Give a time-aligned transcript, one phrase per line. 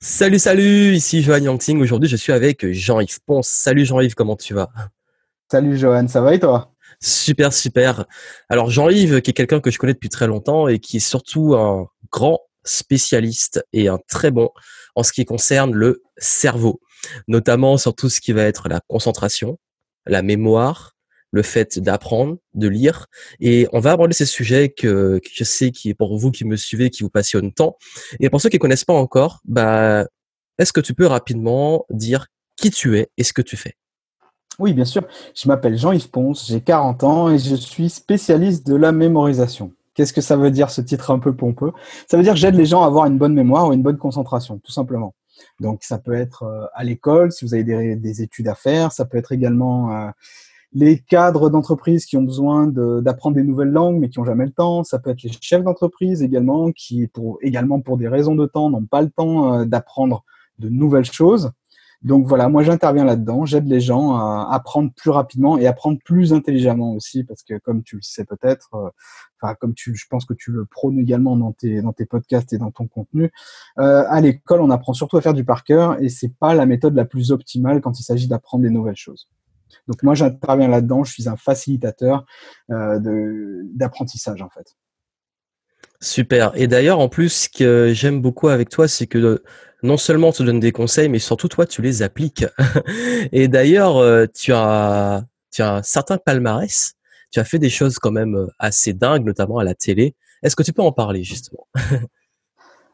[0.00, 1.80] Salut, salut, ici Johan Yangting.
[1.80, 3.48] Aujourd'hui, je suis avec Jean-Yves Ponce.
[3.48, 4.70] Salut Jean-Yves, comment tu vas?
[5.50, 6.72] Salut Johan, ça va et toi?
[7.00, 8.04] Super, super.
[8.48, 11.56] Alors Jean-Yves, qui est quelqu'un que je connais depuis très longtemps et qui est surtout
[11.56, 14.50] un grand spécialiste et un très bon
[14.94, 16.78] en ce qui concerne le cerveau,
[17.26, 19.58] notamment sur tout ce qui va être la concentration,
[20.06, 20.94] la mémoire,
[21.30, 23.06] le fait d'apprendre, de lire.
[23.40, 26.90] Et on va aborder ces sujets que, je sais qui, pour vous qui me suivez,
[26.90, 27.76] qui vous passionnent tant.
[28.20, 30.06] Et pour ceux qui connaissent pas encore, bah,
[30.58, 33.74] est-ce que tu peux rapidement dire qui tu es et ce que tu fais?
[34.58, 35.06] Oui, bien sûr.
[35.34, 39.72] Je m'appelle Jean-Yves Ponce, j'ai 40 ans et je suis spécialiste de la mémorisation.
[39.94, 41.72] Qu'est-ce que ça veut dire ce titre un peu pompeux?
[42.10, 43.98] Ça veut dire que j'aide les gens à avoir une bonne mémoire ou une bonne
[43.98, 45.14] concentration, tout simplement.
[45.60, 49.04] Donc ça peut être euh, à l'école si vous avez des, études à faire, ça
[49.04, 50.10] peut être également euh,
[50.72, 54.52] les cadres d'entreprise qui ont besoin d'apprendre des nouvelles langues mais qui n'ont jamais le
[54.52, 54.84] temps.
[54.84, 58.70] Ça peut être les chefs d'entreprise également qui, pour, également pour des raisons de temps,
[58.70, 60.24] n'ont pas le temps euh, d'apprendre
[60.58, 61.52] de nouvelles choses.
[62.02, 66.32] Donc voilà, moi j'interviens là-dedans, j'aide les gens à apprendre plus rapidement et apprendre plus
[66.32, 68.88] intelligemment aussi, parce que comme tu le sais peut-être, euh,
[69.42, 72.52] enfin comme tu, je pense que tu le prônes également dans tes dans tes podcasts
[72.52, 73.32] et dans ton contenu,
[73.80, 76.66] euh, à l'école on apprend surtout à faire du par cœur et c'est pas la
[76.66, 79.28] méthode la plus optimale quand il s'agit d'apprendre des nouvelles choses.
[79.86, 81.04] Donc moi, j'interviens là-dedans.
[81.04, 82.24] Je suis un facilitateur
[82.70, 82.98] euh,
[83.74, 84.76] d'apprentissage en fait.
[86.00, 86.52] Super.
[86.54, 89.42] Et d'ailleurs, en plus, ce que j'aime beaucoup avec toi, c'est que
[89.82, 92.44] non seulement tu donnes des conseils, mais surtout toi, tu les appliques.
[93.32, 96.94] Et d'ailleurs, euh, tu as, tu as un certain palmarès.
[97.30, 100.14] Tu as fait des choses quand même euh, assez dingues, notamment à la télé.
[100.42, 101.66] Est-ce que tu peux en parler justement?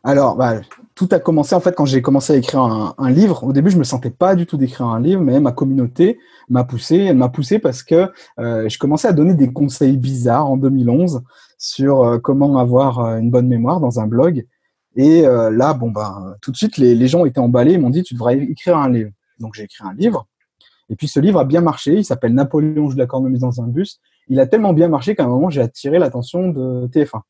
[0.06, 0.60] Alors, bah,
[0.94, 3.42] tout a commencé en fait quand j'ai commencé à écrire un, livre.
[3.42, 6.18] Au début, je me sentais pas du tout d'écrire un livre, mais ma communauté
[6.50, 6.98] m'a poussé.
[6.98, 11.22] Elle m'a poussé parce que euh, je commençais à donner des conseils bizarres en 2011
[11.56, 14.46] sur euh, comment avoir euh, une bonne mémoire dans un blog.
[14.96, 17.72] Et là, bon bah, tout de suite, les, les gens étaient emballés.
[17.72, 19.10] Ils m'ont dit, tu devrais écrire un livre.
[19.40, 20.28] Donc j'ai écrit un livre.
[20.88, 21.94] Et puis ce livre a bien marché.
[21.94, 24.00] Il s'appelle Napoléon de la cornemuse dans un bus.
[24.28, 27.22] Il a tellement bien marché qu'à un moment, j'ai attiré l'attention de TF1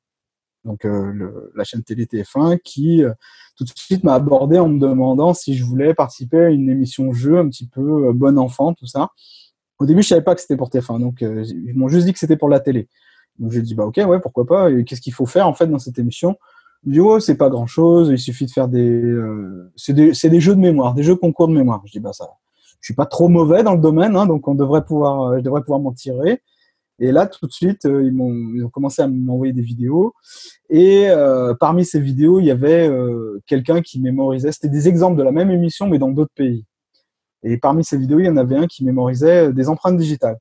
[0.64, 3.12] donc euh, la chaîne télé TF1, qui euh,
[3.56, 7.12] tout de suite m'a abordé en me demandant si je voulais participer à une émission
[7.12, 9.10] jeu un petit peu euh, bon enfant, tout ça.
[9.78, 12.18] Au début, je savais pas que c'était pour TF1, donc ils m'ont juste dit que
[12.18, 12.88] c'était pour la télé.
[13.40, 14.70] Donc j'ai dit bah ok ouais pourquoi pas.
[14.84, 16.36] Qu'est-ce qu'il faut faire en fait dans cette émission?
[16.84, 19.02] Il dit oh c'est pas grand chose, il suffit de faire des
[19.76, 21.82] c'est des jeux de mémoire, des jeux concours de mémoire.
[21.86, 22.28] Je dis bah ça,
[22.80, 25.62] je suis pas trop mauvais dans le domaine, hein, donc on devrait pouvoir je devrais
[25.62, 26.40] pouvoir m'en tirer.
[27.00, 30.14] Et là, tout de suite, euh, ils, ont, ils ont commencé à m'envoyer des vidéos.
[30.70, 34.52] Et euh, parmi ces vidéos, il y avait euh, quelqu'un qui mémorisait.
[34.52, 36.64] C'était des exemples de la même émission, mais dans d'autres pays.
[37.42, 40.38] Et parmi ces vidéos, il y en avait un qui mémorisait des empreintes digitales.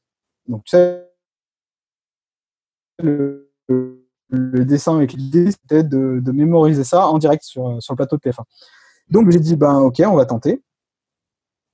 [0.48, 1.10] Donc, tu sais,
[3.02, 3.52] le,
[4.30, 8.18] le dessin avec l'idée, c'était de, de, mémoriser ça en direct sur, sur le plateau
[8.18, 8.44] de TF1.
[9.10, 10.62] Donc, j'ai dit, ben, ok, on va tenter.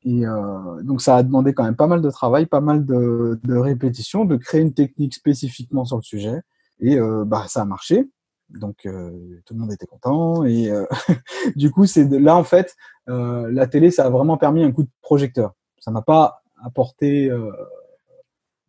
[0.05, 3.39] Et euh, donc ça a demandé quand même pas mal de travail, pas mal de,
[3.43, 6.41] de répétitions, de créer une technique spécifiquement sur le sujet.
[6.79, 8.09] Et euh, bah ça a marché.
[8.49, 9.11] Donc euh,
[9.45, 10.45] tout le monde était content.
[10.45, 10.85] Et euh,
[11.55, 12.75] du coup, c'est là en fait,
[13.09, 15.53] euh, la télé, ça a vraiment permis un coup de projecteur.
[15.79, 17.31] Ça m'a pas apporté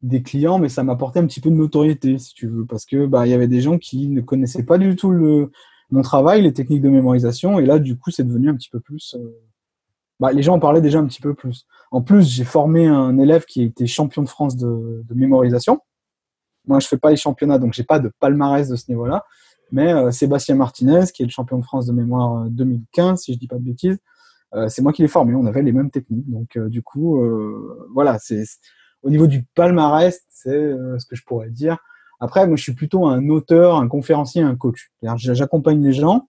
[0.00, 2.86] des clients, mais ça m'a apporté un petit peu de notoriété, si tu veux, parce
[2.86, 5.50] que bah il y avait des gens qui ne connaissaient pas du tout le
[5.90, 8.78] mon travail, les techniques de mémorisation, et là du coup c'est devenu un petit peu
[8.78, 9.16] plus
[10.20, 11.66] bah, les gens en parlaient déjà un petit peu plus.
[11.90, 15.80] En plus, j'ai formé un élève qui était champion de France de, de mémorisation.
[16.66, 19.24] Moi, je fais pas les championnats, donc j'ai pas de palmarès de ce niveau-là.
[19.72, 23.32] Mais euh, Sébastien Martinez, qui est le champion de France de mémoire 2015, euh, si
[23.32, 23.98] je dis pas de bêtises,
[24.54, 25.34] euh, c'est moi qui l'ai formé.
[25.34, 26.28] On avait les mêmes techniques.
[26.30, 27.22] Donc, euh, du coup,
[27.94, 28.44] voilà, c'est
[29.02, 31.78] au niveau du palmarès, c'est ce que je pourrais dire.
[32.18, 34.92] Après, moi, je suis plutôt un auteur, un conférencier, un coach.
[35.16, 36.28] J'accompagne les gens,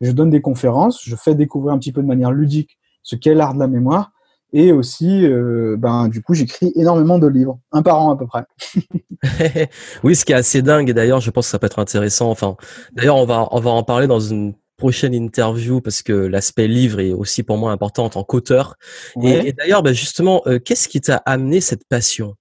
[0.00, 3.34] je donne des conférences, je fais découvrir un petit peu de manière ludique ce qu'est
[3.34, 4.12] l'art de la mémoire.
[4.54, 8.26] Et aussi, euh, ben, du coup, j'écris énormément de livres, un par an à peu
[8.26, 8.44] près.
[10.04, 12.30] oui, ce qui est assez dingue, et d'ailleurs, je pense que ça peut être intéressant.
[12.30, 12.56] Enfin,
[12.92, 16.98] d'ailleurs, on va, on va en parler dans une prochaine interview parce que l'aspect livre
[16.98, 18.76] est aussi pour moi important en tant qu'auteur.
[19.22, 22.34] Et, d'ailleurs, ben, justement, euh, qu'est-ce qui t'a amené cette passion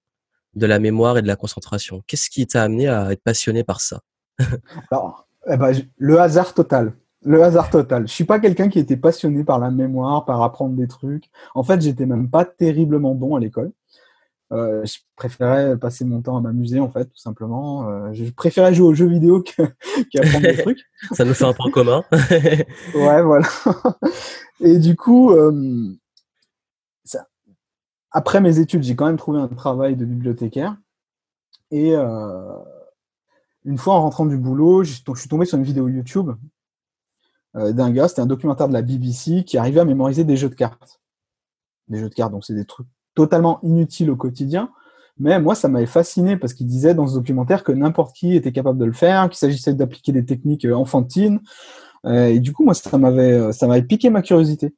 [0.56, 2.02] de la mémoire et de la concentration?
[2.08, 4.02] Qu'est-ce qui t'a amené à être passionné par ça?
[4.92, 6.94] Alors, eh ben, le hasard total.
[7.24, 8.08] Le hasard total.
[8.08, 11.26] Je suis pas quelqu'un qui était passionné par la mémoire, par apprendre des trucs.
[11.54, 13.72] En fait, j'étais même pas terriblement bon à l'école.
[14.52, 17.88] Euh, je préférais passer mon temps à m'amuser, en fait, tout simplement.
[17.88, 20.80] Euh, je préférais jouer aux jeux vidéo qu'apprendre des trucs.
[21.12, 22.04] Ça nous fait un point commun.
[22.12, 23.48] ouais, voilà.
[24.60, 25.96] Et du coup, euh,
[27.04, 27.28] ça...
[28.12, 30.76] après mes études, j'ai quand même trouvé un travail de bibliothécaire.
[31.72, 36.32] Et une fois en rentrant du boulot, je suis tombé sur une vidéo YouTube
[37.54, 40.56] d'un gars, c'était un documentaire de la BBC qui arrivait à mémoriser des jeux de
[40.56, 41.02] cartes.
[41.88, 44.72] Des jeux de cartes, donc c'est des trucs totalement inutiles au quotidien,
[45.22, 48.52] mais moi, ça m'avait fasciné parce qu'il disait dans ce documentaire que n'importe qui était
[48.52, 51.40] capable de le faire, qu'il s'agissait d'appliquer des techniques enfantines.
[52.08, 54.74] et du coup, moi, ça m'avait, ça m'avait piqué ma curiosité.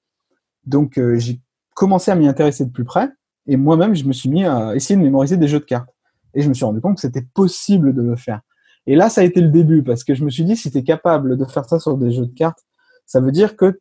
[0.65, 1.39] Donc, j'ai
[1.75, 3.09] commencé à m'y intéresser de plus près.
[3.47, 5.89] Et moi-même, je me suis mis à essayer de mémoriser des jeux de cartes.
[6.33, 8.41] Et je me suis rendu compte que c'était possible de le faire.
[8.85, 10.77] Et là, ça a été le début, parce que je me suis dit, si tu
[10.77, 12.59] es capable de faire ça sur des jeux de cartes,
[13.05, 13.79] ça veut dire que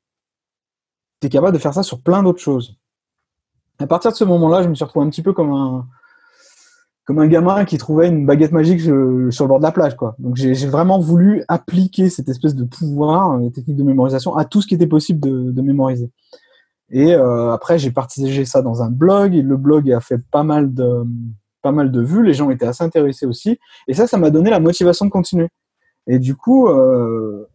[1.21, 2.77] tu es capable de faire ça sur plein d'autres choses.
[3.79, 5.87] À partir de ce moment-là, je me suis retrouvé un petit peu comme un,
[7.05, 9.97] comme un gamin qui trouvait une baguette magique sur le bord de la plage.
[9.97, 10.15] Quoi.
[10.19, 14.63] Donc j'ai vraiment voulu appliquer cette espèce de pouvoir, les techniques de mémorisation, à tout
[14.63, 16.11] ce qui était possible de, de mémoriser.
[16.91, 20.45] Et euh, après, j'ai partagé ça dans un blog, et le blog a fait pas
[20.45, 21.05] mal de
[21.63, 24.51] pas mal de vues, les gens étaient assez intéressés aussi, et ça, ça m'a donné
[24.51, 25.49] la motivation de continuer.
[26.07, 27.49] Et du coup, euh,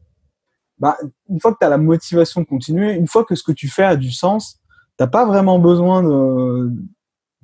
[0.79, 0.97] bah,
[1.29, 3.67] une fois que tu as la motivation de continuer, une fois que ce que tu
[3.67, 4.59] fais a du sens,
[4.95, 6.71] t'as pas vraiment besoin de...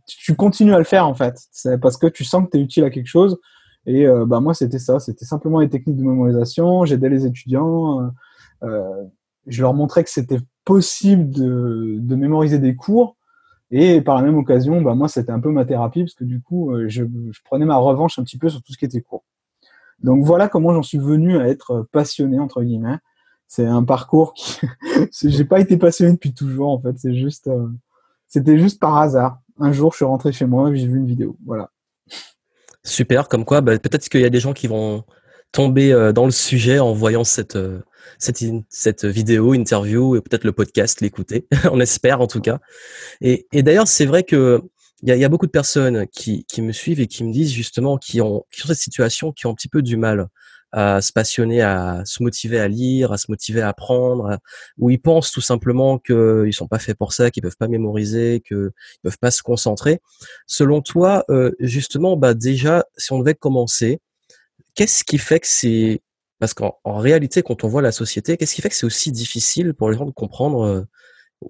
[0.05, 1.39] Tu continues à le faire en fait.
[1.51, 3.39] C'est parce que tu sens que tu es utile à quelque chose.
[3.85, 4.99] Et euh, bah, moi, c'était ça.
[4.99, 6.85] C'était simplement les techniques de mémorisation.
[6.85, 8.11] J'aidais les étudiants.
[8.63, 9.03] Euh,
[9.47, 13.15] je leur montrais que c'était possible de, de mémoriser des cours
[13.75, 16.39] et par la même occasion, bah, moi, c'était un peu ma thérapie parce que du
[16.39, 17.03] coup, euh, je,
[17.43, 19.23] prenais ma revanche un petit peu sur tout ce qui était court.
[19.99, 22.99] Donc voilà comment j'en suis venu à être passionné, entre guillemets.
[23.47, 24.59] C'est un parcours qui,
[25.23, 26.99] j'ai pas été passionné depuis toujours, en fait.
[26.99, 27.67] C'est juste, euh,
[28.27, 29.39] c'était juste par hasard.
[29.59, 31.35] Un jour, je suis rentré chez moi et j'ai vu une vidéo.
[31.43, 31.71] Voilà.
[32.83, 35.03] Super, comme quoi, bah, peut-être qu'il y a des gens qui vont
[35.53, 37.57] tomber euh, dans le sujet en voyant cette,
[38.19, 41.47] cette, cette vidéo, interview et peut-être le podcast, l'écouter.
[41.71, 42.59] On espère en tout cas.
[43.21, 44.61] Et, et d'ailleurs, c'est vrai que
[45.01, 47.33] il y a, y a, beaucoup de personnes qui, qui me suivent et qui me
[47.33, 50.27] disent justement qui ont, qui ont cette situation, qui ont un petit peu du mal
[50.73, 54.39] à se passionner, à se motiver à lire, à se motiver à apprendre,
[54.79, 58.41] où ils pensent tout simplement qu'ils sont pas faits pour ça, qu'ils peuvent pas mémoriser,
[58.45, 58.71] qu'ils
[59.03, 60.01] peuvent pas se concentrer.
[60.47, 63.99] Selon toi, euh, justement, bah déjà, si on devait commencer,
[64.75, 66.01] qu'est-ce qui fait que c'est
[66.39, 69.73] parce qu'en réalité, quand on voit la société, qu'est-ce qui fait que c'est aussi difficile
[69.73, 70.81] pour les gens de comprendre euh,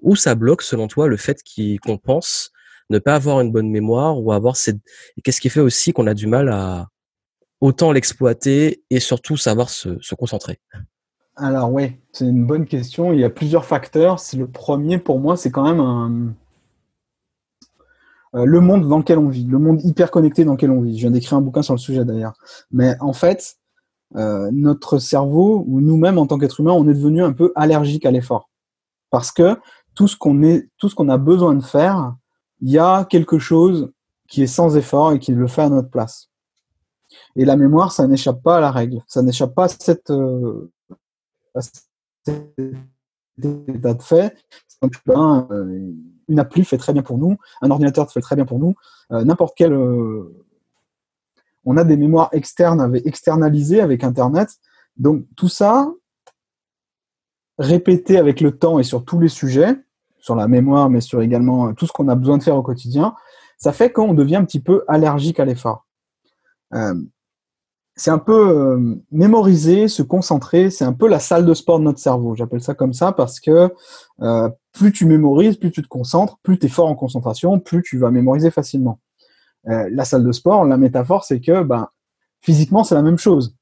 [0.02, 1.40] où ça bloque, selon toi, le fait
[1.84, 2.52] qu'on pense
[2.90, 4.78] ne pas avoir une bonne mémoire ou avoir cette...
[5.24, 6.86] Qu'est-ce qui fait aussi qu'on a du mal à
[7.60, 10.60] autant l'exploiter et surtout savoir se, concentrer?
[11.36, 13.12] Alors oui, c'est une bonne question.
[13.12, 14.20] Il y a plusieurs facteurs.
[14.36, 16.30] Le premier pour moi, c'est quand même euh,
[18.34, 20.96] le monde dans lequel on vit, le monde hyper connecté dans lequel on vit.
[20.96, 22.34] Je viens d'écrire un bouquin sur le sujet d'ailleurs.
[22.72, 23.56] Mais en fait,
[24.16, 28.06] euh, notre cerveau ou nous-mêmes en tant qu'être humain, on est devenu un peu allergique
[28.06, 28.48] à l'effort.
[29.10, 29.58] Parce que
[29.94, 32.14] tout ce qu'on est, tout ce qu'on a besoin de faire,
[32.60, 33.90] il y a quelque chose
[34.28, 36.30] qui est sans effort et qui le fait à notre place.
[37.36, 39.02] Et la mémoire, ça n'échappe pas à la règle.
[39.06, 40.70] Ça n'échappe pas à cette, euh,
[41.54, 41.84] à cet
[43.42, 44.36] état de fait.
[44.84, 45.92] Euh,
[46.28, 48.74] une appli fait très bien pour nous, un ordinateur fait très bien pour nous,
[49.12, 49.72] euh, n'importe quel
[51.66, 54.50] on a des mémoires externes externalisées avec Internet.
[54.96, 55.90] Donc tout ça,
[57.58, 59.76] répété avec le temps et sur tous les sujets,
[60.18, 62.62] sur la mémoire, mais sur également euh, tout ce qu'on a besoin de faire au
[62.62, 63.14] quotidien,
[63.58, 65.86] ça fait qu'on devient un petit peu allergique à l'effort.
[66.74, 66.94] Euh,
[67.96, 71.84] c'est un peu euh, mémoriser, se concentrer, c'est un peu la salle de sport de
[71.84, 72.34] notre cerveau.
[72.34, 73.70] J'appelle ça comme ça parce que
[74.72, 78.10] plus tu mémorises, plus tu te concentres, plus tu fort en concentration, plus tu vas
[78.10, 78.98] mémoriser facilement.
[79.68, 81.88] Euh, la salle de sport, la métaphore, c'est que ben,
[82.40, 83.56] physiquement, c'est la même chose.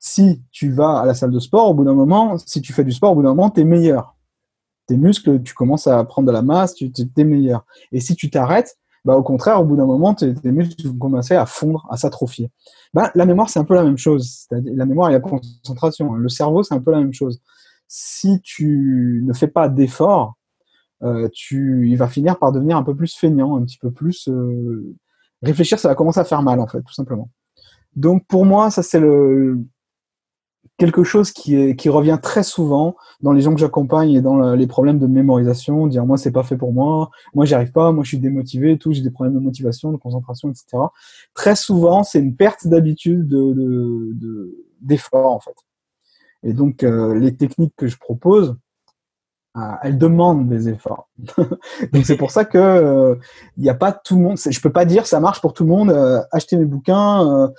[0.00, 2.84] Si tu vas à la salle de sport, au bout d'un moment, si tu fais
[2.84, 4.16] du sport, au bout d'un moment, tu es meilleur.
[4.86, 7.64] Tes muscles, tu commences à prendre de la masse, tu es meilleur.
[7.92, 11.34] Et si tu t'arrêtes, bah, au contraire, au bout d'un moment, tes, muscles vont commencer
[11.34, 12.50] à fondre, à s'atrophier.
[12.94, 14.46] Ben, la mémoire, c'est un peu la même chose.
[14.50, 16.14] La mémoire et la concentration.
[16.14, 17.42] Le cerveau, c'est un peu la même chose.
[17.86, 20.36] Si tu ne fais pas d'effort,
[21.02, 24.28] euh, tu, il va finir par devenir un peu plus feignant, un petit peu plus
[24.28, 24.96] euh,
[25.42, 27.28] réfléchir, ça va commencer à faire mal, en fait, tout simplement.
[27.96, 29.60] Donc, pour moi, ça, c'est le
[30.76, 34.98] quelque chose qui, revient très souvent dans les gens que j'accompagne et dans les problèmes
[34.98, 38.08] de mémorisation, dire moi c'est pas fait pour moi, moi j'y arrive pas, moi je
[38.08, 40.66] suis démotivé, tout, j'ai des problèmes de motivation, de concentration, etc.
[41.34, 45.54] Très souvent c'est une perte d'habitude de d'effort en fait.
[46.44, 48.56] Et donc euh, les techniques que je propose,
[49.54, 51.08] ah, elle demande des efforts.
[51.92, 53.14] Donc c'est pour ça que il euh,
[53.56, 54.36] n'y a pas tout le monde.
[54.36, 55.90] Je peux pas dire ça marche pour tout le monde.
[55.90, 57.50] Euh, acheter mes bouquins,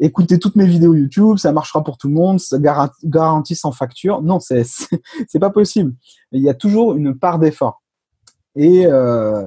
[0.00, 2.40] euh, écouter toutes mes vidéos YouTube, ça marchera pour tout le monde.
[2.40, 2.58] Ça
[3.04, 4.22] garantit sans facture.
[4.22, 4.64] Non, c'est
[5.28, 5.94] c'est pas possible.
[6.32, 7.82] Il y a toujours une part d'effort.
[8.56, 8.86] Et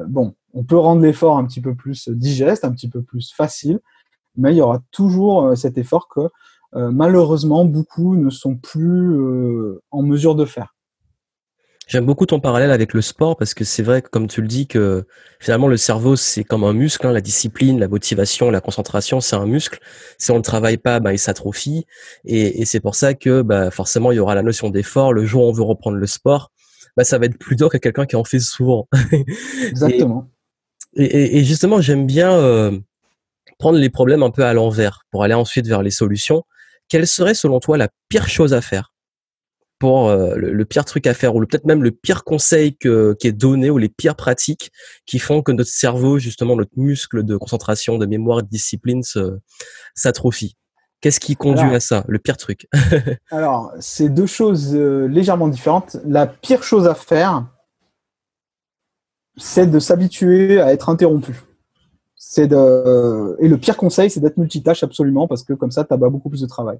[0.09, 3.79] bon, on peut rendre l'effort un petit peu plus digeste, un petit peu plus facile,
[4.35, 6.27] mais il y aura toujours cet effort que
[6.73, 9.17] malheureusement, beaucoup ne sont plus
[9.91, 10.75] en mesure de faire.
[11.87, 14.47] J'aime beaucoup ton parallèle avec le sport parce que c'est vrai que comme tu le
[14.49, 15.05] dis que
[15.39, 19.37] finalement le cerveau c'est comme un muscle, hein, la discipline, la motivation, la concentration c'est
[19.37, 19.79] un muscle.
[20.17, 21.85] Si on ne travaille pas, bah, il s'atrophie
[22.25, 25.13] et, et c'est pour ça que bah, forcément il y aura la notion d'effort.
[25.13, 26.51] Le jour où on veut reprendre le sport,
[26.97, 28.89] bah, ça va être plus dur que quelqu'un qui en fait souvent.
[29.63, 30.29] Exactement.
[30.97, 32.77] et, et, justement j'aime bien euh,
[33.59, 36.43] prendre les problèmes un peu à l'envers pour aller ensuite vers les solutions.
[36.89, 38.91] Quelle serait selon toi la pire chose à faire?
[39.79, 43.27] Pour euh, le, pire truc à faire ou peut-être même le pire conseil que, qui
[43.27, 44.71] est donné ou les pires pratiques
[45.05, 49.01] qui font que notre cerveau, justement notre muscle de concentration, de mémoire, de discipline
[49.93, 50.57] s'atrophie
[50.99, 52.67] Qu'est-ce qui conduit à ça, le pire truc?
[53.31, 55.97] Alors, c'est deux choses euh, légèrement différentes.
[56.05, 57.45] La pire chose à faire,
[59.35, 61.39] c'est de s'habituer à être interrompu.
[62.15, 65.93] C'est de et le pire conseil, c'est d'être multitâche absolument parce que comme ça, tu
[65.93, 66.79] as beaucoup plus de travail.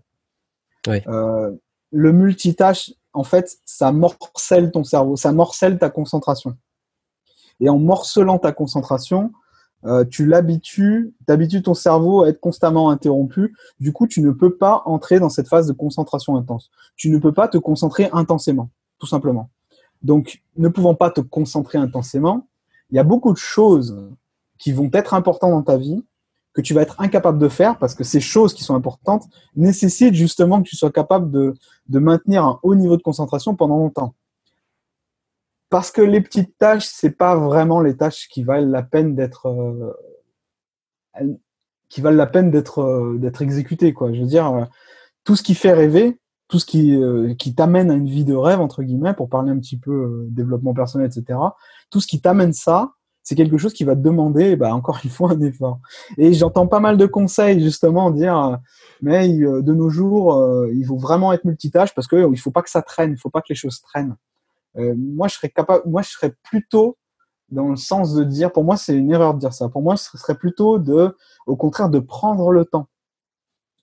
[0.88, 1.02] Oui.
[1.08, 1.52] Euh,
[1.92, 6.56] le multitâche, en fait, ça morcelle ton cerveau, ça morcelle ta concentration.
[7.60, 9.32] Et en morcelant ta concentration,
[9.86, 13.56] euh, tu l'habitues, t'habitues ton cerveau à être constamment interrompu.
[13.80, 16.70] Du coup, tu ne peux pas entrer dans cette phase de concentration intense.
[16.96, 19.50] Tu ne peux pas te concentrer intensément, tout simplement.
[20.02, 22.48] Donc, ne pouvant pas te concentrer intensément,
[22.90, 24.10] il y a beaucoup de choses
[24.58, 26.04] qui vont être importantes dans ta vie
[26.58, 30.16] que tu vas être incapable de faire parce que ces choses qui sont importantes nécessitent
[30.16, 31.54] justement que tu sois capable de,
[31.88, 34.16] de maintenir un haut niveau de concentration pendant longtemps.
[35.70, 39.46] Parce que les petites tâches, c'est pas vraiment les tâches qui valent la peine d'être
[39.46, 39.94] euh,
[41.90, 44.12] qui valent la peine d'être euh, d'être exécutées quoi.
[44.12, 44.66] Je veux dire euh,
[45.26, 47.00] tout ce qui fait rêver, tout ce qui
[47.38, 50.74] qui t'amène à une vie de rêve entre guillemets pour parler un petit peu développement
[50.74, 51.38] personnel etc.
[51.92, 52.94] Tout ce qui t'amène ça,
[53.28, 55.82] c'est quelque chose qui va demander, bah, encore une fois, un effort.
[56.18, 58.58] Et j'entends pas mal de conseils, justement, dire,
[59.02, 62.52] mais euh, de nos jours, euh, il faut vraiment être multitâche parce qu'il ne faut
[62.52, 64.16] pas que ça traîne, il faut pas que les choses traînent.
[64.78, 66.96] Euh, moi, je serais capable, moi, je serais plutôt
[67.50, 69.68] dans le sens de dire, pour moi, c'est une erreur de dire ça.
[69.68, 71.14] Pour moi, ce serait plutôt de,
[71.48, 72.88] au contraire, de prendre le temps.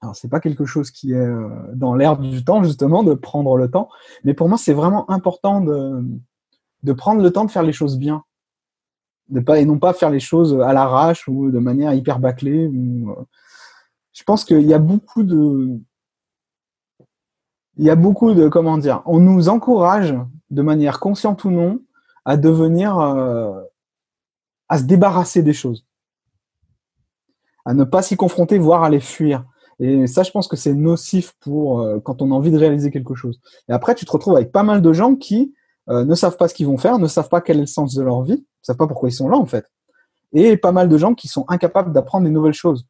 [0.00, 1.28] Alors, c'est pas quelque chose qui est
[1.74, 3.90] dans l'air du temps, justement, de prendre le temps.
[4.24, 6.02] Mais pour moi, c'est vraiment important de,
[6.82, 8.24] de prendre le temps de faire les choses bien
[9.44, 12.66] pas, et non pas faire les choses à l'arrache ou de manière hyper bâclée.
[12.66, 13.24] Ou, euh,
[14.12, 15.80] je pense qu'il y a beaucoup de,
[17.76, 20.14] il y a beaucoup de, comment dire, on nous encourage
[20.50, 21.80] de manière consciente ou non
[22.24, 23.60] à devenir, euh,
[24.68, 25.84] à se débarrasser des choses,
[27.64, 29.44] à ne pas s'y confronter, voire à les fuir.
[29.80, 32.90] Et ça, je pense que c'est nocif pour euh, quand on a envie de réaliser
[32.90, 33.40] quelque chose.
[33.68, 35.52] Et après, tu te retrouves avec pas mal de gens qui
[35.88, 38.02] ne savent pas ce qu'ils vont faire, ne savent pas quel est le sens de
[38.02, 39.66] leur vie, ne savent pas pourquoi ils sont là en fait.
[40.32, 42.86] Et pas mal de gens qui sont incapables d'apprendre des nouvelles choses.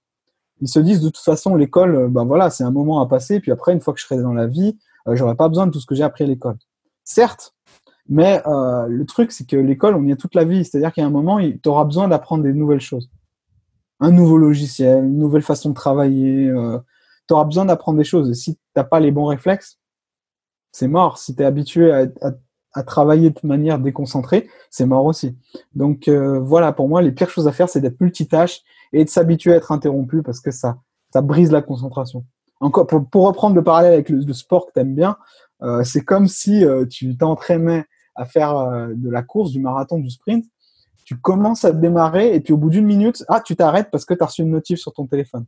[0.61, 3.51] Ils se disent de toute façon l'école, ben voilà, c'est un moment à passer, puis
[3.51, 5.81] après une fois que je serai dans la vie, euh, j'aurai pas besoin de tout
[5.81, 6.57] ce que j'ai appris à l'école.
[7.03, 7.55] Certes,
[8.09, 11.03] mais euh, le truc c'est que l'école on y est toute la vie, c'est-à-dire qu'il
[11.03, 13.11] y a un moment, tu auras besoin d'apprendre des nouvelles choses,
[14.01, 16.49] un nouveau logiciel, une nouvelle façon de travailler.
[16.49, 16.79] Euh,
[17.29, 18.31] tu auras besoin d'apprendre des choses.
[18.31, 19.79] Et si tu n'as pas les bons réflexes,
[20.73, 21.19] c'est mort.
[21.19, 22.07] Si tu es habitué à,
[22.75, 25.37] à travailler de manière déconcentrée, c'est mort aussi.
[25.75, 28.63] Donc euh, voilà, pour moi, les pires choses à faire, c'est d'être multitâche
[28.93, 30.79] et de s'habituer à être interrompu parce que ça,
[31.13, 32.25] ça brise la concentration.
[32.61, 35.17] Encore, pour, reprendre le parallèle avec le, sport que tu aimes bien,
[35.63, 37.85] euh, c'est comme si euh, tu t'entraînais
[38.17, 38.55] à faire
[38.95, 40.45] de la course, du marathon, du sprint.
[41.05, 44.15] Tu commences à démarrer et puis au bout d'une minute, ah, tu t'arrêtes parce que
[44.15, 45.47] tu as reçu une notif sur ton téléphone.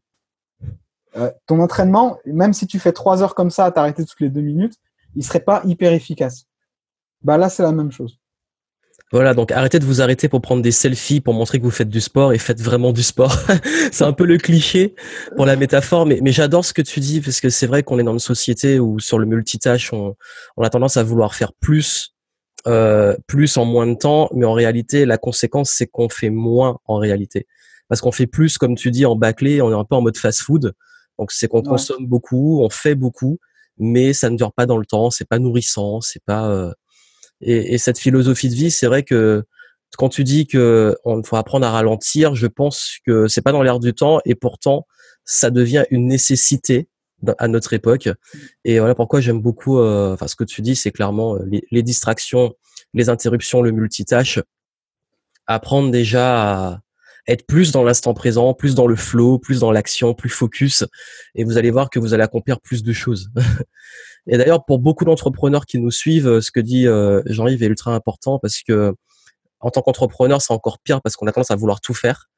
[1.46, 4.40] ton entraînement, même si tu fais trois heures comme ça à t'arrêter toutes les deux
[4.40, 4.74] minutes,
[5.14, 6.46] il serait pas hyper efficace.
[7.26, 8.20] Bah là, c'est la même chose.
[9.10, 11.88] Voilà, donc arrêtez de vous arrêter pour prendre des selfies, pour montrer que vous faites
[11.88, 13.36] du sport et faites vraiment du sport.
[13.90, 14.94] c'est un peu le cliché
[15.34, 17.98] pour la métaphore, mais, mais j'adore ce que tu dis parce que c'est vrai qu'on
[17.98, 20.14] est dans une société où sur le multitâche, on,
[20.56, 22.14] on a tendance à vouloir faire plus,
[22.68, 26.78] euh, plus en moins de temps, mais en réalité, la conséquence, c'est qu'on fait moins
[26.84, 27.48] en réalité.
[27.88, 30.16] Parce qu'on fait plus, comme tu dis, en bâclé, on est un peu en mode
[30.16, 30.74] fast-food.
[31.18, 33.38] Donc c'est qu'on consomme beaucoup, on fait beaucoup,
[33.78, 36.48] mais ça ne dure pas dans le temps, c'est pas nourrissant, c'est pas...
[36.48, 36.72] Euh,
[37.40, 39.44] et, et cette philosophie de vie, c'est vrai que
[39.96, 43.62] quand tu dis que on faut apprendre à ralentir, je pense que c'est pas dans
[43.62, 44.86] l'air du temps et pourtant
[45.24, 46.88] ça devient une nécessité
[47.38, 48.08] à notre époque.
[48.64, 49.78] Et voilà pourquoi j'aime beaucoup.
[49.78, 52.54] Euh, enfin, ce que tu dis, c'est clairement euh, les, les, distractions,
[52.94, 54.38] les interruptions, le multitâche.
[55.46, 56.80] Apprendre déjà à
[57.28, 60.84] être plus dans l'instant présent, plus dans le flow, plus dans l'action, plus focus.
[61.34, 63.30] Et vous allez voir que vous allez accomplir plus de choses.
[64.28, 67.94] Et d'ailleurs, pour beaucoup d'entrepreneurs qui nous suivent, ce que dit euh, Jean-Yves est ultra
[67.94, 68.94] important parce que
[69.60, 72.28] en tant qu'entrepreneur, c'est encore pire parce qu'on a tendance à vouloir tout faire.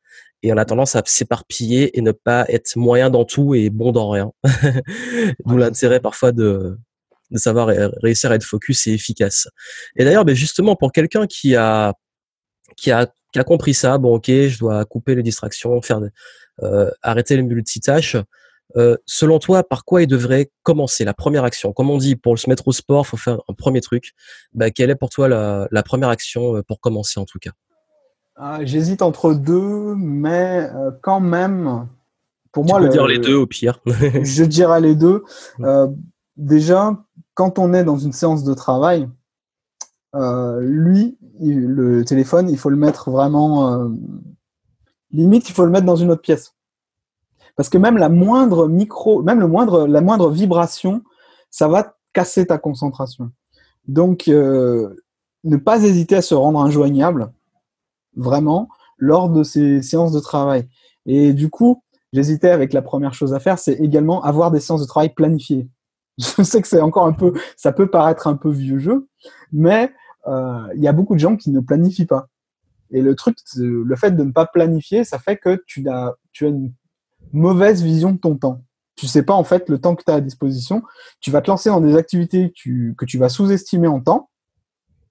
[0.43, 3.93] et on a tendance à s'éparpiller et ne pas être moyen dans tout et bon
[3.93, 4.31] dans rien.
[5.47, 6.79] D'où l'intérêt parfois de,
[7.31, 7.69] de savoir
[8.03, 9.49] réussir à être focus et efficace.
[9.97, 11.95] Et d'ailleurs, ben justement, pour quelqu'un qui a,
[12.77, 16.01] qui a, qui a compris ça, bon, ok, je dois couper les distractions, faire,
[16.63, 18.17] euh, arrêter les multitâches.
[18.77, 21.73] Euh, selon toi, par quoi il devrait commencer la première action?
[21.73, 24.13] Comme on dit, pour se mettre au sport, faut faire un premier truc.
[24.53, 27.53] Ben, quelle est pour toi la, la première action euh, pour commencer en tout cas?
[28.37, 31.89] Ah, J'hésite entre deux, mais euh, quand même,
[32.53, 33.81] pour tu moi, peux dire les deux au pire.
[33.87, 35.25] je dirais les deux.
[35.61, 35.89] Euh,
[36.37, 36.97] déjà,
[37.35, 39.09] quand on est dans une séance de travail,
[40.15, 43.89] euh, lui, le téléphone, il faut le mettre vraiment euh,
[45.11, 46.55] limite, il faut le mettre dans une autre pièce.
[47.57, 51.03] Parce que même la moindre micro, même le moindre, la moindre vibration,
[51.51, 53.31] ça va casser ta concentration.
[53.87, 54.95] Donc, euh,
[55.45, 57.33] ne pas hésiter à se rendre injoignable,
[58.17, 58.69] vraiment,
[58.99, 60.69] lors de ces séances de travail.
[61.07, 64.83] Et du coup, j'hésitais avec la première chose à faire, c'est également avoir des séances
[64.83, 65.69] de travail planifiées.
[66.19, 69.09] Je sais que c'est encore un peu, ça peut paraître un peu vieux jeu,
[69.53, 69.93] mais
[70.75, 72.29] il y a beaucoup de gens qui ne planifient pas.
[72.91, 76.73] Et le truc, le fait de ne pas planifier, ça fait que tu as, une
[77.33, 78.63] mauvaise vision de ton temps.
[78.97, 80.83] Tu sais pas en fait le temps que tu as à disposition.
[81.21, 84.31] Tu vas te lancer dans des activités que tu vas sous-estimer en temps,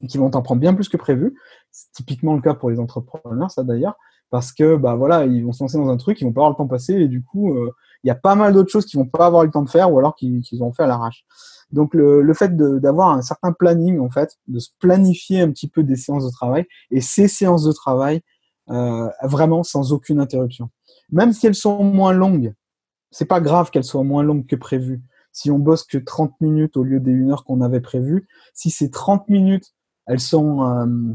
[0.08, 1.38] qui vont t'en prendre bien plus que prévu.
[1.72, 3.96] C'est typiquement le cas pour les entrepreneurs, ça d'ailleurs,
[4.30, 6.52] parce que bah voilà, ils vont se lancer dans un truc, ils vont pas avoir
[6.52, 7.72] le temps passer et du coup, euh,
[8.04, 9.92] il y a pas mal d'autres choses qu'ils vont pas avoir le temps de faire
[9.92, 11.26] ou alors qu'ils ont fait à l'arrache.
[11.72, 15.84] Donc le, fait d'avoir un certain planning en fait, de se planifier un petit peu
[15.84, 18.22] des séances de travail et ces séances de travail
[18.70, 20.70] euh, vraiment sans aucune interruption.
[21.12, 22.54] Même si elles sont moins longues,
[23.12, 25.02] c'est pas grave qu'elles soient moins longues que prévu.
[25.32, 28.70] Si on bosse que 30 minutes au lieu des 1 heure qu'on avait prévu, si
[28.70, 29.74] ces 30 minutes
[30.06, 31.14] elles sont euh,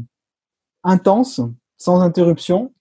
[0.83, 1.41] intenses,
[1.77, 2.73] sans interruption,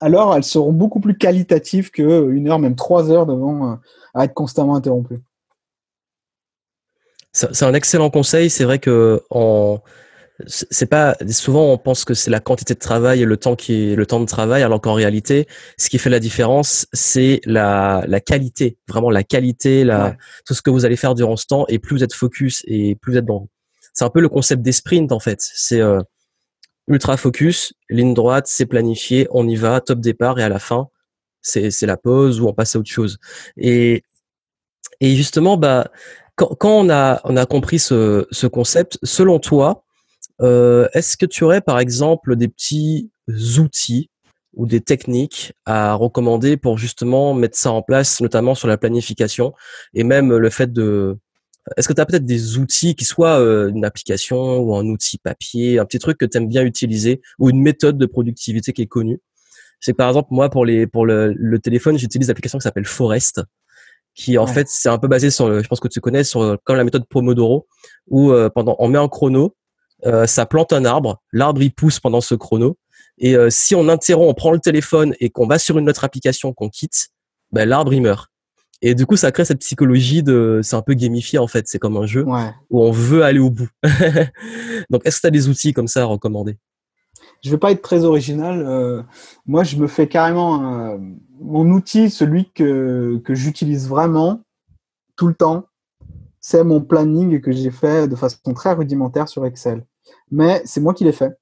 [0.00, 3.76] alors elles seront beaucoup plus qualitatives qu'une heure, même trois heures devant euh,
[4.14, 5.20] à être constamment interrompues.
[7.32, 8.50] C'est un excellent conseil.
[8.50, 9.22] C'est vrai que
[10.46, 13.92] c'est pas souvent on pense que c'est la quantité de travail et le temps qui
[13.92, 15.46] est le temps de travail, alors qu'en réalité,
[15.78, 20.16] ce qui fait la différence, c'est la, la qualité, vraiment la qualité, la,
[20.46, 21.66] tout ce que vous allez faire durant ce temps.
[21.68, 23.48] Et plus vous êtes focus et plus vous êtes dans.
[23.92, 25.38] C'est un peu le concept des sprints en fait.
[25.40, 26.00] C'est euh,
[26.88, 30.88] ultra focus, ligne droite, c'est planifié, on y va, top départ et à la fin,
[31.42, 33.18] c'est la pause ou on passe à autre chose.
[33.56, 34.02] Et
[35.00, 35.90] et justement, bah
[36.46, 39.84] quand, on a on a compris ce, ce concept, selon toi,
[40.40, 43.10] euh, est-ce que tu aurais par exemple des petits
[43.58, 44.10] outils
[44.54, 49.52] ou des techniques à recommander pour justement mettre ça en place, notamment sur la planification
[49.94, 51.18] et même le fait de
[51.76, 55.18] est-ce que tu as peut-être des outils qui soient euh, une application ou un outil
[55.18, 58.82] papier, un petit truc que tu aimes bien utiliser ou une méthode de productivité qui
[58.82, 59.20] est connue?
[59.78, 63.42] C'est par exemple moi pour les pour le, le téléphone, j'utilise l'application qui s'appelle Forest
[64.14, 66.76] qui en fait c'est un peu basé sur je pense que tu connais sur comme
[66.76, 67.66] la méthode Pomodoro
[68.08, 69.54] où euh, pendant on met un chrono,
[70.06, 72.76] euh, ça plante un arbre, l'arbre il pousse pendant ce chrono
[73.18, 76.54] et si on interrompt, on prend le téléphone et qu'on va sur une autre application
[76.54, 77.10] qu'on quitte,
[77.52, 78.30] ben l'arbre il meurt.
[78.82, 81.68] Et du coup, ça crée cette psychologie de, c'est un peu gamifié en fait.
[81.68, 82.24] C'est comme un jeu
[82.70, 83.68] où on veut aller au bout.
[84.90, 86.56] Donc, est-ce que tu as des outils comme ça à recommander?
[87.42, 88.62] Je vais pas être très original.
[88.66, 89.02] Euh,
[89.46, 90.98] moi, je me fais carrément euh,
[91.40, 94.42] mon outil, celui que que j'utilise vraiment
[95.16, 95.66] tout le temps,
[96.40, 99.84] c'est mon planning que j'ai fait de façon très rudimentaire sur Excel.
[100.30, 101.38] Mais c'est moi qui l'ai fait.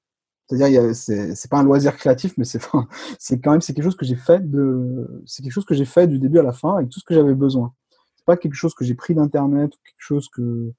[0.49, 2.59] C'est-à-dire, c'est pas un loisir créatif, mais c'est
[3.19, 5.85] c'est quand même c'est quelque chose que j'ai fait de, c'est quelque chose que j'ai
[5.85, 7.73] fait du début à la fin avec tout ce que j'avais besoin.
[8.15, 10.73] C'est pas quelque chose que j'ai pris d'internet ou quelque chose que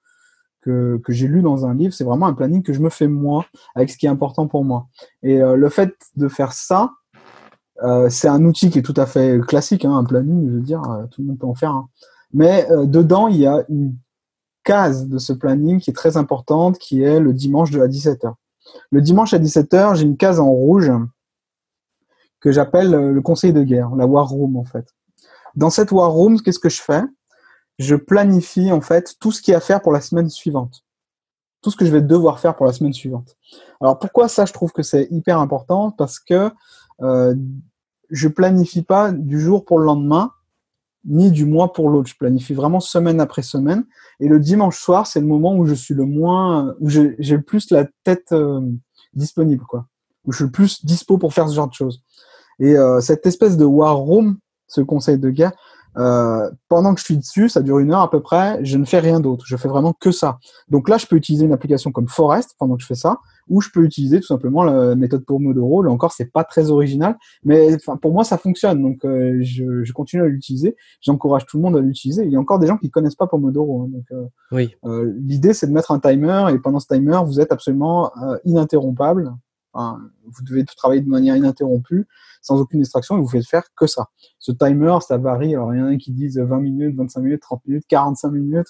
[0.62, 1.94] que, que j'ai lu dans un livre.
[1.94, 4.64] C'est vraiment un planning que je me fais moi avec ce qui est important pour
[4.64, 4.88] moi.
[5.22, 6.90] Et euh, le fait de faire ça,
[7.82, 10.48] euh, c'est un outil qui est tout à fait classique, hein, un planning.
[10.48, 11.72] Je veux dire, euh, tout le monde peut en faire.
[11.72, 11.88] Hein.
[12.32, 13.96] Mais dedans, il y a une
[14.62, 18.34] case de ce planning qui est très importante, qui est le dimanche de à 17h.
[18.90, 20.92] Le dimanche à 17h, j'ai une case en rouge
[22.40, 24.86] que j'appelle euh, le conseil de guerre, la war room en fait.
[25.54, 27.02] Dans cette war room, qu'est-ce que je fais?
[27.80, 30.84] Je planifie en fait tout ce qu'il y a à faire pour la semaine suivante.
[31.62, 33.36] Tout ce que je vais devoir faire pour la semaine suivante.
[33.80, 35.90] Alors pourquoi ça je trouve que c'est hyper important?
[35.90, 36.50] Parce que
[37.00, 37.34] euh,
[38.10, 40.32] je planifie pas du jour pour le lendemain,
[41.06, 42.10] ni du mois pour l'autre.
[42.10, 43.86] Je planifie vraiment semaine après semaine.
[44.20, 47.42] Et le dimanche soir, c'est le moment où je suis le moins, où j'ai le
[47.42, 48.60] plus la tête euh,
[49.14, 49.86] disponible, quoi.
[50.26, 52.02] Où je suis le plus dispo pour faire ce genre de choses.
[52.58, 55.52] Et euh, cette espèce de war room, ce conseil de guerre,
[55.96, 58.84] Euh, pendant que je suis dessus, ça dure une heure à peu près, je ne
[58.84, 59.44] fais rien d'autre.
[59.46, 60.38] Je fais vraiment que ça.
[60.68, 63.60] Donc là, je peux utiliser une application comme Forest pendant que je fais ça, ou
[63.60, 65.82] je peux utiliser tout simplement la méthode Pomodoro.
[65.82, 68.82] Là encore, c'est pas très original, mais pour moi, ça fonctionne.
[68.82, 70.76] Donc euh, je, je, continue à l'utiliser.
[71.00, 72.24] J'encourage tout le monde à l'utiliser.
[72.24, 73.82] Il y a encore des gens qui connaissent pas Pomodoro.
[73.82, 74.74] Hein, donc euh, oui.
[74.84, 78.12] Euh, l'idée, c'est de mettre un timer et pendant ce timer, vous êtes absolument
[78.44, 79.32] ininterrompable.
[79.74, 82.06] Vous devez travailler de manière ininterrompue
[82.42, 84.08] sans aucune distraction et vous faites faire que ça.
[84.38, 85.54] Ce timer, ça varie.
[85.54, 88.68] Alors, il y en a qui disent 20 minutes, 25 minutes, 30 minutes, 45 minutes.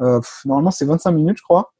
[0.00, 1.72] Euh, normalement, c'est 25 minutes, je crois.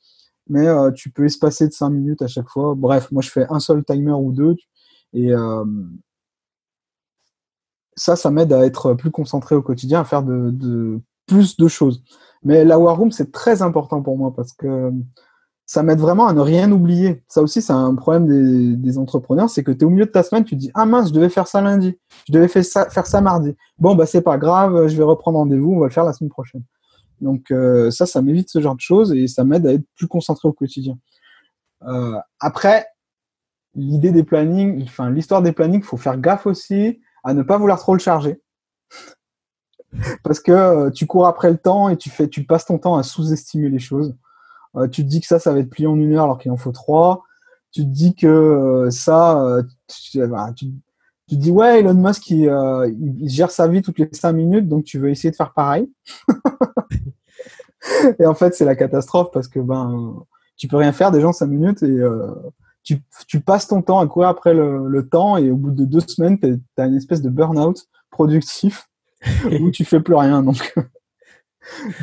[0.48, 2.74] Mais euh, tu peux espacer de 5 minutes à chaque fois.
[2.76, 4.56] Bref, moi, je fais un seul timer ou deux.
[5.12, 5.64] Et euh,
[7.96, 12.02] ça, ça m'aide à être plus concentré au quotidien, à faire de plus de choses.
[12.42, 14.90] Mais la War Room, c'est très important pour moi parce que
[15.70, 17.22] ça m'aide vraiment à ne rien oublier.
[17.28, 20.24] Ça aussi, c'est un problème des, entrepreneurs, c'est que tu es au milieu de ta
[20.24, 23.20] semaine, tu te dis, ah mince, je devais faire ça lundi, je devais faire ça,
[23.20, 23.54] mardi.
[23.78, 26.28] Bon, bah c'est pas grave, je vais reprendre rendez-vous, on va le faire la semaine
[26.30, 26.64] prochaine.
[27.20, 30.08] Donc euh, ça, ça m'évite ce genre de choses et ça m'aide à être plus
[30.08, 30.98] concentré au quotidien.
[31.86, 32.88] Euh, après,
[33.76, 37.78] l'idée des plannings, enfin l'histoire des plannings, faut faire gaffe aussi à ne pas vouloir
[37.78, 38.40] trop le charger.
[40.24, 43.68] Parce que euh, tu cours après le temps et tu passes ton temps à sous-estimer
[43.68, 44.16] les choses.
[44.76, 46.50] Euh, tu te dis que ça, ça va être plié en une heure alors qu'il
[46.50, 47.24] en faut trois.
[47.72, 52.50] Tu te dis que euh, ça, euh, tu, te dis ouais, Elon Musk, il,
[53.20, 55.90] il, gère sa vie toutes les cinq minutes, donc tu veux essayer de faire pareil?
[58.18, 60.24] et en fait, c'est la catastrophe parce que ben,
[60.56, 62.00] tu peux rien faire des gens cinq minutes et
[62.82, 65.84] tu, tu, passes ton temps à courir après le, le temps et au bout de
[65.84, 68.88] deux semaines, tu as une espèce de burn-out productif
[69.60, 70.42] où tu fais plus rien.
[70.42, 70.74] Donc,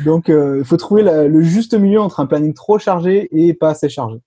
[0.04, 3.70] donc, euh, il faut trouver le juste milieu entre un planning trop chargé et pas
[3.70, 4.18] assez chargé.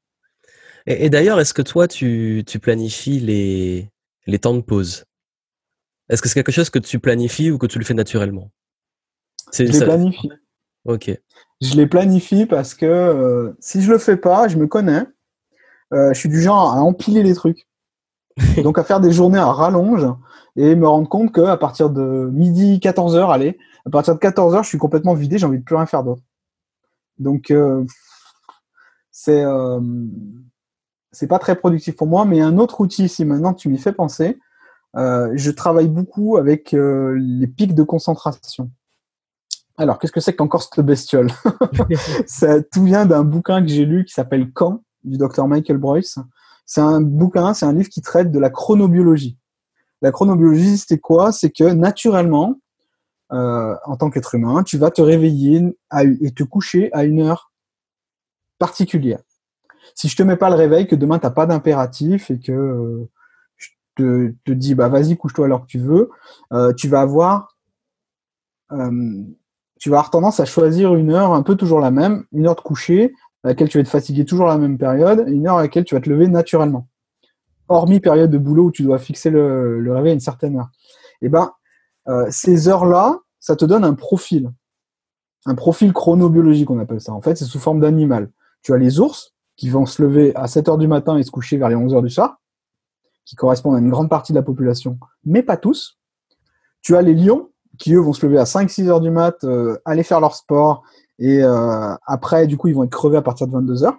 [0.88, 3.90] Et, d'ailleurs, est-ce que toi, tu, planifies les,
[4.26, 5.06] les temps de pause?
[6.10, 8.50] Est-ce que c'est quelque chose que tu planifies ou que tu le fais naturellement?
[9.54, 10.30] Je les planifie.
[10.86, 11.12] Ok.
[11.62, 15.04] Je les planifie parce que euh, si je le fais pas, je me connais.
[15.94, 17.68] Euh, je suis du genre à empiler les trucs.
[18.64, 20.08] Donc à faire des journées à rallonge
[20.56, 24.70] et me rendre compte qu'à partir de midi, 14h, allez, à partir de 14h, je
[24.70, 26.22] suis complètement vidé, j'ai envie de plus rien faire d'autre.
[27.18, 27.84] Donc, euh,
[29.12, 29.80] c'est euh,
[31.12, 33.92] c'est pas très productif pour moi, mais un autre outil, si maintenant tu m'y fais
[33.92, 34.40] penser,
[34.96, 38.72] euh, je travaille beaucoup avec euh, les pics de concentration.
[39.78, 41.32] Alors, qu'est-ce que c'est qu'encore cette bestiole?
[42.28, 46.20] Ça tout vient d'un bouquin que j'ai lu qui s'appelle Quand du docteur Michael Boyce.
[46.66, 49.38] C'est un bouquin, c'est un livre qui traite de la chronobiologie.
[50.02, 51.32] La chronobiologie, c'était quoi?
[51.32, 52.60] C'est que naturellement,
[53.34, 55.62] euh, en tant qu'être humain, tu vas te réveiller
[56.22, 57.52] et te coucher à une heure
[58.60, 59.22] particulière.
[59.96, 62.52] Si je te mets pas le réveil, que demain tu n'as pas d'impératif et que
[62.52, 63.10] euh,
[63.56, 66.10] je te, te, dis bah vas-y couche-toi alors que tu veux,
[66.52, 67.56] euh, tu vas avoir
[69.80, 72.62] tu vas tendance à choisir une heure un peu toujours la même, une heure de
[72.62, 73.14] coucher
[73.44, 75.84] à laquelle tu vas être fatigué toujours la même période, et une heure à laquelle
[75.84, 76.88] tu vas te lever naturellement.
[77.68, 80.70] Hormis période de boulot où tu dois fixer le, le réveil à une certaine heure.
[81.22, 81.52] Et eh ben
[82.12, 84.52] euh, ces heures-là, ça te donne un profil.
[85.46, 87.14] Un profil chronobiologique, on appelle ça.
[87.14, 88.30] En fait, c'est sous forme d'animal.
[88.62, 91.32] Tu as les ours qui vont se lever à 7 heures du matin et se
[91.32, 92.40] coucher vers les 11 heures du soir,
[93.26, 96.00] qui correspondent à une grande partie de la population, mais pas tous.
[96.82, 99.78] Tu as les lions qui, eux, vont se lever à 5-6 heures du mat, euh,
[99.86, 100.84] aller faire leur sport,
[101.20, 103.98] et euh, après, du coup, ils vont être crevés à partir de 22 heures.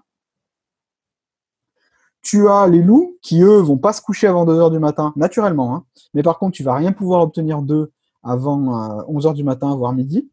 [2.20, 5.12] Tu as les loups qui, eux, vont pas se coucher avant 2 heures du matin,
[5.16, 5.74] naturellement.
[5.74, 5.84] Hein.
[6.14, 9.92] Mais par contre, tu vas rien pouvoir obtenir d'eux avant 11 euh, du matin, voire
[9.92, 10.30] midi.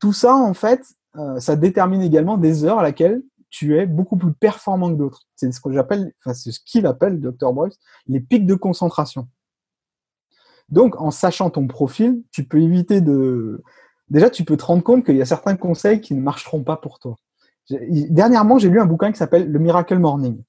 [0.00, 0.82] Tout ça, en fait,
[1.16, 5.22] euh, ça détermine également des heures à laquelle tu es beaucoup plus performant que d'autres.
[5.36, 7.52] C'est ce que j'appelle, enfin, c'est ce qu'il appelle, Dr.
[7.52, 9.28] Boyce, les pics de concentration.
[10.68, 13.62] Donc, en sachant ton profil, tu peux éviter de.
[14.08, 16.76] Déjà, tu peux te rendre compte qu'il y a certains conseils qui ne marcheront pas
[16.76, 17.16] pour toi.
[17.70, 20.42] Dernièrement, j'ai lu un bouquin qui s'appelle Le Miracle Morning.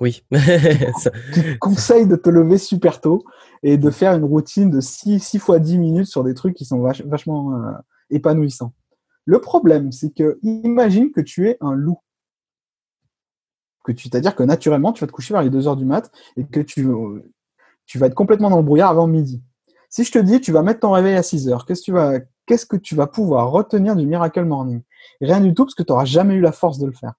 [0.00, 0.24] Oui.
[1.32, 3.24] qui conseille de te lever super tôt
[3.62, 6.64] et de faire une routine de 6, 6 fois 10 minutes sur des trucs qui
[6.64, 7.72] sont vachement euh,
[8.10, 8.72] épanouissants.
[9.24, 11.98] Le problème, c'est que imagine que tu es un loup.
[13.84, 16.10] Que tu, c'est-à-dire que naturellement, tu vas te coucher vers les 2 heures du mat
[16.36, 16.86] et que tu,
[17.86, 19.42] tu vas être complètement dans le brouillard avant midi.
[19.88, 21.92] Si je te dis, tu vas mettre ton réveil à 6 heures, qu'est-ce que tu
[21.92, 24.82] vas, qu'est-ce que tu vas pouvoir retenir du Miracle Morning?
[25.20, 27.14] Rien du tout, parce que tu n'auras jamais eu la force de le faire.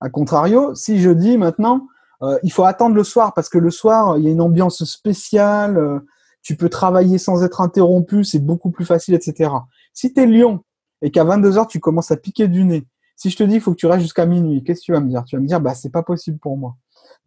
[0.00, 1.86] A contrario, si je dis maintenant,
[2.22, 4.84] euh, il faut attendre le soir, parce que le soir, il y a une ambiance
[4.84, 6.00] spéciale, euh,
[6.42, 9.50] tu peux travailler sans être interrompu, c'est beaucoup plus facile, etc.
[9.92, 10.64] Si tu es lion
[11.02, 12.86] et qu'à 22h, tu commences à piquer du nez,
[13.16, 15.00] si je te dis, il faut que tu restes jusqu'à minuit, qu'est-ce que tu vas
[15.00, 15.24] me dire?
[15.26, 16.76] Tu vas me dire, bah, c'est pas possible pour moi.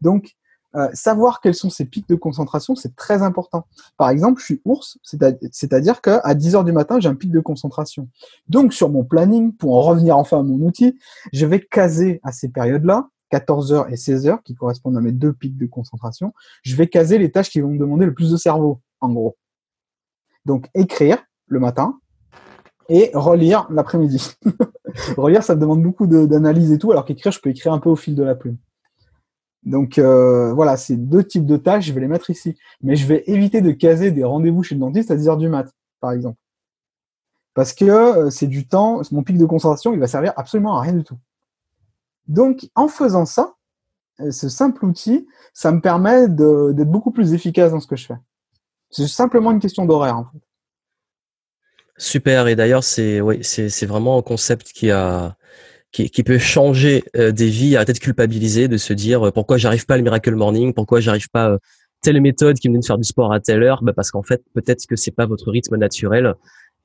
[0.02, 0.32] Donc,
[0.76, 3.68] euh, savoir quels sont ces pics de concentration, c'est très important.
[3.98, 7.40] Par exemple, je suis ours, c'est-à-dire qu'à 10 heures du matin, j'ai un pic de
[7.40, 8.10] concentration.
[8.48, 10.98] Donc, sur mon planning, pour en revenir enfin à mon outil,
[11.32, 15.12] je vais caser à ces périodes-là, 14 heures et 16 heures, qui correspondent à mes
[15.12, 16.34] deux pics de concentration,
[16.64, 19.38] je vais caser les tâches qui vont me demander le plus de cerveau, en gros.
[20.46, 22.00] Donc, écrire le matin
[22.90, 24.34] et relire l'après-midi.
[25.18, 27.96] relire, ça demande beaucoup d'analyse et tout, alors qu'écrire, je peux écrire un peu au
[27.96, 28.58] fil de la plume.
[29.66, 32.58] Donc euh, voilà, c'est deux types de tâches, je vais les mettre ici.
[32.82, 35.48] Mais je vais éviter de caser des rendez-vous chez le dentiste à 10 heures du
[35.48, 36.38] mat, par exemple.
[37.54, 40.82] Parce que euh, c'est du temps, mon pic de concentration, il va servir absolument à
[40.82, 41.18] rien du tout.
[42.28, 43.54] Donc en faisant ça,
[44.20, 48.08] euh, ce simple outil, ça me permet d'être beaucoup plus efficace dans ce que je
[48.08, 48.18] fais.
[48.90, 50.40] C'est simplement une question d'horaire en fait.
[51.96, 55.38] Super, et d'ailleurs c'est oui, c'est vraiment un concept qui a
[55.94, 59.58] qui, qui peut changer euh, des vies, arrêter de culpabiliser, de se dire euh, pourquoi
[59.58, 61.58] j'arrive pas le miracle morning, pourquoi j'arrive pas euh,
[62.02, 64.24] telle méthode qui me donne de faire du sport à telle heure, bah parce qu'en
[64.24, 66.34] fait peut-être que c'est pas votre rythme naturel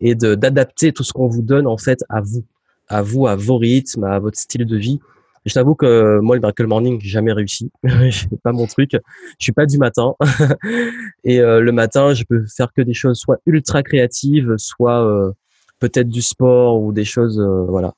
[0.01, 2.45] et d'adapter tout ce qu'on vous donne en fait à vous,
[2.87, 5.01] à vous, à vos rythmes, à votre style de vie.
[5.45, 7.73] je t'avoue que moi le miracle morning jamais réussi,
[8.13, 8.91] c'est pas mon truc.
[8.93, 10.15] Je suis pas du matin
[11.25, 15.35] et le matin je peux faire que des choses soit ultra créatives, soit
[15.81, 17.95] peut-être du sport ou des choses voilà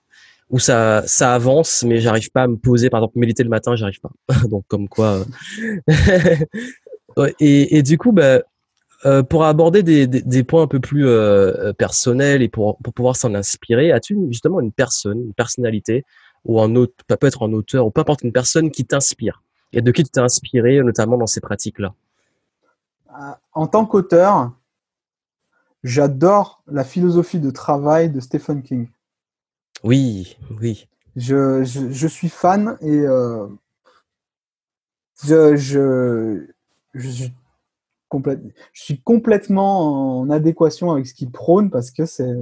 [0.50, 2.90] où ça ça avance mais j'arrive pas à me poser.
[2.90, 4.10] Par exemple méditer le matin j'arrive pas.
[4.48, 5.24] Donc comme quoi
[7.18, 8.42] euh, et, et, du coup bah,
[9.06, 12.92] euh, pour aborder des, des, des, points un peu plus euh, personnels et pour, pour
[12.92, 16.04] pouvoir s'en inspirer as-tu justement une personne une personnalité
[16.44, 19.80] ou un autre peut être un auteur ou peu importe une personne qui t'inspire et
[19.80, 21.94] de qui tu t'es inspiré notamment dans ces pratiques là
[23.52, 24.52] en tant qu'auteur
[25.82, 28.88] j'adore la philosophie de travail de Stephen King
[29.84, 30.86] oui, oui.
[31.16, 33.48] Je, je, suis fan et euh,
[35.24, 36.46] je,
[36.94, 37.28] je,
[38.72, 42.32] suis complètement en adéquation avec ce qu'il prône parce que c'est,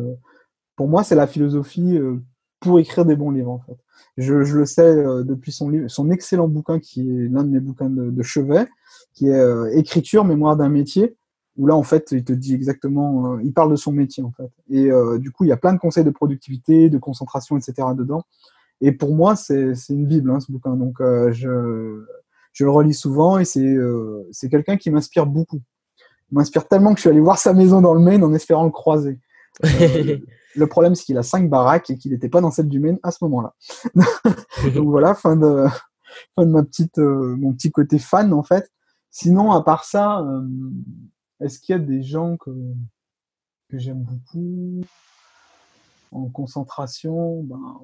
[0.79, 2.22] pour moi, c'est la philosophie euh,
[2.61, 3.77] pour écrire des bons livres en fait.
[4.16, 7.61] Je, je le sais euh, depuis son son excellent bouquin qui est l'un de mes
[7.61, 8.68] bouquins de, chevet,
[9.12, 11.16] qui est euh, Écriture, mémoire d'un métier
[11.59, 14.31] où là en fait il te dit exactement, euh, il parle de son métier en
[14.31, 14.51] fait.
[14.71, 17.88] Et euh, du coup il y a plein de conseils de productivité, de concentration, etc.
[17.94, 18.23] dedans.
[18.81, 20.77] Et pour moi c'est une bible hein, ce bouquin.
[20.77, 22.05] Donc euh, je
[22.53, 23.77] je le relis souvent et c'est
[24.31, 25.61] c'est quelqu'un qui m'inspire beaucoup.
[26.31, 28.64] Il m'inspire tellement que je suis allé voir sa maison dans le Maine en espérant
[28.64, 29.18] le croiser.
[29.62, 32.99] le problème c'est qu'il a cinq baraques et qu'il n'était pas dans celle du Maine
[33.03, 33.55] à ce moment-là.
[34.75, 35.66] Donc voilà fin de
[36.37, 38.71] fin de ma petite mon petit côté fan en fait.
[39.11, 40.25] Sinon à part ça
[41.40, 42.51] est-ce qu'il y a des gens que,
[43.68, 44.85] que j'aime beaucoup?
[46.11, 47.81] En concentration ben,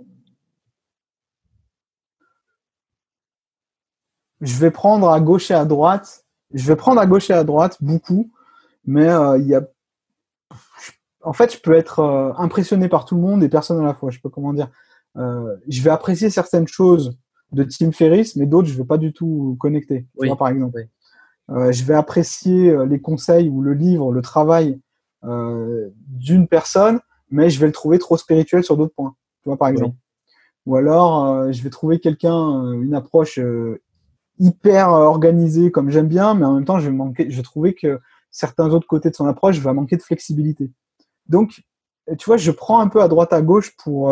[4.40, 6.24] Je vais prendre à gauche et à droite.
[6.52, 8.30] Je vais prendre à gauche et à droite beaucoup,
[8.84, 9.66] mais euh, il y a.
[11.22, 13.94] En fait, je peux être euh, impressionné par tout le monde et personne à la
[13.94, 14.10] fois.
[14.10, 14.70] Je peux comment dire.
[15.16, 17.16] Euh, je vais apprécier certaines choses
[17.52, 20.06] de Tim Ferriss, mais d'autres je ne vais pas du tout connecter.
[20.36, 20.88] par exemple.
[21.48, 24.80] Je vais apprécier euh, les conseils ou le livre, le travail
[25.24, 29.14] euh, d'une personne, mais je vais le trouver trop spirituel sur d'autres points.
[29.42, 29.96] Tu vois, par exemple.
[30.66, 33.38] Ou alors, je vais trouver quelqu'un, une approche
[34.38, 37.74] hyper organisée comme j'aime bien, mais en même temps, je vais manquer, je vais trouver
[37.74, 40.70] que certains autres côtés de son approche va manquer de flexibilité.
[41.28, 41.60] Donc,
[42.18, 44.10] tu vois, je prends un peu à droite à gauche pour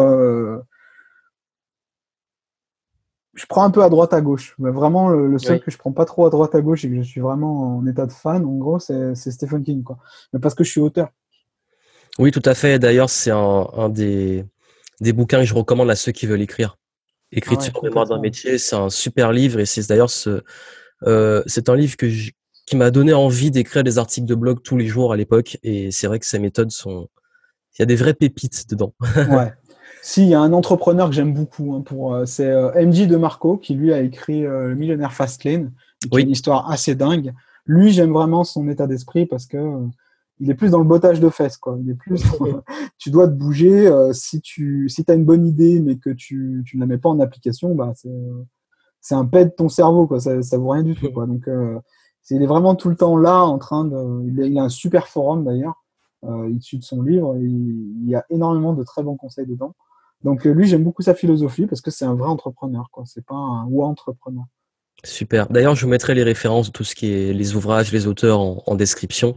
[3.34, 4.54] je prends un peu à droite à gauche.
[4.58, 6.96] Mais vraiment, le, seul que je prends pas trop à droite à gauche et que
[6.96, 9.82] je suis vraiment en état de fan, en gros, c'est Stephen King.
[9.82, 9.98] Quoi.
[10.32, 11.08] Mais parce que je suis auteur.
[12.18, 12.78] Oui, tout à fait.
[12.78, 14.44] D'ailleurs, c'est un, un des,
[15.00, 16.76] des, bouquins que je recommande à ceux qui veulent écrire.
[17.30, 20.42] Écriture ah mémoire d'un métier, c'est un super livre et c'est d'ailleurs ce,
[21.04, 22.06] euh, c'est un livre que
[22.66, 25.90] qui m'a donné envie d'écrire des articles de blog tous les jours à l'époque et
[25.90, 27.08] c'est vrai que ces méthodes sont,
[27.76, 28.94] il y a des vraies pépites dedans.
[29.16, 29.52] ouais.
[30.04, 31.74] Si, il y a un entrepreneur que j'aime beaucoup.
[31.74, 35.12] Hein, pour, euh, c'est euh, MJ de Marco qui lui a écrit euh, Le Millionnaire
[35.12, 37.32] Fastlane, qui est une histoire assez dingue.
[37.66, 39.58] Lui, j'aime vraiment son état d'esprit parce que
[40.40, 41.56] il est plus dans le bottage de fesses.
[41.56, 41.78] Quoi.
[41.80, 42.20] Il est plus,
[42.98, 43.88] tu dois te bouger.
[44.12, 47.08] si tu si as une bonne idée mais que tu, tu ne la mets pas
[47.08, 48.10] en application, bah c'est
[49.00, 50.08] c'est un pet de ton cerveau.
[50.08, 50.18] Quoi.
[50.18, 51.12] Ça, ça vaut rien du tout.
[51.12, 51.26] Quoi.
[51.26, 51.48] Donc,
[52.30, 54.26] il est vraiment tout le temps là en train de.
[54.26, 55.82] Il a, un super forum d'ailleurs.
[56.24, 57.36] Euh, issu de son livre.
[57.36, 59.74] il y a énormément de très bons conseils dedans.
[60.24, 63.04] Donc euh, lui, j'aime beaucoup sa philosophie parce que c'est un vrai entrepreneur, quoi.
[63.06, 64.44] C'est pas un ou entrepreneur.
[65.04, 65.48] Super.
[65.48, 68.40] D'ailleurs, je vous mettrai les références de tout ce qui est les ouvrages, les auteurs
[68.40, 69.34] en, description.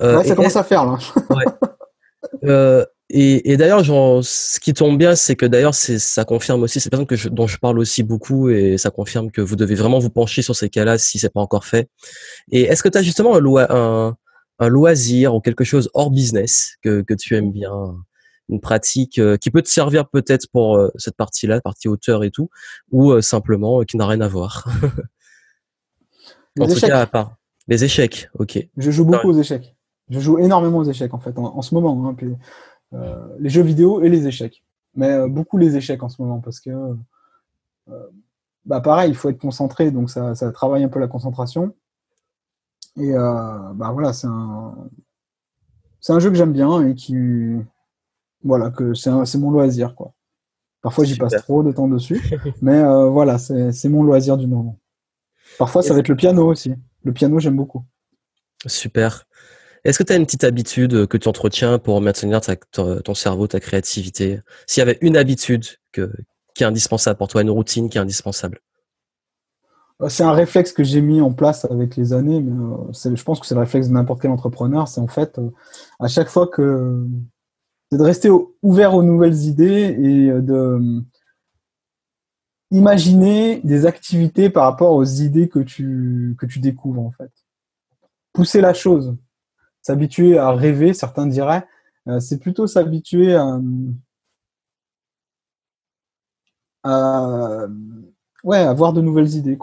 [0.00, 0.98] Euh, ouais, ça commence à faire là.
[1.30, 1.44] ouais.
[2.44, 3.82] euh, et, d'ailleurs,
[4.22, 7.46] ce qui tombe bien, c'est que d'ailleurs, ça confirme aussi, c'est personne que je, dont
[7.46, 10.68] je parle aussi beaucoup, et ça confirme que vous devez vraiment vous pencher sur ces
[10.68, 11.88] cas-là si c'est pas encore fait.
[12.52, 14.14] Et est-ce que tu as justement un,
[14.58, 17.96] un, loisir ou quelque chose hors business que, que tu aimes bien,
[18.48, 22.30] une pratique euh, qui peut te servir peut-être pour euh, cette partie-là, partie auteur et
[22.30, 22.50] tout,
[22.90, 24.66] ou euh, simplement qui n'a rien à voir
[26.56, 26.80] Les en échecs.
[26.80, 28.58] tout cas, à part les échecs, ok.
[28.76, 29.76] Je joue beaucoup aux échecs.
[30.08, 32.08] Je joue énormément aux échecs en fait, en, ce moment.
[32.08, 32.34] Hein, puis,
[32.94, 34.64] euh, les jeux vidéo et les échecs.
[34.94, 38.06] Mais euh, beaucoup les échecs en ce moment parce que, euh,
[38.64, 41.74] bah pareil, il faut être concentré, donc ça, ça travaille un peu la concentration.
[42.96, 44.74] Et bah voilà, c'est un,
[46.00, 47.14] c'est un jeu que j'aime bien et qui,
[48.42, 50.12] voilà, que c'est mon loisir quoi.
[50.80, 52.22] Parfois j'y passe trop de temps dessus,
[52.62, 54.78] mais voilà, c'est mon loisir du moment.
[55.58, 56.74] Parfois ça va être le piano aussi.
[57.04, 57.84] Le piano j'aime beaucoup.
[58.66, 59.24] Super.
[59.84, 62.40] Est-ce que tu as une petite habitude que tu entretiens pour maintenir
[62.72, 64.40] ton cerveau, ta créativité?
[64.66, 66.00] S'il y avait une habitude qui
[66.60, 68.60] est indispensable pour toi, une routine qui est indispensable?
[70.02, 73.22] Euh, c'est un réflexe que j'ai mis en place avec les années, mais euh, je
[73.22, 74.86] pense que c'est le réflexe de n'importe quel entrepreneur.
[74.88, 75.50] C'est en fait, euh,
[76.00, 77.04] à chaque fois que.
[77.90, 78.30] C'est de rester
[78.62, 81.02] ouvert aux nouvelles idées et de
[82.70, 87.32] imaginer des activités par rapport aux idées que tu, que tu découvres, en fait.
[88.34, 89.16] Pousser la chose
[89.88, 91.66] s'habituer à rêver, certains diraient.
[92.08, 93.58] Euh, c'est plutôt s'habituer à,
[98.44, 99.58] ouais, avoir de nouvelles idées.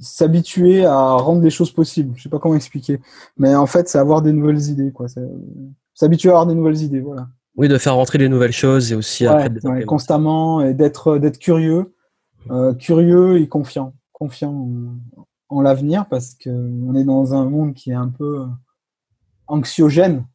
[0.00, 2.14] S'habituer à rendre les choses possibles.
[2.16, 3.00] Je sais pas comment expliquer.
[3.36, 4.92] Mais en fait, c'est avoir des nouvelles idées.
[4.92, 5.06] Quoi.
[5.94, 7.00] S'habituer à avoir des nouvelles idées.
[7.00, 7.28] Voilà.
[7.56, 9.26] Oui, de faire rentrer des nouvelles choses et aussi
[9.86, 11.94] constamment et d'être d'être curieux,
[12.50, 14.68] euh, curieux et confiant, confiant
[15.48, 18.46] en l'avenir parce qu'on est dans un monde qui est un peu euh,
[19.46, 20.26] anxiogène.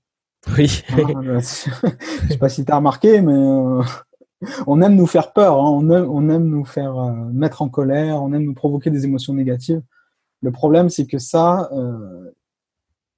[0.57, 0.83] Oui.
[0.97, 3.83] Euh, je sais pas si tu as remarqué, mais euh,
[4.67, 5.69] on aime nous faire peur, hein.
[5.69, 6.95] on, aime, on, aime, nous faire
[7.33, 9.81] mettre en colère, on aime nous provoquer des émotions négatives.
[10.41, 11.69] Le problème, c'est que ça,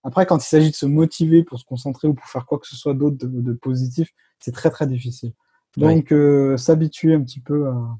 [0.03, 2.67] après, quand il s'agit de se motiver pour se concentrer ou pour faire quoi que
[2.67, 4.09] ce soit d'autre de, positif,
[4.39, 5.33] c'est très très difficile.
[5.77, 6.13] Donc,
[6.57, 7.97] s'habituer un petit peu à,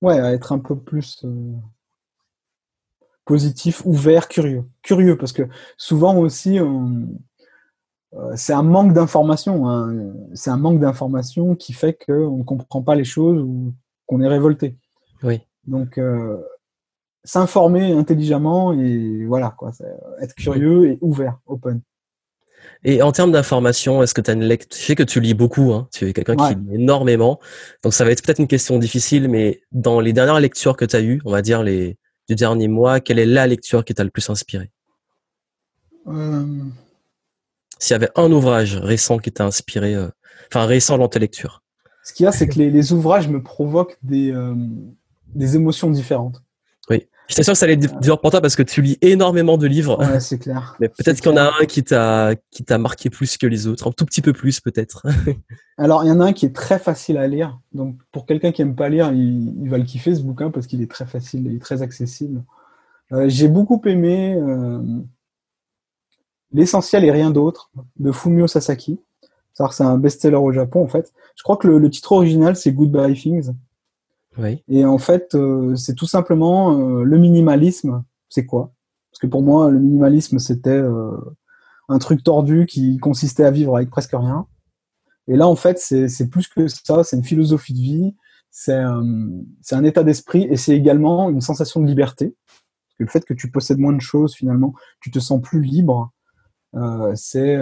[0.00, 1.24] ouais, à être un peu plus
[3.26, 4.64] positif, ouvert, curieux.
[4.82, 5.42] Curieux, parce que
[5.76, 9.68] souvent aussi, euh, c'est un manque d'information.
[9.68, 10.14] Hein.
[10.32, 13.74] C'est un manque d'information qui fait qu'on ne comprend pas les choses ou
[14.06, 14.78] qu'on est révolté.
[15.22, 15.40] Oui.
[15.66, 16.40] Donc, euh,
[17.26, 19.72] s'informer intelligemment et voilà, quoi.
[20.20, 21.80] Être curieux et ouvert, open.
[22.84, 25.34] Et en termes d'information, est-ce que tu as une lecture Je sais que tu lis
[25.34, 25.88] beaucoup, hein.
[25.92, 27.38] tu es quelqu'un qui lit énormément.
[27.82, 30.96] Donc ça va être peut-être une question difficile, mais dans les dernières lectures que tu
[30.96, 34.04] as eues, on va dire les du dernier mois, quelle est la lecture qui t'a
[34.04, 34.70] le plus inspiré
[36.08, 36.44] euh.
[37.78, 40.08] S'il y avait un ouvrage récent qui t'a inspiré, euh,
[40.48, 41.62] enfin récent dans tes lectures.
[42.02, 44.54] Ce qu'il y a, c'est que les, ouvrages me provoquent des, euh,
[45.34, 46.42] des émotions différentes.
[47.28, 49.66] J'étais sûr que ça allait être dur pour toi parce que tu lis énormément de
[49.66, 49.98] livres.
[49.98, 50.76] Ouais, c'est clair.
[50.80, 53.66] Mais peut-être qu'il y en a un qui t'a qui t'a marqué plus que les
[53.66, 55.04] autres, un tout petit peu plus peut-être.
[55.78, 57.58] Alors il y en a un qui est très facile à lire.
[57.72, 60.82] Donc pour quelqu'un qui aime pas lire, il, va le kiffer ce bouquin parce qu'il
[60.82, 62.44] est très facile, il est très accessible.
[63.12, 64.80] Euh, j'ai beaucoup aimé euh,
[66.52, 69.00] L'essentiel et rien d'autre de Fumio Sasaki.
[69.52, 71.12] C'est un best-seller au Japon en fait.
[71.34, 73.52] Je crois que le, le titre original c'est Goodbye Things.
[74.68, 78.04] Et en fait, euh, c'est tout simplement euh, le minimalisme.
[78.28, 78.72] C'est quoi?
[79.10, 81.16] Parce que pour moi, le minimalisme, c'était euh,
[81.88, 84.46] un truc tordu qui consistait à vivre avec presque rien.
[85.28, 87.02] Et là, en fait, c'est plus que ça.
[87.02, 88.14] C'est une philosophie de vie.
[88.50, 92.36] C'est un état d'esprit et c'est également une sensation de liberté.
[92.46, 95.60] Parce que le fait que tu possèdes moins de choses, finalement, tu te sens plus
[95.62, 96.12] libre.
[97.16, 97.58] C'est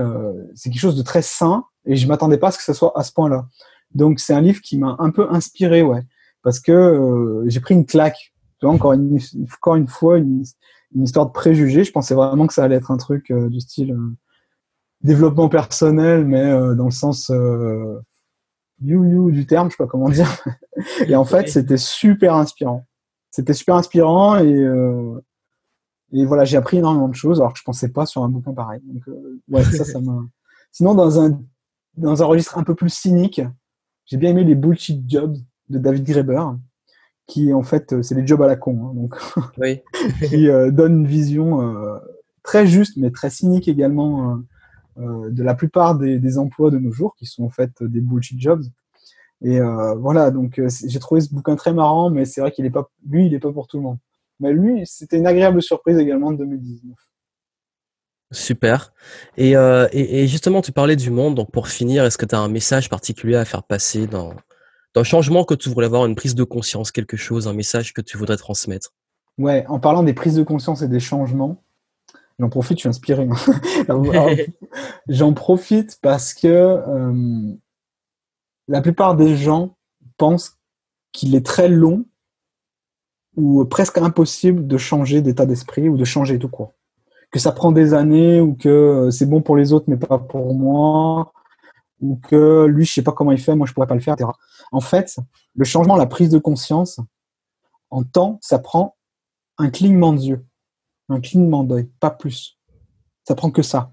[0.63, 3.03] quelque chose de très sain et je m'attendais pas à ce que ce soit à
[3.03, 3.49] ce point-là.
[3.95, 6.05] Donc c'est un livre qui m'a un peu inspiré, ouais
[6.45, 8.35] parce que euh, j'ai pris une claque.
[8.61, 9.19] Tu vois, encore une,
[9.53, 10.45] encore une fois, une,
[10.95, 11.83] histoire de préjugés.
[11.83, 14.17] Je pensais vraiment que ça allait être un truc euh, du style euh,
[15.03, 17.31] développement personnel, mais dans le sens
[18.81, 20.29] you you du terme, je sais pas comment dire.
[21.07, 22.87] et en fait, c'était super inspirant.
[23.31, 24.67] C'était super inspirant et
[26.13, 28.55] et voilà, j'ai appris énormément de choses alors que je pensais pas sur un bouquin
[28.55, 28.81] pareil.
[28.87, 29.03] Donc
[29.49, 30.23] ouais, ça, ça m'a.
[30.73, 31.39] Sinon, dans un
[31.97, 33.43] dans un registre un peu plus cynique,
[34.07, 35.37] j'ai bien aimé les bullshit jobs
[35.75, 36.43] de David Graeber,
[37.27, 39.17] qui en fait, euh, c'est les jobs à la con, hein, donc,
[40.29, 41.99] qui euh, donne une vision euh,
[42.43, 44.41] très juste, mais très cynique également
[44.97, 48.63] de la plupart des, emplois de nos jours, qui sont en fait des bullshit jobs.
[49.43, 49.59] Et
[49.99, 53.27] voilà, donc j'ai trouvé ce bouquin très marrant, mais c'est vrai qu'il est pas, lui,
[53.27, 53.99] il est pas pour tout le monde.
[54.39, 56.95] Mais lui, c'était une agréable surprise également de 2019.
[58.31, 58.93] Super.
[59.37, 61.35] Et, euh, et, et, justement, tu parlais du monde.
[61.35, 64.35] Donc, pour finir, est-ce que tu as un message particulier à faire passer dans,
[65.01, 68.01] le changement que tu voudrais avoir, une prise de conscience, quelque chose, un message que
[68.01, 68.93] tu voudrais transmettre?
[69.39, 71.63] Ouais, en parlant des prises de conscience et des changements,
[72.39, 73.29] j'en profite, je suis inspiré.
[75.09, 77.53] j'en profite parce que euh,
[78.69, 79.77] la plupart des gens
[80.17, 80.59] pensent
[81.13, 82.05] qu'il est très long
[83.37, 86.73] ou presque impossible de changer d'état d'esprit ou de changer tout court
[87.35, 90.19] que ça prend des années ou que euh, c'est bon pour les autres mais pas
[90.19, 91.33] pour moi
[92.01, 94.15] ou que lui je sais pas comment il fait moi je pourrais pas le faire
[94.15, 94.31] etc.
[94.73, 95.19] en fait
[95.55, 97.01] le changement la prise de conscience
[97.91, 98.97] en temps ça prend
[99.59, 100.45] un clignement d'yeux
[101.09, 102.59] un clignement d'œil pas plus
[103.25, 103.93] ça prend que ça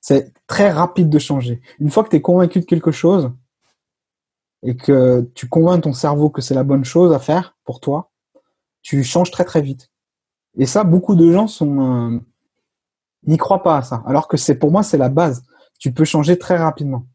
[0.00, 3.32] c'est très rapide de changer une fois que tu es convaincu de quelque chose
[4.62, 8.10] et que tu convaincs ton cerveau que c'est la bonne chose à faire pour toi
[8.82, 9.90] tu changes très très vite
[10.56, 12.20] et ça beaucoup de gens sont euh,
[13.26, 14.02] n'y croient pas à ça.
[14.06, 15.44] Alors que c'est pour moi, c'est la base.
[15.78, 17.06] Tu peux changer très rapidement.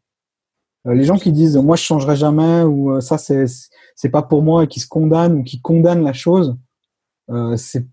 [0.86, 3.46] Euh, les gens qui disent moi je changerai jamais ou euh, ça c'est
[3.94, 6.56] c'est pas pour moi et qui se condamnent ou qui condamnent la chose,
[7.30, 7.86] euh, c'est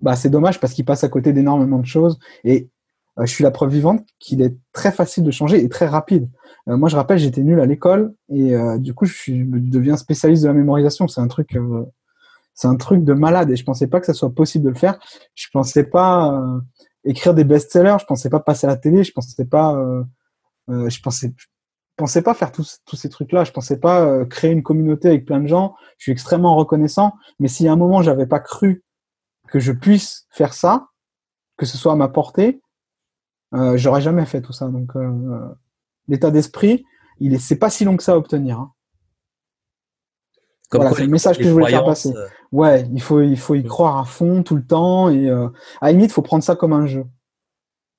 [0.00, 2.18] bah c'est dommage parce qu'ils passent à côté d'énormément de choses.
[2.44, 2.70] Et
[3.18, 6.28] je suis la preuve vivante qu'il est très facile de changer et très rapide.
[6.66, 10.42] moi je rappelle j'étais nul à l'école et du coup je, suis, je deviens spécialiste
[10.42, 11.08] de la mémorisation.
[11.08, 11.56] C'est un truc
[12.52, 14.74] c'est un truc de malade et je pensais pas que ça soit possible de le
[14.74, 14.98] faire.
[15.34, 16.42] Je pensais pas
[17.06, 20.02] écrire des best-sellers, je pensais pas passer à la télé, je pensais pas, euh,
[20.68, 21.32] euh, je pensais,
[21.96, 25.24] pensais pas faire tous, tous ces trucs-là, je pensais pas euh, créer une communauté avec
[25.24, 25.74] plein de gens.
[25.98, 28.84] Je suis extrêmement reconnaissant, mais si à un moment j'avais pas cru
[29.48, 30.88] que je puisse faire ça,
[31.56, 32.60] que ce soit à ma portée,
[33.54, 34.68] euh, j'aurais jamais fait tout ça.
[34.68, 34.92] Donc
[36.08, 36.84] l'état d'esprit,
[37.20, 38.58] il est, c'est pas si long que ça à obtenir.
[38.58, 38.72] Hein.
[40.72, 42.12] voilà, c'est le message que je voulais faire passer.
[42.52, 45.48] Ouais, il faut, il faut y croire à fond tout le temps et euh,
[45.80, 47.04] à la limite, il faut prendre ça comme un jeu.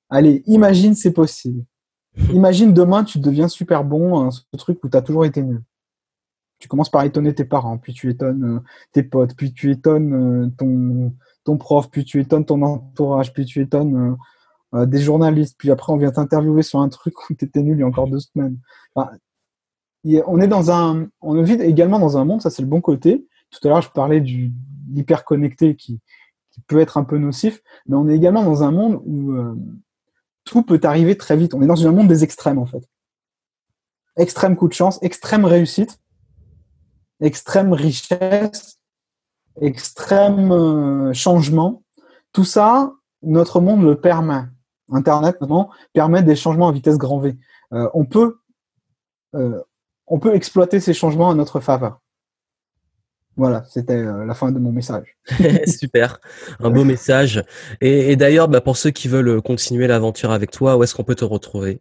[0.09, 1.65] Allez, imagine c'est possible.
[2.33, 5.61] Imagine demain, tu deviens super bon à ce truc où tu as toujours été nul.
[6.59, 8.59] Tu commences par étonner tes parents, puis tu étonnes euh,
[8.91, 11.11] tes potes, puis tu étonnes euh,
[11.45, 14.17] ton, prof, puis tu étonnes ton entourage, puis tu étonnes
[14.73, 17.79] des journalistes, puis après on vient t'interviewer sur un truc où tu étais nul il
[17.79, 18.57] y a encore deux semaines.
[18.95, 23.25] on est dans un, on vit également dans un monde, ça c'est le bon côté,
[23.49, 24.51] tout à l'heure, je parlais du
[24.93, 25.99] hyper connecté qui,
[26.65, 29.55] peut être un peu nocif, mais on est également dans un monde où euh,
[30.47, 31.53] tout peut arriver très vite.
[31.53, 32.87] On est dans un monde des extrêmes, en fait.
[34.17, 35.99] Extrême coup de chance, extrême réussite,
[37.19, 38.79] extrême richesse,
[39.61, 41.83] extrême euh, changement.
[42.31, 44.45] Tout ça, notre monde le permet.
[44.91, 47.37] Internet, notamment, permet des changements à vitesse grand V.
[47.73, 48.39] Euh, peut,
[50.07, 51.99] on peut exploiter ces changements à notre faveur.
[53.37, 55.15] Voilà, c'était euh, la fin de mon message.
[55.67, 56.19] Super,
[56.59, 57.43] un beau message.
[57.81, 61.15] Et, d'ailleurs, bah, pour ceux qui veulent continuer l'aventure avec toi, où est-ce qu'on peut
[61.15, 61.79] te retrouver?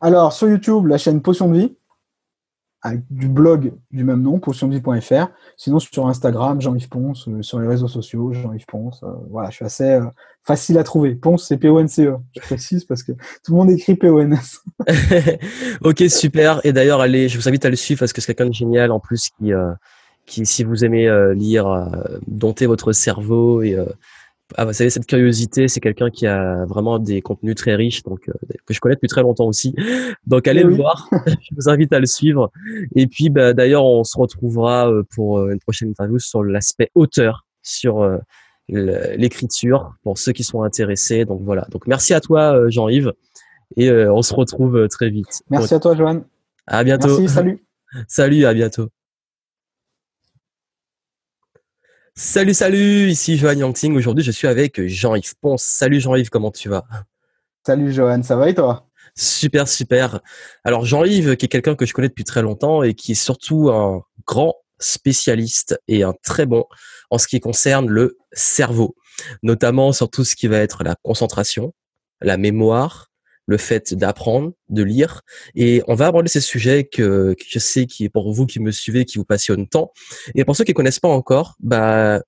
[0.00, 1.76] Alors, sur YouTube, la chaîne Potion de Vie,
[2.80, 5.28] avec du blog du même nom, potiondevie.fr.
[5.58, 9.02] Sinon, sur Instagram, Jean-Yves Ponce, euh, sur les réseaux sociaux, Jean-Yves Ponce.
[9.02, 10.00] Euh, voilà, je suis assez
[10.42, 11.14] facile à trouver.
[11.14, 12.16] Ponce, c'est P-O-N-C-E.
[12.34, 14.62] Je précise parce que tout le monde écrit P-O-N-S.
[15.82, 16.64] ok, super.
[16.64, 18.90] Et d'ailleurs, allez, je vous invite à le suivre parce que c'est quelqu'un de génial
[18.90, 19.52] en plus qui
[20.26, 23.84] qui, si vous aimez euh, lire, euh, dompter votre cerveau et euh,
[24.56, 28.20] ah, vous savez, cette curiosité, c'est quelqu'un qui a vraiment des contenus très riches, donc
[28.20, 29.74] que je connais depuis très longtemps aussi.
[30.26, 31.08] Donc allez le voir.
[31.26, 32.52] je vous invite à le suivre.
[32.94, 38.06] Et puis, bah, d'ailleurs, on se retrouvera pour une prochaine interview sur l'aspect auteur, sur
[38.68, 41.24] l'écriture, pour ceux qui sont intéressés.
[41.24, 41.66] Donc voilà.
[41.70, 43.14] Donc merci à toi, Jean-Yves,
[43.78, 45.42] et on se retrouve très vite.
[45.48, 46.24] Merci à toi, Joanne.
[46.66, 47.08] À bientôt.
[47.08, 47.64] Merci, salut.
[48.06, 48.90] salut, à bientôt.
[52.14, 53.96] Salut, salut, ici Johan Yangting.
[53.96, 55.62] Aujourd'hui, je suis avec Jean-Yves Ponce.
[55.62, 56.84] Salut Jean-Yves, comment tu vas?
[57.66, 58.86] Salut Johan, ça va et toi?
[59.16, 60.20] Super, super.
[60.62, 63.70] Alors Jean-Yves, qui est quelqu'un que je connais depuis très longtemps et qui est surtout
[63.70, 66.66] un grand spécialiste et un très bon
[67.08, 68.94] en ce qui concerne le cerveau,
[69.42, 71.72] notamment sur tout ce qui va être la concentration,
[72.20, 73.10] la mémoire,
[73.52, 75.20] le fait d'apprendre, de lire.
[75.54, 78.70] Et on va aborder ces sujets que, je sais qui est pour vous qui me
[78.70, 79.92] suivez, qui vous passionnent tant.
[80.34, 82.20] Et pour ceux qui connaissent pas encore, bah,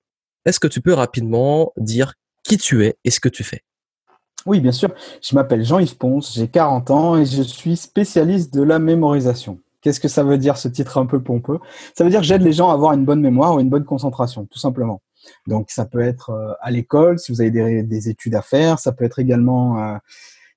[0.45, 2.13] est-ce que tu peux rapidement dire
[2.43, 3.63] qui tu es et ce que tu fais?
[4.45, 4.95] Oui, bien sûr.
[5.23, 9.59] Je m'appelle Jean-Yves Ponce, j'ai 40 ans et je suis spécialiste de la mémorisation.
[9.81, 11.59] Qu'est-ce que ça veut dire ce titre un peu pompeux?
[11.97, 13.85] Ça veut dire que j'aide les gens à avoir une bonne mémoire ou une bonne
[13.85, 15.01] concentration, tout simplement.
[15.47, 18.93] Donc ça peut être euh, à l'école, si vous avez des, études à faire, ça
[18.93, 19.97] peut être également euh,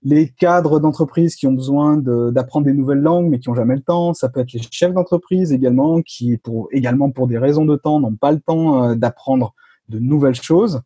[0.04, 3.82] les cadres d'entreprise qui ont besoin d'apprendre des nouvelles langues mais qui n'ont jamais le
[3.82, 4.14] temps.
[4.14, 8.00] Ça peut être les chefs d'entreprise également qui, pour, également pour des raisons de temps,
[8.00, 9.54] n'ont pas le temps euh, d'apprendre
[9.90, 10.82] de nouvelles choses.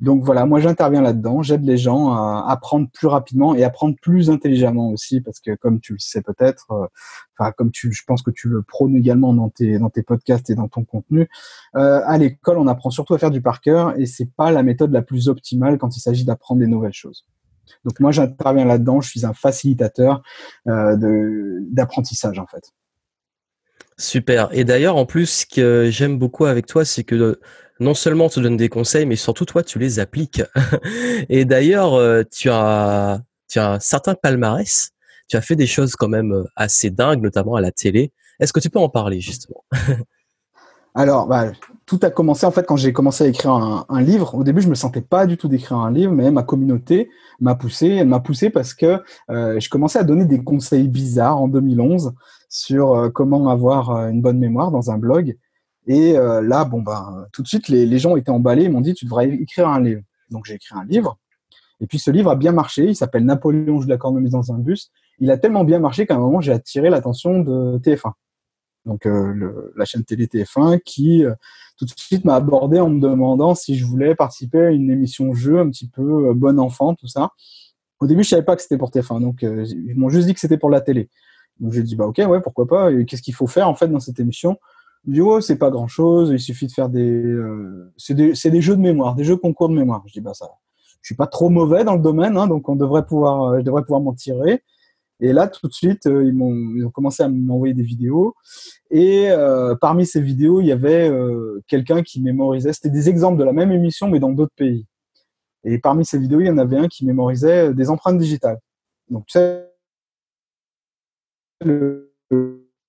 [0.00, 4.28] Donc voilà, moi j'interviens là-dedans, j'aide les gens à apprendre plus rapidement et apprendre plus
[4.28, 6.86] intelligemment aussi, parce que comme tu le sais peut-être, euh,
[7.38, 10.50] enfin comme tu, je pense que tu le prônes également dans tes dans tes podcasts
[10.50, 11.28] et dans ton contenu,
[11.76, 14.64] euh, à l'école on apprend surtout à faire du par cœur et c'est pas la
[14.64, 17.24] méthode la plus optimale quand il s'agit d'apprendre des nouvelles choses.
[17.84, 20.22] Donc moi j'interviens là-dedans, je suis un facilitateur
[20.68, 20.96] euh,
[21.70, 22.72] d'apprentissage en fait.
[23.96, 24.48] Super.
[24.52, 27.38] Et d'ailleurs, en plus, ce que j'aime beaucoup avec toi, c'est que
[27.80, 30.42] non seulement tu donnes des conseils, mais surtout toi, tu les appliques.
[31.28, 34.90] Et d'ailleurs, euh, tu as, tu as un certain palmarès.
[35.28, 38.12] Tu as fait des choses quand même euh, assez dingues, notamment à la télé.
[38.40, 39.64] Est-ce que tu peux en parler justement?
[40.96, 41.50] Alors, bah,
[41.86, 44.36] tout a commencé en fait quand j'ai commencé à écrire un, livre.
[44.36, 47.56] Au début, je me sentais pas du tout d'écrire un livre, mais ma communauté m'a
[47.56, 47.88] poussé.
[47.88, 52.14] Elle m'a poussé parce que euh, je commençais à donner des conseils bizarres en 2011
[52.48, 55.36] sur euh, comment avoir euh, une bonne mémoire dans un blog.
[55.86, 59.04] Et là, bon ben, tout de suite, les, les gens étaient emballés, m'ont dit tu
[59.04, 60.00] devrais écrire un livre.
[60.30, 61.18] Donc j'ai écrit un livre.
[61.80, 62.86] Et puis ce livre a bien marché.
[62.86, 64.90] Il s'appelle Napoléon la cornemuse dans un bus.
[65.18, 68.12] Il a tellement bien marché qu'à un moment j'ai attiré l'attention de TF1
[68.84, 71.34] donc euh, le, la chaîne télé TF1, qui euh,
[71.78, 75.34] tout de suite m'a abordé en me demandant si je voulais participer à une émission
[75.34, 77.30] jeu un petit peu euh, bon enfant, tout ça.
[78.00, 80.40] Au début, je savais pas que c'était pour TF1, donc ils m'ont juste dit que
[80.40, 81.08] c'était pour la télé.
[81.60, 82.90] Donc j'ai dit bah ok ouais pourquoi pas.
[83.04, 84.58] Qu'est-ce qu'il faut faire en fait dans cette émission?
[85.06, 88.60] Il oh c'est pas grand chose, il suffit de faire des euh, c'est des, des
[88.60, 90.02] jeux de mémoire, des jeux concours de mémoire.
[90.06, 90.48] Je dis bah ça,
[91.02, 93.82] je suis pas trop mauvais dans le domaine, hein, donc on devrait pouvoir, je devrais
[93.82, 94.62] pouvoir m'en tirer.
[95.24, 98.34] Et là, tout de suite, euh, ils, ont commencé à m'envoyer des vidéos.
[98.90, 102.74] Et euh, parmi ces vidéos, il y avait euh, quelqu'un qui mémorisait.
[102.74, 104.86] C'était des exemples de la même émission, mais dans d'autres pays.
[105.64, 108.58] Et parmi ces vidéos, il y en avait un qui mémorisait des empreintes digitales.
[109.08, 109.66] Donc, tu sais,
[111.64, 112.12] le,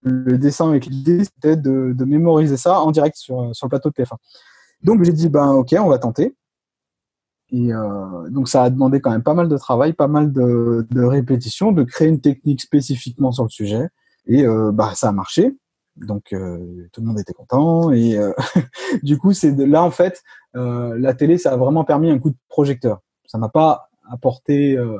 [0.01, 3.91] le dessin avec l'idée, c'était de, de, mémoriser ça en direct sur, sur le plateau
[3.91, 4.17] de TF1.
[4.83, 6.35] Donc, j'ai dit, ben, ok, on va tenter.
[7.51, 10.87] Et euh, donc ça a demandé quand même pas mal de travail, pas mal de,
[10.89, 13.87] de répétitions, de créer une technique spécifiquement sur le sujet.
[14.27, 15.55] Et euh, bah ça a marché.
[15.95, 17.91] Donc euh, tout le monde était content.
[17.91, 18.33] Et euh,
[19.03, 20.23] du coup, c'est là en fait,
[20.55, 23.01] euh, la télé, ça a vraiment permis un coup de projecteur.
[23.25, 24.97] Ça m'a pas apporté euh,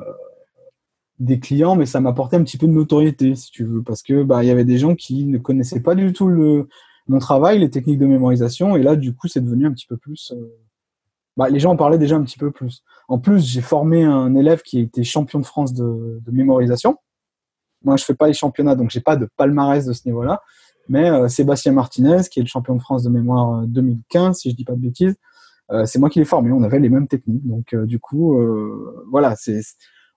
[1.18, 4.02] des clients, mais ça m'a apporté un petit peu de notoriété, si tu veux, parce
[4.02, 6.68] que bah il y avait des gens qui ne connaissaient pas du tout le
[7.08, 9.96] mon travail, les techniques de mémorisation, et là du coup, c'est devenu un petit peu
[9.96, 10.34] plus
[11.36, 12.82] bah, les gens en parlaient déjà un petit peu plus.
[13.08, 16.96] En plus, j'ai formé un élève qui était champion de France de, de mémorisation.
[17.84, 20.42] Moi, je fais pas les championnats, donc j'ai pas de palmarès de ce niveau-là.
[20.88, 24.50] Mais euh, Sébastien Martinez, qui est le champion de France de mémoire 2015, euh, si
[24.50, 25.16] je dis pas de bêtises,
[25.72, 26.52] euh, c'est moi qui l'ai formé.
[26.52, 27.46] On avait les mêmes techniques.
[27.46, 29.60] Donc, euh, du coup, euh, voilà, c'est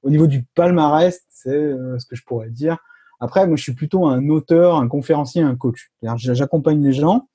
[0.04, 2.78] au niveau du palmarès, c'est ce que je pourrais dire.
[3.20, 5.92] Après, moi, je suis plutôt un auteur, un conférencier, un coach.
[6.16, 7.28] J'accompagne les gens,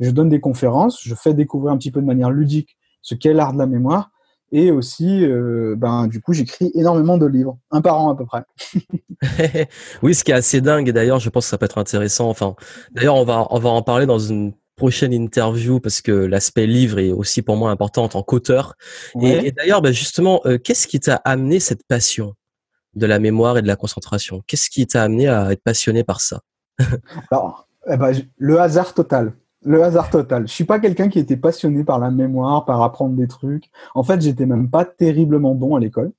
[0.00, 3.32] je donne des conférences, je fais découvrir un petit peu de manière ludique ce qu'est
[3.32, 4.10] l'art de la mémoire.
[4.52, 8.26] Et aussi, euh, ben, du coup, j'écris énormément de livres, un par an à peu
[8.26, 8.42] près.
[10.02, 12.28] oui, ce qui est assez dingue, et d'ailleurs, je pense que ça peut être intéressant.
[12.28, 12.56] Enfin,
[12.90, 16.98] d'ailleurs, on va, on va en parler dans une prochaine interview parce que l'aspect livre
[16.98, 18.74] est aussi pour moi important en tant qu'auteur.
[19.14, 19.44] Ouais.
[19.44, 22.34] Et, et d'ailleurs, ben justement, euh, qu'est-ce qui t'a amené cette passion
[22.94, 24.42] de la mémoire et de la concentration?
[24.46, 26.40] Qu'est-ce qui t'a amené à être passionné par ça?
[27.30, 29.34] Alors, eh ben, le hasard total.
[29.62, 30.48] Le hasard total.
[30.48, 33.70] Je suis pas quelqu'un qui était passionné par la mémoire, par apprendre des trucs.
[33.94, 36.12] En fait, j'étais même pas terriblement bon à l'école.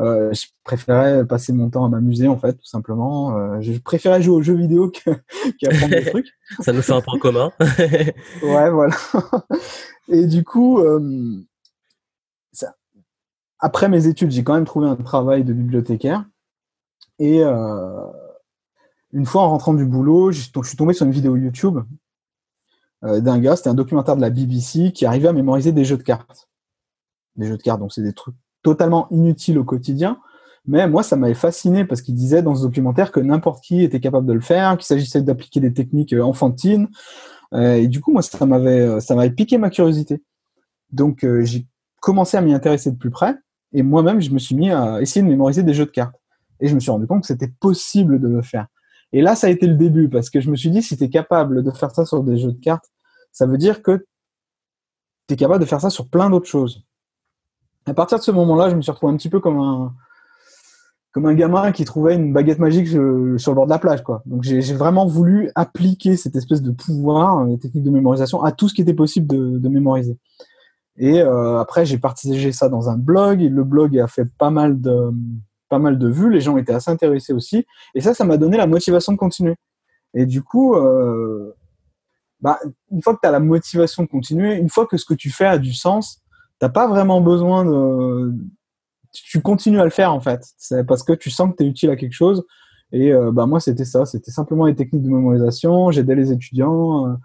[0.00, 3.36] Euh, je préférais passer mon temps à m'amuser, en fait, tout simplement.
[3.36, 6.28] Euh, je préférais jouer aux jeux vidéo qu'apprendre des trucs.
[6.60, 7.50] Ça nous fait un point commun.
[7.60, 8.94] ouais, voilà.
[10.08, 11.36] Et du coup, euh,
[12.52, 12.74] ça...
[13.58, 16.24] après mes études, j'ai quand même trouvé un travail de bibliothécaire.
[17.18, 21.80] Et une fois en rentrant du boulot, je suis tombé sur une vidéo YouTube
[23.02, 26.02] d'un gars, c'était un documentaire de la BBC qui arrivait à mémoriser des jeux de
[26.02, 26.48] cartes.
[27.36, 30.18] Des jeux de cartes, donc c'est des trucs totalement inutiles au quotidien.
[30.66, 34.00] Mais moi, ça m'avait fasciné parce qu'il disait dans ce documentaire que n'importe qui était
[34.00, 36.88] capable de le faire, qu'il s'agissait d'appliquer des techniques euh, enfantines.
[37.54, 40.22] Euh, et du coup, moi, ça m'avait, euh, ça m'avait piqué ma curiosité.
[40.90, 41.66] Donc, euh, j'ai
[42.00, 43.34] commencé à m'y intéresser de plus près.
[43.72, 46.16] Et moi-même, je me suis mis à essayer de mémoriser des jeux de cartes.
[46.60, 48.66] Et je me suis rendu compte que c'était possible de le faire.
[49.12, 51.04] Et là, ça a été le début, parce que je me suis dit, si tu
[51.04, 52.90] es capable de faire ça sur des jeux de cartes,
[53.32, 54.04] ça veut dire que
[55.26, 56.84] tu es capable de faire ça sur plein d'autres choses.
[57.86, 59.94] À partir de ce moment-là, je me suis retrouvé un petit peu comme un,
[61.12, 64.02] comme un gamin qui trouvait une baguette magique sur le bord de la plage.
[64.02, 64.22] Quoi.
[64.26, 68.68] Donc j'ai vraiment voulu appliquer cette espèce de pouvoir, les techniques de mémorisation, à tout
[68.68, 70.18] ce qui était possible de, de mémoriser.
[70.98, 74.50] Et euh, après, j'ai partagé ça dans un blog, et le blog a fait pas
[74.50, 75.12] mal de
[75.68, 77.66] pas mal de vues, les gens étaient assez intéressés aussi.
[77.94, 79.56] Et ça, ça m'a donné la motivation de continuer.
[80.14, 81.54] Et du coup, euh,
[82.40, 82.58] bah,
[82.90, 85.30] une fois que tu as la motivation de continuer, une fois que ce que tu
[85.30, 86.22] fais a du sens,
[86.58, 88.34] t'as pas vraiment besoin de.
[89.12, 90.44] Tu continues à le faire en fait.
[90.56, 92.44] C'est parce que tu sens que tu es utile à quelque chose.
[92.92, 94.06] Et euh, bah, moi, c'était ça.
[94.06, 95.90] C'était simplement les techniques de mémorisation.
[95.90, 97.18] J'aidais les étudiants.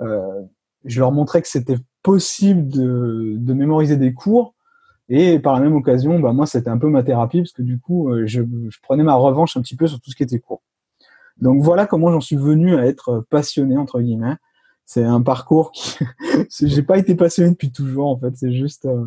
[0.00, 0.42] Euh,
[0.84, 4.54] je leur montrais que c'était possible de, de, mémoriser des cours.
[5.12, 7.80] Et par la même occasion, bah, moi, c'était un peu ma thérapie parce que du
[7.80, 8.42] coup, euh, je,
[8.80, 10.62] prenais ma revanche un petit peu sur tout ce qui était cours.
[11.36, 14.36] Donc voilà comment j'en suis venu à être passionné, entre guillemets.
[14.86, 15.98] C'est un parcours qui,
[16.62, 18.36] j'ai pas été passionné depuis toujours, en fait.
[18.36, 19.06] C'est juste, euh,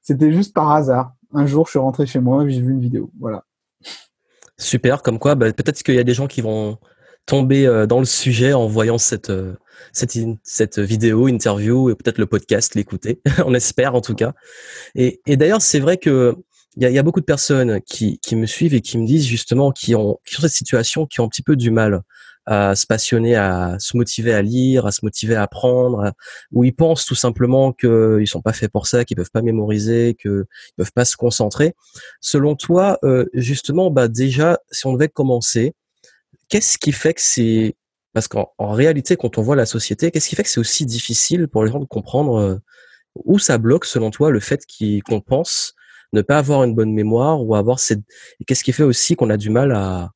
[0.00, 1.12] c'était juste par hasard.
[1.32, 3.12] Un jour, je suis rentré chez moi et j'ai vu une vidéo.
[3.20, 3.44] Voilà.
[4.58, 6.78] Super, comme quoi, bah, peut-être qu'il y a des gens qui vont
[7.26, 9.54] tomber euh, dans le sujet en voyant cette, euh,
[9.92, 13.20] cette, cette vidéo, interview et peut-être le podcast, l'écouter.
[13.44, 14.32] On espère en tout cas.
[14.94, 16.36] Et, et d'ailleurs, c'est vrai que
[16.78, 19.06] il y a, y a, beaucoup de personnes qui, qui me suivent et qui me
[19.06, 22.02] disent justement qui ont, qui ont cette situation, qui ont un petit peu du mal
[22.46, 26.12] à se passionner, à se motiver à lire, à se motiver à apprendre,
[26.52, 30.16] où ils pensent tout simplement qu'ils sont pas faits pour ça, qu'ils peuvent pas mémoriser,
[30.20, 30.44] qu'ils
[30.76, 31.74] peuvent pas se concentrer.
[32.20, 35.74] Selon toi, euh, justement, bah déjà, si on devait commencer,
[36.48, 37.76] qu'est-ce qui fait que c'est
[38.12, 41.48] parce qu'en réalité, quand on voit la société, qu'est-ce qui fait que c'est aussi difficile
[41.48, 42.56] pour les gens de comprendre euh,
[43.14, 44.62] où ça bloque, selon toi, le fait
[45.06, 45.74] qu'on pense
[46.14, 48.00] ne pas avoir une bonne mémoire ou avoir cette...
[48.46, 50.12] Qu'est-ce qui fait aussi qu'on a du mal à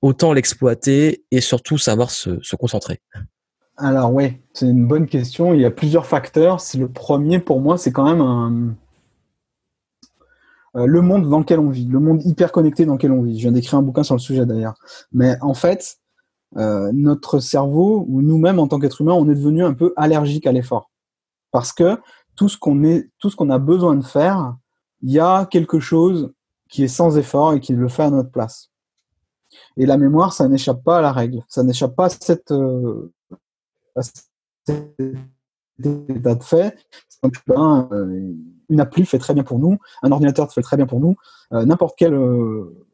[0.00, 3.00] autant l'exploiter et surtout savoir se, se concentrer?
[3.76, 5.54] Alors oui, c'est une bonne question.
[5.54, 6.62] Il y a plusieurs facteurs.
[6.78, 8.76] Le premier pour moi, c'est quand même un...
[10.76, 13.38] Euh, le monde dans lequel on vit, le monde hyper connecté dans lequel on vit.
[13.38, 14.74] Je viens d'écrire un bouquin sur le sujet d'ailleurs.
[15.12, 15.98] Mais en fait,
[16.56, 20.46] euh, notre cerveau ou nous-mêmes en tant qu'être humain, on est devenu un peu allergique
[20.46, 20.90] à l'effort
[21.54, 22.00] parce que
[22.34, 24.56] tout ce qu'on est, tout ce qu'on a besoin de faire,
[25.02, 26.32] il y a quelque chose
[26.68, 28.72] qui est sans effort et qui le fait à notre place.
[29.76, 33.12] Et la mémoire, ça n'échappe pas à la règle, ça n'échappe pas à cette, euh,
[34.00, 34.26] cet
[35.78, 36.76] état de fait.
[38.68, 41.16] Une appli fait très bien pour nous, un ordinateur fait très bien pour nous,
[41.52, 42.14] euh, n'importe quel.
[42.14, 42.86] Euh,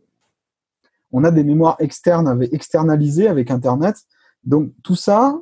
[1.13, 3.97] on a des mémoires externes avec, externalisées avec Internet.
[4.45, 5.37] Donc tout ça,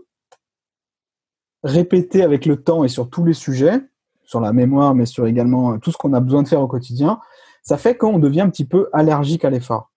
[1.63, 3.81] répété avec le temps et sur tous les sujets,
[4.25, 6.69] sur la mémoire, mais sur également euh, tout ce qu'on a besoin de faire au
[6.69, 7.21] quotidien,
[7.63, 9.91] ça fait qu'on devient un petit peu allergique à l'effort.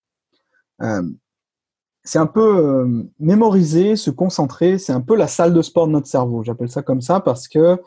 [2.04, 5.91] C'est un peu euh, mémoriser, se concentrer, c'est un peu la salle de sport de
[5.91, 6.43] notre cerveau.
[6.43, 7.80] J'appelle ça comme ça parce que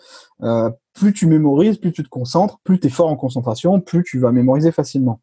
[0.43, 4.19] euh, plus tu mémorises, plus tu te concentres, plus tu fort en concentration, plus tu
[4.19, 5.21] vas mémoriser facilement.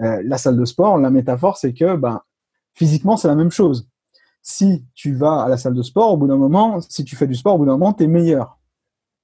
[0.00, 2.20] Euh, la salle de sport, la métaphore, c'est que ben,
[2.74, 3.88] physiquement, c'est la même chose.
[4.42, 7.26] Si tu vas à la salle de sport, au bout d'un moment, si tu fais
[7.26, 8.58] du sport, au bout d'un moment, tu es meilleur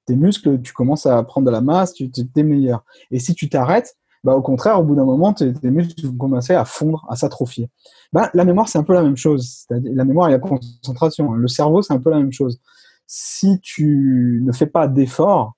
[0.05, 2.85] tes muscles, tu commences à prendre de la masse, tu es meilleur.
[3.11, 6.55] Et si tu t'arrêtes, bah, au contraire, au bout d'un moment, tes, muscles vont commencer
[6.55, 7.69] à fondre, à s'atrophier.
[8.13, 9.67] Bah, la mémoire, c'est un peu la même chose.
[9.71, 11.33] La mémoire et la concentration.
[11.33, 12.61] Le cerveau, c'est un peu la même chose.
[13.07, 15.57] Si tu ne fais pas d'effort,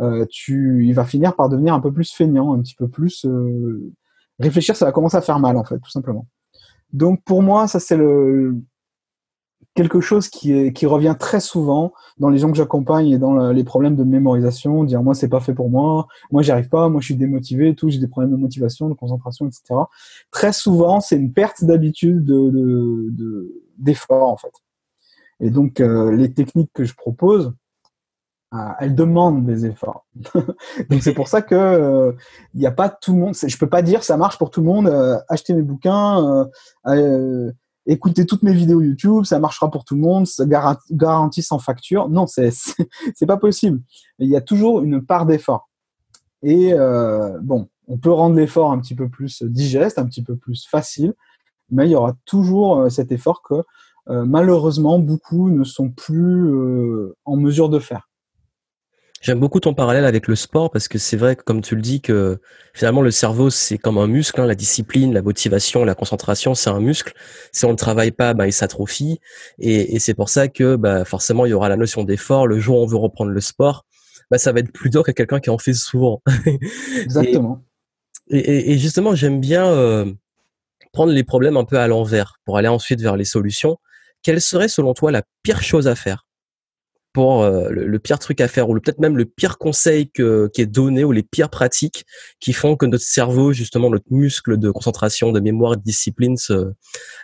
[0.00, 3.26] euh, tu, il va finir par devenir un peu plus feignant, un petit peu plus.
[3.26, 3.92] Euh,
[4.38, 6.26] réfléchir, ça va commencer à faire mal, en fait, tout simplement.
[6.94, 8.56] Donc, pour moi, ça, c'est le,
[9.74, 13.96] quelque chose qui, revient très souvent dans les gens que j'accompagne et dans les problèmes
[13.96, 17.06] de mémorisation, dire moi c'est pas fait pour moi, moi j'y arrive pas, moi je
[17.06, 19.80] suis démotivé, tout, j'ai des problèmes de motivation, de concentration, etc.
[20.30, 24.52] Très souvent c'est une perte d'habitude de, d'effort en fait.
[25.40, 27.54] Et donc euh, les techniques que je propose,
[28.52, 30.04] euh, elles demandent des efforts.
[30.90, 32.12] donc c'est pour ça que euh,
[32.54, 33.34] n'y a pas tout le monde.
[33.34, 35.22] Je peux pas dire ça marche pour tout le monde.
[35.28, 36.48] acheter mes bouquins
[37.86, 40.44] écoutez toutes mes vidéos YouTube, ça marchera pour tout le monde, ça
[40.90, 42.08] garantit sans facture.
[42.08, 42.50] Non, c'est
[43.14, 43.80] c'est pas possible.
[44.18, 45.68] Il y a toujours une part d'effort.
[46.42, 50.36] Et euh, bon, on peut rendre l'effort un petit peu plus digeste, un petit peu
[50.36, 51.14] plus facile,
[51.70, 53.62] mais il y aura toujours euh, cet effort que
[54.08, 56.50] euh, malheureusement beaucoup ne sont plus
[57.24, 58.09] en mesure de faire.
[59.20, 61.82] J'aime beaucoup ton parallèle avec le sport parce que c'est vrai que comme tu le
[61.82, 62.40] dis que
[62.72, 66.70] finalement le cerveau c'est comme un muscle, hein, la discipline, la motivation, la concentration c'est
[66.70, 67.12] un muscle.
[67.52, 69.20] Si on ne travaille pas, bah, il s'atrophie
[69.58, 72.46] et, et c'est pour ça que bah, forcément il y aura la notion d'effort.
[72.46, 73.84] Le jour où on veut reprendre le sport,
[74.30, 76.22] bah, ça va être plus dur que quelqu'un qui en fait souvent.
[76.96, 77.62] Exactement.
[78.30, 80.10] Et, et justement j'aime bien euh,
[80.92, 83.76] prendre les problèmes un peu à l'envers pour aller ensuite vers les solutions.
[84.22, 86.26] Quelle serait selon toi la pire chose à faire?
[87.12, 90.60] Pour euh, le, pire truc à faire ou peut-être même le pire conseil que, qui
[90.60, 92.06] est donné ou les pires pratiques
[92.38, 96.36] qui font que notre cerveau, justement notre muscle de concentration, de mémoire, de discipline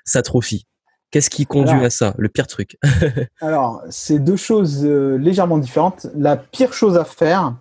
[0.05, 0.67] s'atrophie
[1.13, 2.79] Qu'est-ce qui conduit à ça, le pire truc?
[3.41, 6.09] Alors, c'est deux choses euh, légèrement différentes.
[6.17, 7.57] La pire chose à faire,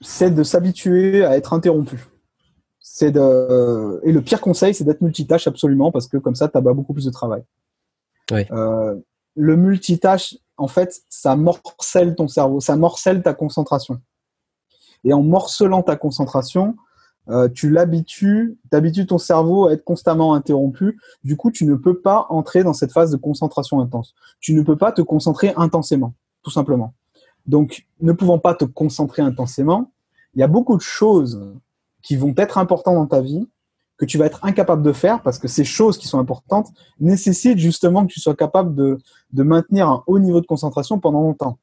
[0.00, 2.06] c'est de s'habituer à être interrompu.
[2.80, 6.56] C'est de et le pire conseil, c'est d'être multitâche absolument parce que comme ça, tu
[6.56, 7.42] as beaucoup plus de travail.
[8.32, 8.46] Oui.
[8.50, 8.96] Euh,
[9.40, 14.00] le multitâche, en fait, ça morcelle ton cerveau, ça morcelle ta concentration.
[15.02, 16.76] Et en morcelant ta concentration,
[17.30, 21.00] euh, tu l'habitues, t'habitues ton cerveau à être constamment interrompu.
[21.24, 24.14] Du coup, tu ne peux pas entrer dans cette phase de concentration intense.
[24.40, 26.12] Tu ne peux pas te concentrer intensément,
[26.42, 26.92] tout simplement.
[27.46, 29.90] Donc, ne pouvant pas te concentrer intensément,
[30.34, 31.50] il y a beaucoup de choses
[32.02, 33.48] qui vont être importantes dans ta vie
[34.00, 36.68] que tu vas être incapable de faire parce que ces choses qui sont importantes
[37.00, 38.98] nécessitent justement que tu sois capable de,
[39.34, 41.58] de maintenir un haut niveau de concentration pendant longtemps.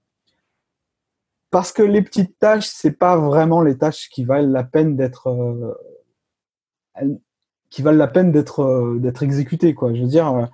[1.49, 5.29] Parce que les petites tâches, c'est pas vraiment les tâches qui valent la peine d'être
[5.29, 5.73] euh,
[7.71, 9.95] qui valent la peine euh, d'être exécutées quoi.
[9.95, 10.45] Je veux dire euh,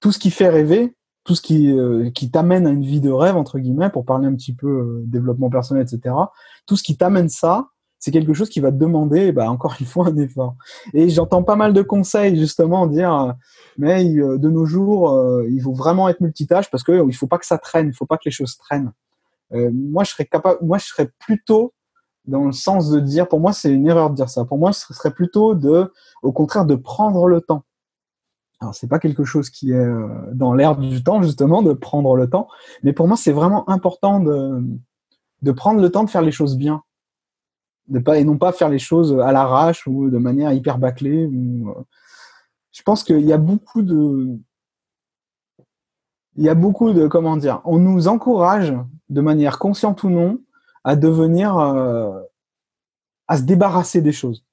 [0.00, 1.74] tout ce qui fait rêver, tout ce qui
[2.14, 5.48] qui t'amène à une vie de rêve entre guillemets pour parler un petit peu développement
[5.48, 6.14] personnel etc.
[6.66, 7.68] Tout ce qui t'amène ça,
[8.02, 10.56] c'est quelque chose qui va demander, bah, encore une fois, un effort.
[10.92, 13.36] Et j'entends pas mal de conseils, justement, dire,
[13.78, 17.28] mais euh, de nos jours, euh, il faut vraiment être multitâche parce que il faut
[17.28, 18.90] pas que ça traîne, il faut pas que les choses traînent.
[19.52, 21.74] Euh, moi, je serais capable, moi, je serais plutôt
[22.24, 24.44] dans le sens de dire, pour moi, c'est une erreur de dire ça.
[24.44, 25.92] Pour moi, ce serait plutôt de,
[26.24, 27.62] au contraire, de prendre le temps.
[28.60, 29.88] Alors, c'est pas quelque chose qui est
[30.32, 32.48] dans l'air du temps, justement, de prendre le temps.
[32.82, 34.60] Mais pour moi, c'est vraiment important de,
[35.42, 36.82] de prendre le temps de faire les choses bien
[37.90, 41.26] et non pas faire les choses à l'arrache ou de manière hyper bâclée.
[41.26, 41.82] Ou, euh,
[42.72, 44.38] je pense qu'il y a beaucoup de,
[46.36, 48.74] il y a beaucoup de, comment dire, on nous encourage
[49.10, 50.40] de manière consciente ou non
[50.84, 52.20] à devenir, euh,
[53.28, 54.44] à se débarrasser des choses,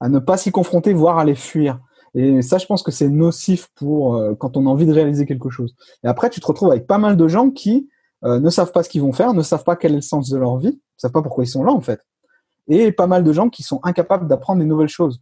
[0.00, 1.80] à ne pas s'y confronter, voire à les fuir.
[2.14, 5.26] Et ça, je pense que c'est nocif pour euh, quand on a envie de réaliser
[5.26, 5.76] quelque chose.
[6.02, 7.88] Et après, tu te retrouves avec pas mal de gens qui
[8.24, 10.28] euh, ne savent pas ce qu'ils vont faire, ne savent pas quel est le sens
[10.28, 12.00] de leur vie, ne savent pas pourquoi ils sont là en fait.
[12.68, 15.20] Et pas mal de gens qui sont incapables d'apprendre des nouvelles choses.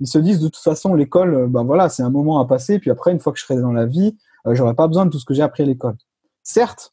[0.00, 2.78] Ils se disent de toute façon l'école, euh, ben voilà, c'est un moment à passer,
[2.78, 4.16] puis après une fois que je serai dans la vie,
[4.46, 5.96] euh, j'aurai pas besoin de tout ce que j'ai appris à l'école.
[6.42, 6.92] Certes,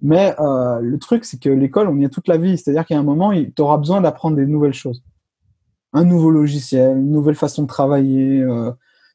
[0.00, 2.98] mais euh, le truc c'est que l'école on y est toute la vie, c'est-à-dire qu'à
[2.98, 5.02] un moment tu auras besoin d'apprendre des nouvelles choses,
[5.92, 8.44] un nouveau logiciel, une nouvelle façon de travailler.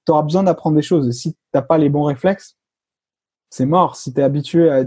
[0.06, 1.08] Tu auras besoin d'apprendre des choses.
[1.08, 2.58] Et si t'as pas les bons réflexes,
[3.52, 3.96] c'est mort.
[3.96, 4.86] Si tu es habitué à,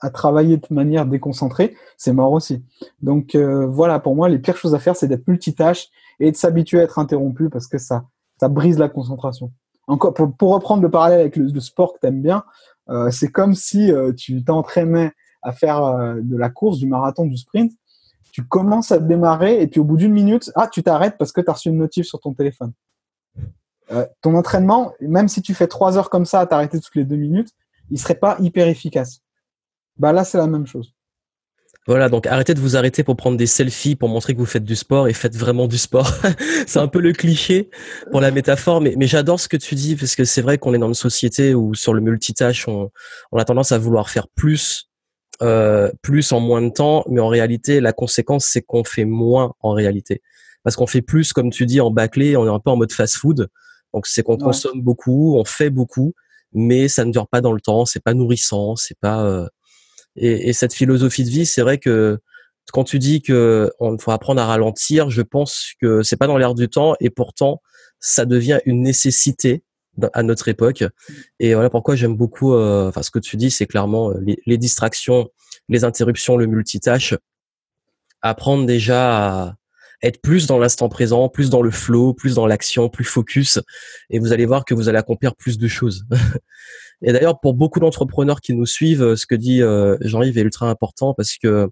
[0.00, 2.64] à travailler de manière déconcentrée, c'est mort aussi.
[3.02, 5.88] Donc euh, voilà, pour moi, les pires choses à faire, c'est d'être multitâche
[6.18, 8.04] et de s'habituer à être interrompu parce que ça,
[8.38, 9.52] ça brise la concentration.
[9.86, 12.44] Encore pour, pour reprendre le parallèle avec le, sport que tu aimes bien,
[12.88, 17.38] euh, c'est comme si euh, tu t'entraînais à faire de la course, du marathon, du
[17.38, 17.72] sprint.
[18.30, 21.32] Tu commences à te démarrer et puis au bout d'une minute, ah, tu t'arrêtes parce
[21.32, 22.72] que tu as reçu une notif sur ton téléphone.
[24.20, 27.16] ton entraînement, même si tu fais trois heures comme ça à t'arrêter toutes les deux
[27.16, 27.48] minutes,
[27.90, 29.22] il serait pas hyper efficace.
[30.00, 30.94] Bah là, c'est la même chose.
[31.86, 34.64] Voilà, donc arrêtez de vous arrêter pour prendre des selfies, pour montrer que vous faites
[34.64, 36.10] du sport et faites vraiment du sport.
[36.66, 37.68] c'est un peu le cliché
[38.10, 40.72] pour la métaphore, mais, mais j'adore ce que tu dis parce que c'est vrai qu'on
[40.72, 42.90] est dans une société où sur le multitâche, on,
[43.30, 44.88] on a tendance à vouloir faire plus,
[45.42, 49.52] euh, plus en moins de temps, mais en réalité, la conséquence, c'est qu'on fait moins
[49.60, 50.22] en réalité.
[50.62, 52.92] Parce qu'on fait plus, comme tu dis, en bâclé, on est un peu en mode
[52.92, 53.48] fast-food.
[53.92, 56.14] Donc c'est qu'on consomme beaucoup, on fait beaucoup,
[56.54, 59.22] mais ça ne dure pas dans le temps, c'est pas nourrissant, c'est pas...
[59.24, 59.46] Euh,
[60.16, 62.18] et, et cette philosophie de vie, c'est vrai que
[62.72, 66.38] quand tu dis que on faut apprendre à ralentir, je pense que c'est pas dans
[66.38, 67.60] l'air du temps et pourtant
[67.98, 69.62] ça devient une nécessité
[70.12, 70.84] à notre époque.
[71.38, 72.54] Et voilà pourquoi j'aime beaucoup.
[72.54, 75.28] Euh, enfin, ce que tu dis, c'est clairement euh, les, les, distractions,
[75.68, 77.14] les interruptions, le multitâche.
[78.22, 79.54] Apprendre déjà à
[80.02, 83.58] être plus dans l'instant présent, plus dans le flow, plus dans l'action, plus focus.
[84.08, 86.06] Et vous allez voir que vous allez accomplir plus de choses.
[87.02, 90.68] Et d'ailleurs, pour beaucoup d'entrepreneurs qui nous suivent, ce que dit euh, Jean-Yves est ultra
[90.68, 91.70] important parce que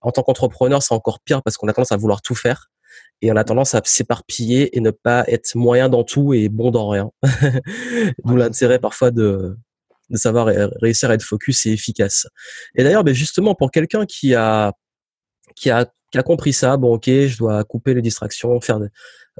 [0.00, 2.70] en tant qu'entrepreneur, c'est encore pire parce qu'on a tendance à vouloir tout faire
[3.22, 6.70] et on a tendance à s'éparpiller et ne pas être moyen dans tout et bon
[6.70, 7.10] dans rien.
[8.24, 9.56] D'où l'intérêt parfois de,
[10.10, 10.48] de savoir
[10.80, 12.26] réussir à être focus et efficace.
[12.74, 14.72] Et d'ailleurs, ben justement, pour quelqu'un qui a
[15.54, 18.78] qui a qui a compris ça, bon ok, je dois couper les distractions, faire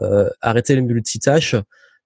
[0.03, 1.57] euh, arrêter les multitâches.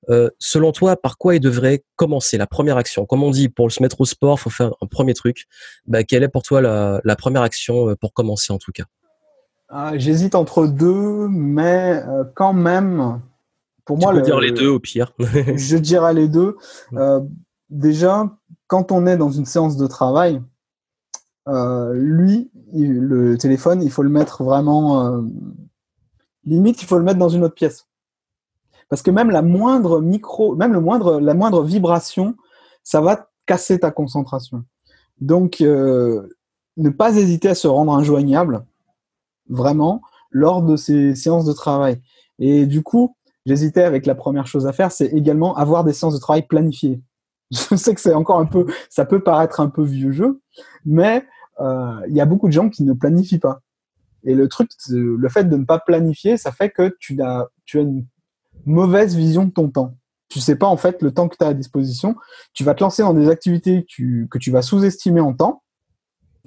[0.08, 3.04] Euh, selon toi, par quoi il devrait commencer la première action?
[3.04, 5.46] Comme on dit, pour se mettre au sport, faut faire un premier truc.
[5.86, 8.84] Bah, quelle est pour toi la, la première action euh, pour commencer en tout cas?
[9.68, 13.20] Ah, J'hésite entre deux, mais euh, quand même,
[13.84, 15.12] pour tu moi, peux le, dire les deux au pire.
[15.18, 16.56] je dirais les deux.
[16.94, 17.20] Euh,
[17.68, 18.30] déjà,
[18.66, 20.40] quand on est dans une séance de travail,
[21.92, 25.20] lui, il, le téléphone, il faut le mettre vraiment
[26.44, 27.89] limite, il faut le mettre dans une autre pièce.
[28.90, 32.36] Parce que même la moindre micro, même le moindre, la moindre vibration,
[32.82, 34.64] ça va casser ta concentration.
[35.20, 36.28] Donc, euh,
[36.76, 38.64] ne pas hésiter à se rendre injoignable,
[39.48, 42.02] vraiment, lors de ces séances de travail.
[42.40, 43.16] Et du coup,
[43.46, 47.00] j'hésitais avec la première chose à faire, c'est également avoir des séances de travail planifiées.
[47.50, 50.40] Je sais que c'est encore un peu, ça peut paraître un peu vieux jeu,
[50.84, 51.24] mais
[51.60, 53.60] euh, il y a beaucoup de gens qui ne planifient pas.
[54.24, 57.78] Et le truc, le fait de ne pas planifier, ça fait que tu as, tu
[57.78, 58.04] as une
[58.66, 59.96] mauvaise vision de ton temps.
[60.28, 62.14] Tu sais pas en fait le temps que tu as à disposition.
[62.52, 65.62] Tu vas te lancer dans des activités que tu, vas sous-estimer en temps,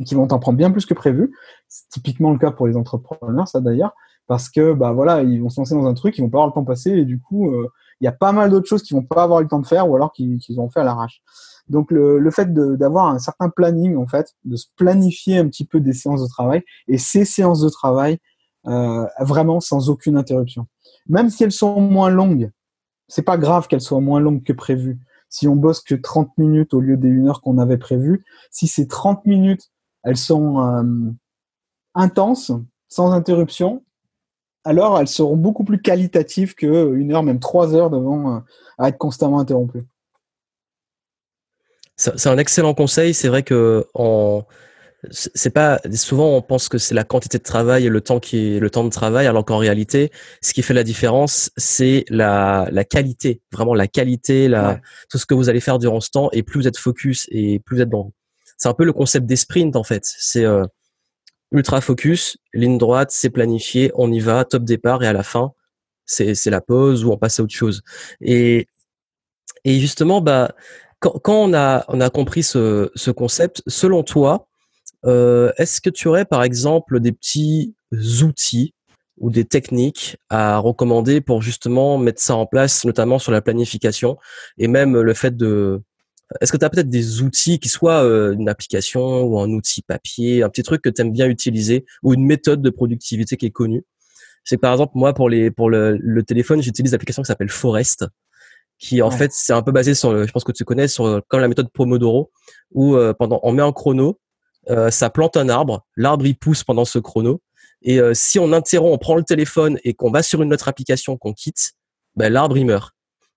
[0.05, 1.35] qui vont t'en prendre bien plus que prévu.
[1.67, 3.93] C'est typiquement le cas pour les entrepreneurs, ça d'ailleurs,
[4.27, 6.47] parce que bah voilà, ils vont se lancer dans un truc, ils vont pas avoir
[6.47, 7.67] le temps passé et du coup, euh,
[7.99, 9.89] il y a pas mal d'autres choses qu'ils vont pas avoir le temps de faire
[9.89, 11.21] ou alors qu'ils ont fait à l'arrache.
[11.67, 15.65] Donc le, le fait d'avoir un certain planning en fait, de se planifier un petit
[15.65, 18.19] peu des séances de travail et ces séances de travail
[18.67, 20.67] euh, vraiment sans aucune interruption.
[21.07, 22.51] Même si elles sont moins longues,
[23.07, 24.99] c'est pas grave qu'elles soient moins longues que prévu.
[25.29, 28.67] Si on bosse que 30 minutes au lieu des 1 heure qu'on avait prévu, si
[28.67, 29.71] ces 30 minutes,
[30.03, 31.11] elles sont euh,
[31.95, 32.51] intenses,
[32.87, 33.83] sans interruption,
[34.63, 39.39] alors elles seront beaucoup plus qualitatives qu'une heure, même trois heures devant euh, être constamment
[39.39, 39.83] interrompues.
[41.95, 43.13] C'est un excellent conseil.
[43.13, 44.45] C'est vrai que en,
[45.11, 48.55] c'est pas souvent on pense que c'est la quantité de travail et le temps qui
[48.55, 52.67] est le temps de travail alors qu'en réalité ce qui fait la différence c'est la,
[52.71, 54.79] la qualité vraiment la qualité la
[55.09, 57.59] tout ce que vous allez faire durant ce temps et plus vous êtes focus et
[57.59, 58.13] plus vous êtes dans
[58.57, 60.03] c'est un peu le concept des sprints en fait.
[60.05, 60.65] C'est euh,
[61.51, 65.51] ultra focus ligne droite c'est planifié on y va top départ et à la fin
[66.05, 67.81] c'est c'est la pause ou on passe à autre chose.
[68.21, 68.67] Et
[69.65, 70.53] et justement bah
[70.99, 74.47] quand, quand on a on a compris ce ce concept selon toi
[75.05, 77.75] est-ce que tu aurais par exemple des petits
[78.21, 78.73] outils
[79.17, 84.17] ou des techniques à recommander pour justement mettre ça en place, notamment sur la planification
[84.57, 85.81] et même le fait de...
[86.41, 89.83] Est-ce que tu as peut-être des outils qui soient euh, une application ou un outil
[89.83, 93.45] papier, un petit truc que tu aimes bien utiliser ou une méthode de productivité qui
[93.45, 93.83] est connue?
[94.43, 98.05] C'est par exemple moi pour les pour le, le téléphone, j'utilise l'application qui s'appelle Forest
[98.79, 101.39] qui en fait c'est un peu basé sur je pense que tu connais sur comme
[101.39, 102.31] la méthode Pomodoro
[102.71, 104.19] où euh, pendant on met un chrono
[104.69, 107.41] euh, ça plante un arbre, l'arbre il pousse pendant ce chrono,
[107.81, 110.67] et euh, si on interrompt, on prend le téléphone et qu'on va sur une autre
[110.67, 111.73] application qu'on quitte,
[112.15, 112.93] ben, l'arbre il meurt.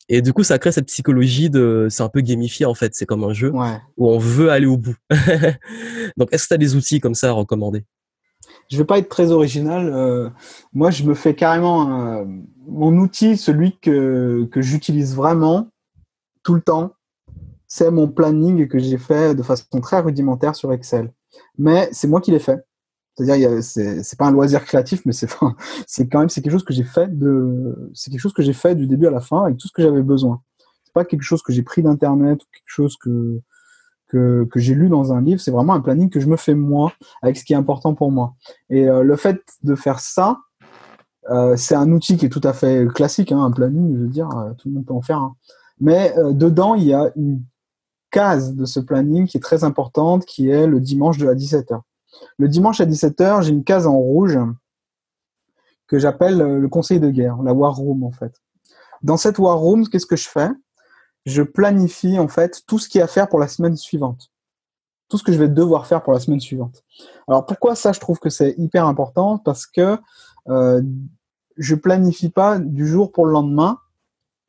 [0.08, 3.06] Et du coup, ça crée cette psychologie de, c'est un peu gamifié en fait, c'est
[3.06, 3.52] comme un jeu
[3.96, 4.94] où on veut aller au bout.
[6.16, 7.84] Donc, est-ce que tu as des outils comme ça à recommander?
[8.70, 9.90] Je vais pas être très original.
[9.92, 10.30] Euh,
[10.72, 12.24] moi, je me fais carrément
[12.68, 15.68] mon outil, celui que que j'utilise vraiment
[16.44, 16.92] tout le temps,
[17.76, 21.12] c'est mon planning que j'ai fait de façon très rudimentaire sur Excel.
[21.58, 22.64] Mais c'est moi qui l'ai fait.
[23.14, 25.12] C'est-à-dire, c'est pas un loisir créatif, mais
[25.86, 28.54] c'est quand même c'est quelque chose que j'ai fait de c'est quelque chose que j'ai
[28.54, 30.40] fait du début à la fin avec tout ce que j'avais besoin.
[30.84, 33.42] C'est pas quelque chose que j'ai pris d'internet ou quelque chose que
[34.08, 35.42] que, que j'ai lu dans un livre.
[35.42, 38.10] C'est vraiment un planning que je me fais moi avec ce qui est important pour
[38.10, 38.36] moi.
[38.70, 40.38] Et euh, le fait de faire ça,
[41.28, 43.94] euh, c'est un outil qui est tout à fait classique, hein, un planning.
[43.96, 45.18] Je veux dire, euh, tout le monde peut en faire.
[45.18, 45.34] Hein.
[45.78, 47.42] Mais dedans, il y a une
[48.16, 51.82] case de ce planning qui est très importante, qui est le dimanche de à 17h.
[52.38, 54.38] Le dimanche à 17h, j'ai une case en rouge
[55.86, 58.40] que j'appelle euh, le conseil de guerre, la war room en fait.
[59.02, 60.48] Dans cette war room, qu'est-ce que je fais?
[61.26, 64.30] Je planifie en fait tout ce qui y a à faire pour la semaine suivante.
[65.10, 66.84] Tout ce que je vais devoir faire pour la semaine suivante.
[67.28, 69.36] Alors pourquoi ça je trouve que c'est hyper important?
[69.36, 69.98] Parce que
[70.48, 70.82] euh,
[71.58, 73.78] je planifie pas du jour pour le lendemain,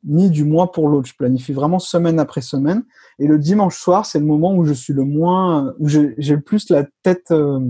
[0.04, 1.08] ni du mois pour l'autre.
[1.08, 2.84] Je planifie vraiment semaine après semaine.
[3.18, 6.40] Et le dimanche soir, c'est le moment où je suis le moins, où j'ai le
[6.40, 7.60] plus la tête euh,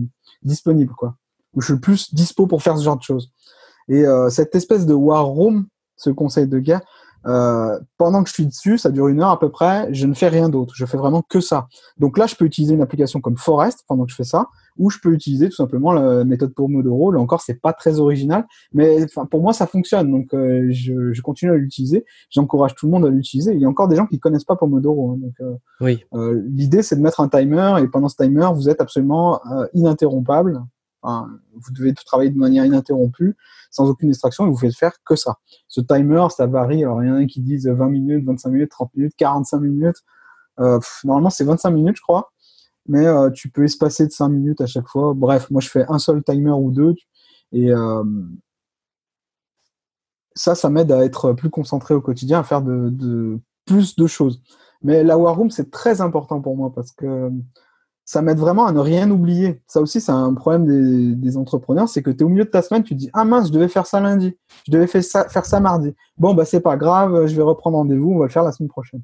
[0.42, 1.16] disponible, quoi.
[1.54, 3.32] Où je suis le plus dispo pour faire ce genre de choses.
[3.88, 5.66] Et euh, cette espèce de war room,
[5.96, 6.82] ce conseil de guerre,
[7.28, 10.14] euh, pendant que je suis dessus, ça dure une heure à peu près, je ne
[10.14, 10.74] fais rien d'autre.
[10.74, 11.68] Je fais vraiment que ça.
[11.98, 14.48] Donc là, je peux utiliser une application comme Forest pendant que je fais ça,
[14.78, 17.12] ou je peux utiliser tout simplement la méthode Pomodoro.
[17.12, 20.10] Là encore, c'est pas très original, mais pour moi, ça fonctionne.
[20.10, 22.04] Donc euh, je, je, continue à l'utiliser.
[22.30, 23.52] J'encourage tout le monde à l'utiliser.
[23.52, 25.12] Il y a encore des gens qui connaissent pas Pomodoro.
[25.12, 26.04] Hein, donc euh, oui.
[26.46, 29.40] L'idée, c'est de mettre un timer, et pendant ce timer, vous êtes absolument
[29.74, 30.62] ininterrompable.
[31.02, 33.36] Vous devez travailler de manière ininterrompue
[33.70, 35.36] sans aucune distraction et vous faites faire que ça.
[35.68, 36.84] Ce timer, ça varie.
[36.84, 39.96] Alors, il y en a qui disent 20 minutes, 25 minutes, 30 minutes, 45 minutes.
[40.60, 42.32] Euh, normalement, c'est 25 minutes, je crois.
[42.86, 45.12] Mais euh, tu peux espacer de 5 minutes à chaque fois.
[45.14, 46.94] Bref, moi, je fais un seul timer ou deux.
[47.52, 48.04] Et euh,
[50.34, 54.40] ça, ça m'aide à être plus concentré au quotidien, à faire de plus de choses.
[54.82, 57.30] Mais la War Room, c'est très important pour moi parce que
[58.08, 59.60] ça m'aide vraiment à ne rien oublier.
[59.66, 62.62] Ça aussi, c'est un problème des, entrepreneurs, c'est que tu es au milieu de ta
[62.62, 64.34] semaine, tu te dis ah mince, je devais faire ça lundi,
[64.66, 65.94] je devais faire ça, mardi.
[66.16, 68.70] Bon bah c'est pas grave, je vais reprendre rendez-vous, on va le faire la semaine
[68.70, 69.02] prochaine.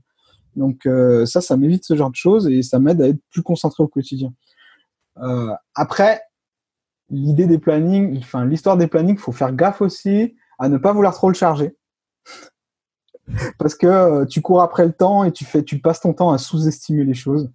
[0.57, 3.43] Donc euh, ça, ça m'évite ce genre de choses et ça m'aide à être plus
[3.43, 4.33] concentré au quotidien.
[5.19, 6.23] Euh, après,
[7.11, 11.13] l'idée des plannings, enfin l'histoire des plannings, faut faire gaffe aussi à ne pas vouloir
[11.13, 11.77] trop le charger.
[13.59, 17.05] Parce que euh, tu cours après le temps et tu passes ton temps à sous-estimer
[17.05, 17.51] les choses.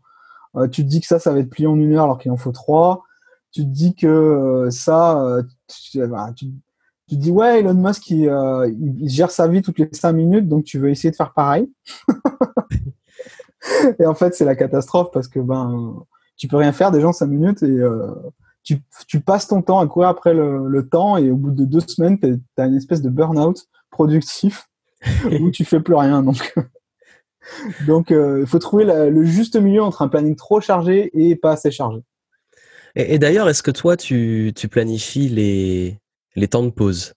[0.56, 2.32] Euh, tu te dis que ça, ça va être plié en une heure alors qu'il
[2.32, 3.04] en faut trois.
[3.52, 6.48] tu te dis que ça, tu,
[7.08, 8.30] tu, te dis ouais, Elon Musk, il,
[9.10, 11.72] gère sa vie toutes les cinq minutes, donc tu veux essayer de faire pareil.
[14.00, 15.96] et en fait, c'est la catastrophe parce que ben,
[16.38, 17.82] tu peux rien faire des gens cinq minutes et
[18.64, 21.82] tu, passes ton temps à courir après le, le temps et au bout de deux
[21.82, 24.70] semaines, tu as une espèce de burn-out productif
[25.42, 26.22] où tu fais plus rien.
[26.24, 26.54] Donc,
[27.88, 31.52] donc euh, il faut trouver le juste milieu entre un planning trop chargé et pas
[31.52, 32.02] assez chargé.
[32.96, 36.00] Et, d'ailleurs, est-ce que toi, tu, tu planifies les,
[36.36, 37.14] les temps de pause?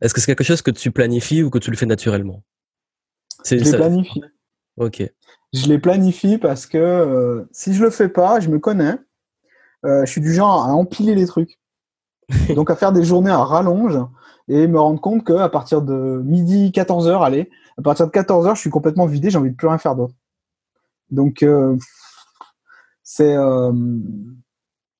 [0.00, 2.42] Est-ce que c'est quelque chose que tu planifies ou que tu le fais naturellement?
[3.44, 4.22] Je les planifie.
[4.76, 5.02] Ok.
[5.52, 8.96] Je les planifie parce que euh, si je le fais pas, je me connais.
[9.84, 11.58] Euh, je suis du genre à empiler les trucs.
[12.54, 13.98] Donc à faire des journées à rallonge
[14.48, 18.60] et me rendre compte qu'à partir de midi, 14h, allez, à partir de 14h, je
[18.60, 20.14] suis complètement vidé, j'ai envie de plus rien faire d'autre.
[21.10, 21.76] Donc euh,
[23.02, 23.72] c'est euh,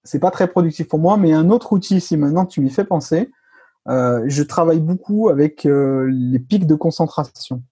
[0.04, 2.84] c'est pas très productif pour moi, mais un autre outil, si maintenant tu m'y fais
[2.84, 3.30] penser,
[3.88, 7.62] euh, je travaille beaucoup avec les pics de concentration.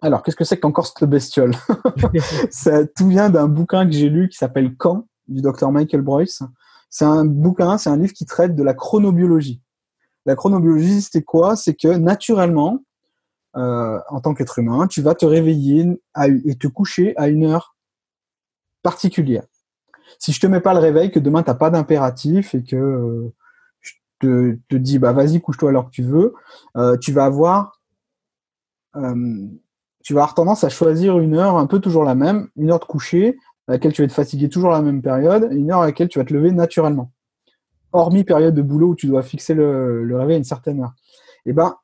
[0.00, 1.54] Alors, qu'est-ce que c'est qu'encore cette bestiole?
[2.50, 6.42] Ça tout vient d'un bouquin que j'ai lu qui s'appelle Quand du docteur Michael Boyce.
[6.90, 9.60] C'est un bouquin, c'est un livre qui traite de la chronobiologie.
[10.26, 11.56] La chronobiologie, c'était quoi?
[11.56, 12.82] C'est que naturellement,
[13.56, 16.00] euh, en tant qu'être humain, tu vas te réveiller
[16.44, 17.76] et te coucher à une heure
[18.82, 19.44] particulière.
[20.18, 23.32] Si je te mets pas le réveil, que demain t'as pas d'impératif et que euh,
[23.80, 26.34] je te, te, dis bah vas-y couche-toi alors que tu veux,
[26.76, 27.80] euh, tu vas avoir
[28.96, 32.78] tu vas avoir tendance à choisir une heure un peu toujours la même, une heure
[32.78, 33.36] de coucher
[33.66, 36.08] à laquelle tu vas être fatigué toujours la même période, et une heure à laquelle
[36.08, 37.10] tu vas te lever naturellement.
[37.92, 40.94] Hormis période de boulot où tu dois fixer le, le réveil à une certaine heure.
[41.46, 41.74] Et eh ben,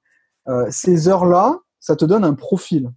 [0.48, 2.90] euh, ces heures-là, ça te donne un profil.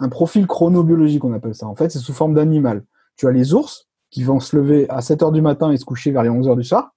[0.00, 1.66] Un profil chronobiologique, on appelle ça.
[1.66, 2.84] En fait, c'est sous forme d'animal.
[3.16, 5.84] Tu as les ours qui vont se lever à 7 heures du matin et se
[5.84, 6.94] coucher vers les 11 heures du soir,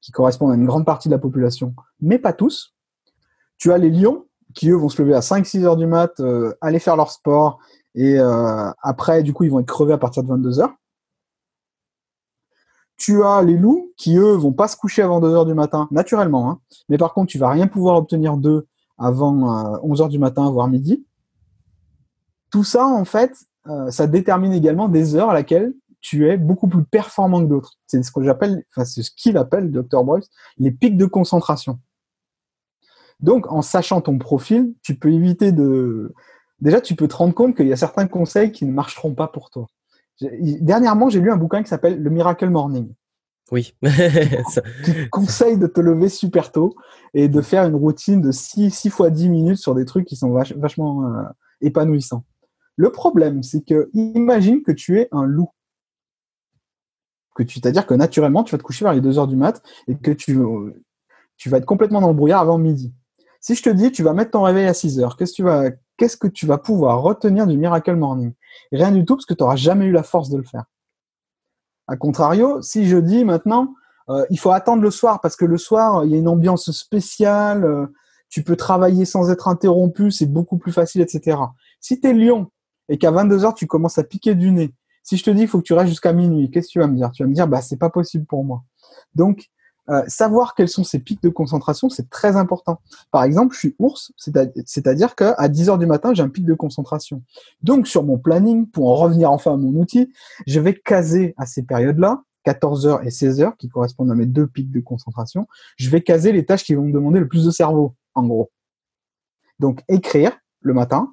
[0.00, 2.74] qui correspondent à une grande partie de la population, mais pas tous.
[3.58, 6.54] Tu as les lions qui, eux, vont se lever à 5-6 heures du mat, euh,
[6.60, 7.58] aller faire leur sport
[7.96, 10.74] et euh, après, du coup, ils vont être crevés à partir de 22 heures.
[12.96, 15.88] Tu as les loups qui, eux, vont pas se coucher avant 2 heures du matin,
[15.90, 16.50] naturellement.
[16.50, 16.60] Hein.
[16.88, 18.66] Mais par contre, tu vas rien pouvoir obtenir d'eux
[18.98, 21.06] avant 11 euh, heures du matin, voire midi.
[22.50, 23.32] Tout ça, en fait,
[23.68, 27.74] euh, ça détermine également des heures à laquelle tu es beaucoup plus performant que d'autres.
[27.86, 30.04] C'est ce que j'appelle, enfin, c'est ce qu'il appelle, Dr.
[30.04, 31.80] Boyce, les pics de concentration.
[33.20, 36.14] Donc, en sachant ton profil, tu peux éviter de,
[36.60, 39.28] déjà, tu peux te rendre compte qu'il y a certains conseils qui ne marcheront pas
[39.28, 39.66] pour toi.
[40.20, 42.92] Dernièrement, j'ai lu un bouquin qui s'appelle Le Miracle Morning.
[43.52, 43.74] Oui.
[44.84, 46.74] qui conseille de te lever super tôt
[47.14, 50.16] et de faire une routine de 6, 6 fois 10 minutes sur des trucs qui
[50.16, 51.22] sont vachement euh,
[51.60, 52.24] épanouissants.
[52.76, 55.50] Le problème, c'est que imagine que tu es un loup.
[57.34, 59.62] Que tu, c'est-à-dire que naturellement, tu vas te coucher vers les 2 heures du mat
[59.88, 60.38] et que tu,
[61.36, 62.92] tu vas être complètement dans le brouillard avant midi.
[63.40, 65.42] Si je te dis, tu vas mettre ton réveil à 6 heures, qu'est-ce que tu
[65.42, 68.32] vas, qu'est-ce que tu vas pouvoir retenir du Miracle Morning?
[68.72, 70.64] Rien du tout, parce que tu n'auras jamais eu la force de le faire.
[71.88, 73.74] A contrario, si je dis maintenant,
[74.08, 76.70] euh, il faut attendre le soir, parce que le soir, il y a une ambiance
[76.70, 77.86] spéciale, euh,
[78.28, 81.38] tu peux travailler sans être interrompu, c'est beaucoup plus facile, etc.
[81.80, 82.50] Si tu es lion
[82.88, 85.58] et qu'à 22h, tu commences à piquer du nez, si je te dis il faut
[85.58, 87.10] que tu restes jusqu'à minuit, qu'est-ce que tu vas me dire?
[87.12, 88.64] Tu vas me dire, bah, c'est pas possible pour moi.
[89.14, 89.48] Donc,
[89.88, 92.80] euh, savoir quels sont ces pics de concentration, c'est très important.
[93.10, 96.54] Par exemple, je suis ours, c'est-à-dire qu'à 10 heures du matin, j'ai un pic de
[96.54, 97.22] concentration.
[97.62, 100.12] Donc, sur mon planning, pour en revenir enfin à mon outil,
[100.46, 104.26] je vais caser à ces périodes-là, 14 heures et 16 heures, qui correspondent à mes
[104.26, 107.44] deux pics de concentration, je vais caser les tâches qui vont me demander le plus
[107.44, 108.50] de cerveau, en gros.
[109.58, 111.12] Donc, écrire le matin,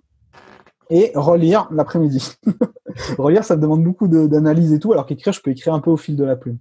[0.90, 2.34] et relire l'après-midi.
[3.18, 5.98] relire, ça demande beaucoup d'analyse et tout, alors qu'écrire, je peux écrire un peu au
[5.98, 6.60] fil de la plume.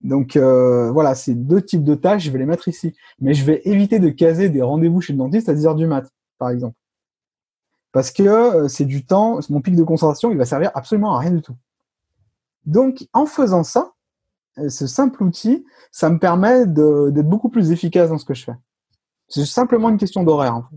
[0.00, 2.94] Donc euh, voilà, c'est deux types de tâches, je vais les mettre ici.
[3.20, 5.86] Mais je vais éviter de caser des rendez-vous chez le dentiste à 10 heures du
[5.86, 6.76] mat, par exemple.
[7.92, 11.20] Parce que euh, c'est du temps, mon pic de concentration, il va servir absolument à
[11.20, 11.56] rien du tout.
[12.64, 13.92] Donc en faisant ça,
[14.58, 18.44] euh, ce simple outil, ça me permet d'être beaucoup plus efficace dans ce que je
[18.44, 18.56] fais.
[19.28, 20.76] C'est simplement une question d'horaire en fait.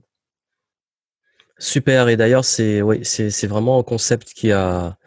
[1.60, 4.98] Super, et d'ailleurs c'est vraiment un concept qui a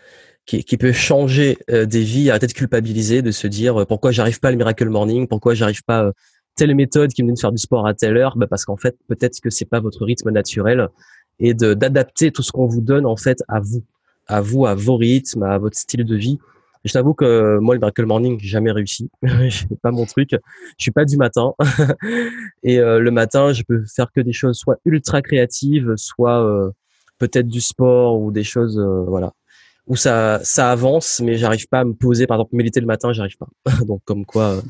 [0.47, 4.13] qui, qui peut changer euh, des vies, arrêter de culpabiliser, de se dire euh, pourquoi
[4.13, 6.13] j'arrive pas le miracle morning, pourquoi j'arrive pas euh,
[6.55, 8.77] telle méthode qui me dit de faire du sport à telle heure, bah parce qu'en
[8.77, 10.89] fait peut-être que c'est pas votre rythme naturel
[11.39, 13.83] et d'adapter tout ce qu'on vous donne en fait à vous,
[14.27, 16.39] à vous, à vos rythmes, à votre style de vie.
[16.85, 19.11] Je t'avoue que moi le miracle morning j'ai jamais réussi,
[19.51, 20.31] c'est pas mon truc.
[20.31, 21.53] Je suis pas du matin
[22.63, 26.73] et le matin je peux faire que des choses soit ultra créatives, soit
[27.19, 29.35] peut-être du sport ou des choses voilà
[29.87, 32.27] où ça, ça avance, mais j'arrive pas à me poser.
[32.27, 33.49] Par exemple, méditer le matin, j'arrive pas.
[33.87, 34.63] Donc, comme quoi.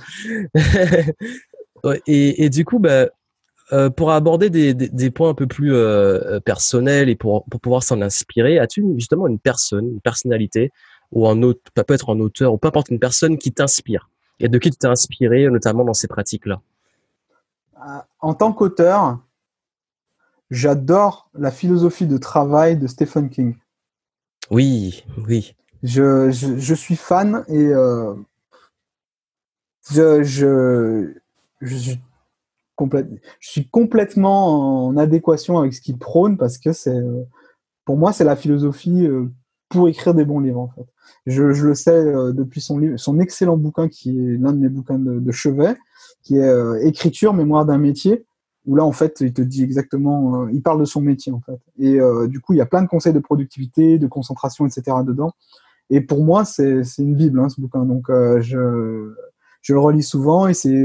[2.06, 3.08] et, et, du coup, bah,
[3.72, 7.60] euh, pour aborder des, des, des, points un peu plus euh, personnels et pour, pour
[7.60, 10.70] pouvoir s'en inspirer, as-tu justement une personne, une personnalité,
[11.12, 14.48] ou un autre, peut être un auteur, ou peu importe, une personne qui t'inspire et
[14.48, 16.60] de qui tu t'es inspiré, notamment dans ces pratiques-là?
[18.20, 19.18] En tant qu'auteur,
[20.50, 23.56] j'adore la philosophie de travail de Stephen King.
[24.50, 25.54] Oui, oui.
[25.82, 28.14] Je, je, suis fan et euh,
[29.90, 30.22] je,
[31.60, 31.96] je,
[33.40, 37.02] suis complètement en adéquation avec ce qu'il prône parce que c'est,
[37.86, 39.30] pour moi, c'est la philosophie euh,
[39.70, 40.86] pour écrire des bons livres en fait.
[41.24, 44.98] Je, le sais euh, depuis son son excellent bouquin qui est l'un de mes bouquins
[44.98, 45.76] de, chevet,
[46.22, 48.25] qui est euh, Écriture, mémoire d'un métier
[48.66, 51.40] où là en fait il te dit exactement, euh, il parle de son métier en
[51.40, 51.58] fait.
[51.78, 54.98] Et euh, du coup il y a plein de conseils de productivité, de concentration, etc.
[55.04, 55.32] dedans.
[55.88, 57.84] Et pour moi c'est une bible hein, ce bouquin.
[57.84, 59.14] Donc euh, je
[59.62, 60.84] je le relis souvent et c'est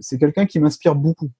[0.00, 1.30] c'est quelqu'un qui m'inspire beaucoup.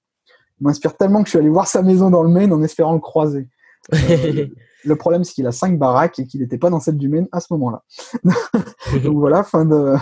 [0.60, 2.94] Il m'inspire tellement que je suis allé voir sa maison dans le Maine en espérant
[2.94, 3.48] le croiser.
[3.92, 7.28] le problème c'est qu'il a cinq baraques et qu'il n'était pas dans celle du Maine
[7.30, 7.84] à ce moment-là.
[9.04, 9.94] Donc voilà fin de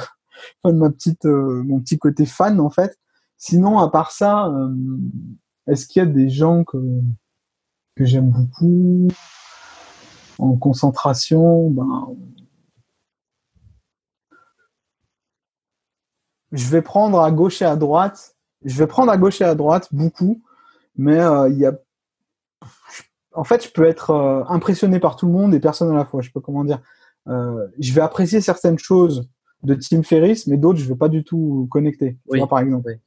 [0.63, 2.99] fin de ma petite mon petit côté fan en fait.
[3.37, 4.51] Sinon à part ça
[5.67, 6.79] est-ce qu'il y a des gens que,
[7.97, 9.09] que j'aime beaucoup
[10.39, 11.71] en concentration?
[11.71, 12.15] Ben,
[16.55, 18.37] Je vais prendre à gauche et à droite.
[18.65, 20.41] Je vais prendre à gauche et à droite beaucoup,
[20.97, 21.77] mais euh, il y a.
[23.33, 26.05] En fait, je peux être euh, impressionné par tout le monde et personne à la
[26.05, 26.23] fois.
[26.23, 26.81] Je peux comment dire.
[27.27, 29.29] Euh, je vais apprécier certaines choses
[29.65, 32.19] de Tim Ferriss, mais d'autres je vais pas du tout connecter.
[32.29, 32.41] Oui.
[32.49, 32.99] par exemple.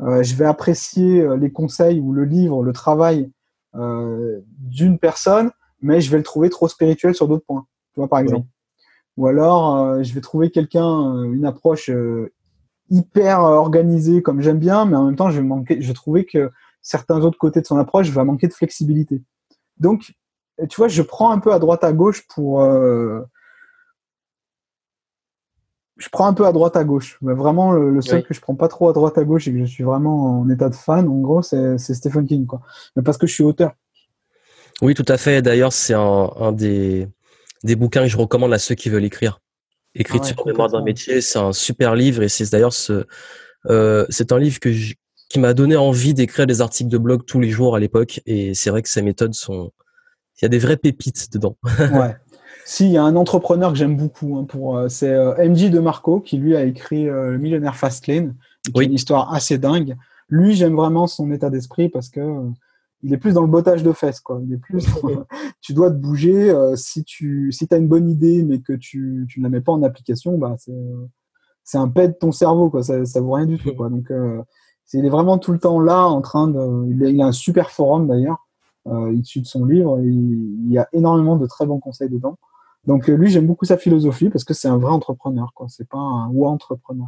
[0.00, 3.30] Je vais apprécier euh, les conseils ou le livre, le travail
[3.74, 7.66] euh, d'une personne, mais je vais le trouver trop spirituel sur d'autres points.
[7.92, 8.46] Tu vois, par exemple.
[9.16, 11.88] Ou alors, je vais trouver quelqu'un, une approche
[12.90, 16.24] hyper organisée comme j'aime bien, mais en même temps, je vais manquer, je vais trouver
[16.24, 16.50] que
[16.82, 19.22] certains autres côtés de son approche va manquer de flexibilité.
[19.78, 20.14] Donc,
[20.68, 23.22] tu vois, je prends un peu à droite à gauche pour euh,
[25.96, 27.18] je prends un peu à droite à gauche.
[27.22, 29.58] Mais vraiment, le, seul que je prends pas trop à droite à gauche et que
[29.60, 32.60] je suis vraiment en état de fan, en gros, c'est Stephen King, quoi.
[32.96, 33.72] Mais parce que je suis auteur.
[34.82, 35.40] Oui, tout à fait.
[35.40, 37.08] D'ailleurs, c'est un, un, des,
[37.62, 39.40] des bouquins que je recommande à ceux qui veulent écrire.
[39.94, 43.06] Écriture ah mémoire d'un métier, c'est un super livre et c'est d'ailleurs ce,
[43.66, 44.70] euh, c'est un livre que
[45.28, 48.54] qui m'a donné envie d'écrire des articles de blog tous les jours à l'époque et
[48.54, 49.72] c'est vrai que ces méthodes sont,
[50.36, 51.56] il y a des vraies pépites dedans.
[51.78, 52.16] ouais.
[52.64, 54.36] Si, il y a un entrepreneur que j'aime beaucoup.
[54.36, 57.76] Hein, pour, euh, c'est euh, MJ de Marco qui lui a écrit euh, Le Millionnaire
[57.76, 58.34] Fastlane,
[58.74, 58.86] oui.
[58.86, 59.96] une histoire assez dingue.
[60.28, 62.20] Lui, j'aime vraiment son état d'esprit parce que
[63.02, 64.40] il est plus dans le bottage de fesses, quoi.
[64.42, 64.86] Il est plus,
[65.60, 66.54] tu dois te bouger.
[66.74, 69.72] si tu, si as une bonne idée mais que tu, tu ne la mets pas
[69.72, 70.72] en application, bah c'est,
[71.64, 72.82] c'est un pet de ton cerveau, quoi.
[72.82, 73.90] Ça, ça vaut rien du tout, quoi.
[73.90, 74.10] Donc,
[74.92, 76.88] il est vraiment tout le temps là, en train de.
[76.90, 78.46] Il a, un super forum d'ailleurs,
[78.86, 80.00] euh, issu de son livre.
[80.00, 82.36] il y a énormément de très bons conseils dedans.
[82.86, 85.66] Donc euh, lui, j'aime beaucoup sa philosophie parce que c'est un vrai entrepreneur, quoi.
[85.68, 87.06] C'est pas un ou entrepreneur.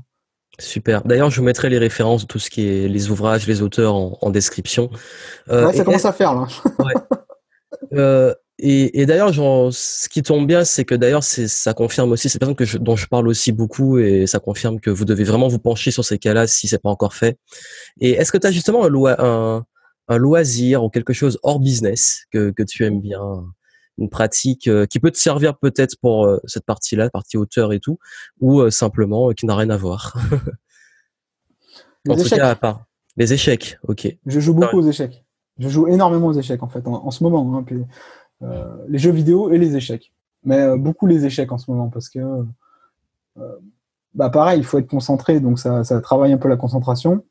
[0.58, 1.02] Super.
[1.02, 3.94] D'ailleurs, je vous mettrai les références de tout ce qui est les ouvrages, les auteurs
[3.94, 4.90] en, en description.
[5.50, 6.46] Euh, ouais, ça commence à faire là.
[6.78, 6.94] ouais.
[7.92, 12.38] euh, et, et d'ailleurs, ce qui tombe bien, c'est que d'ailleurs, ça confirme aussi, c'est
[12.38, 15.48] personne que je, dont je parle aussi beaucoup, et ça confirme que vous devez vraiment
[15.48, 17.38] vous pencher sur ces cas-là si c'est pas encore fait.
[18.00, 19.66] Et est-ce que tu as justement un, loi, un,
[20.08, 23.44] un, loisir ou quelque chose hors business que, que tu aimes bien?
[23.98, 27.80] Une pratique euh, qui peut te servir peut-être pour euh, cette partie-là, partie auteur et
[27.80, 27.98] tout,
[28.40, 30.16] ou euh, simplement qui n'a rien à voir.
[32.04, 32.30] Les en échecs.
[32.30, 32.86] tout cas, à part
[33.16, 34.08] les échecs, ok.
[34.26, 35.24] Je joue beaucoup aux échecs.
[35.58, 37.56] Je joue énormément aux échecs en fait en, ce moment.
[37.56, 37.82] Hein, puis,
[38.42, 40.12] euh, les jeux vidéo et les échecs,
[40.44, 42.18] mais euh, beaucoup les échecs en ce moment parce que
[43.38, 43.56] euh,
[44.14, 47.24] bah pareil, il faut être concentré, donc ça, ça travaille un peu la concentration.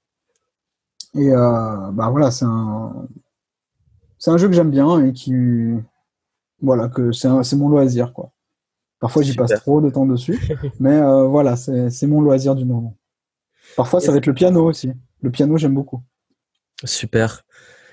[1.14, 3.08] Et bah voilà, c'est un
[4.18, 5.32] c'est un jeu que j'aime bien et qui
[6.66, 8.32] voilà, que c'est mon loisir, quoi.
[9.00, 10.40] Parfois, j'y passe trop de temps dessus,
[10.80, 12.98] mais euh, voilà, c'est mon loisir du moment.
[13.76, 14.92] Parfois, ça va être le piano aussi.
[15.22, 16.02] Le piano, j'aime beaucoup.
[16.84, 17.44] Super.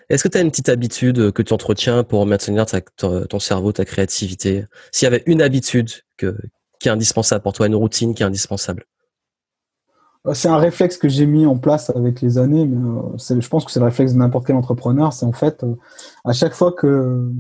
[0.09, 3.73] Est-ce que tu as une petite habitude que tu entretiens pour maintenir ta, ton cerveau,
[3.73, 4.67] ta créativité?
[4.91, 6.37] S'il y avait une habitude que,
[6.79, 8.85] qui est indispensable pour toi, une routine qui est indispensable?
[10.27, 13.49] Euh, c'est un réflexe que j'ai mis en place avec les années, mais euh, je
[13.49, 15.13] pense que c'est le réflexe de n'importe quel entrepreneur.
[15.13, 15.65] C'est en fait,
[16.25, 17.31] à chaque fois que,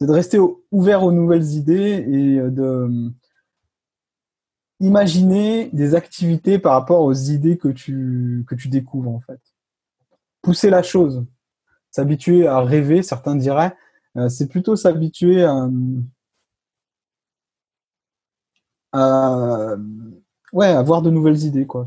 [0.00, 0.38] c'est de rester
[0.70, 3.10] ouvert aux nouvelles idées et euh, de euh,
[4.80, 9.40] imaginer des activités par rapport aux idées que tu, que tu découvres en fait.
[10.42, 11.24] Pousser la chose,
[11.90, 13.74] s'habituer à rêver, certains diraient,
[14.16, 15.68] euh, c'est plutôt s'habituer à,
[20.52, 21.84] ouais, avoir de nouvelles idées, quoi.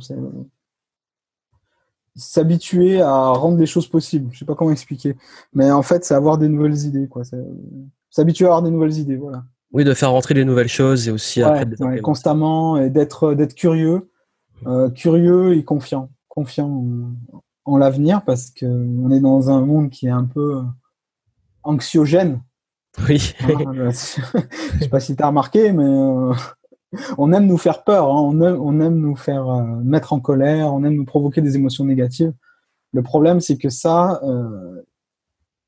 [2.16, 4.30] S'habituer à rendre les choses possibles.
[4.32, 5.16] Je sais pas comment expliquer.
[5.54, 7.24] Mais en fait, c'est avoir des nouvelles idées, quoi.
[8.10, 9.44] S'habituer à avoir des nouvelles idées, voilà.
[9.72, 14.10] Oui, de faire rentrer des nouvelles choses et aussi après constamment et d'être d'être curieux,
[14.66, 16.86] euh, curieux et confiant, confiant
[17.66, 20.64] en, l'avenir parce que on est dans un monde qui est un peu
[21.64, 22.42] anxiogène.
[23.08, 23.34] Oui.
[23.44, 23.48] Ah,
[23.92, 26.34] je sais pas si tu as remarqué, mais euh,
[27.18, 28.22] on aime nous faire peur, hein.
[28.22, 31.56] on, aime, on, aime, nous faire euh, mettre en colère, on aime nous provoquer des
[31.56, 32.34] émotions négatives.
[32.94, 34.82] Le problème, c'est que ça, euh,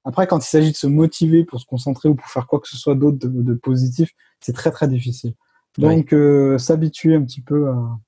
[0.03, 2.67] après, quand il s'agit de se motiver pour se concentrer ou pour faire quoi que
[2.67, 5.33] ce soit d'autre de, positif, c'est très très difficile.
[5.77, 7.99] Donc, euh, s'habituer un petit peu à,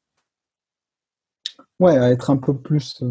[1.79, 3.03] ouais, à être un peu plus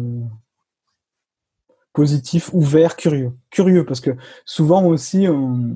[1.93, 3.33] positif, ouvert, curieux.
[3.51, 4.11] Curieux, parce que
[4.45, 5.75] souvent aussi, on,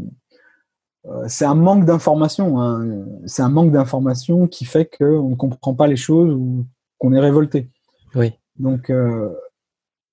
[1.07, 2.59] euh, c'est un manque d'information.
[2.61, 3.05] Hein.
[3.25, 6.65] C'est un manque d'information qui fait qu'on ne comprend pas les choses ou
[6.97, 7.69] qu'on est révolté.
[8.15, 8.33] Oui.
[8.57, 9.33] Donc, euh,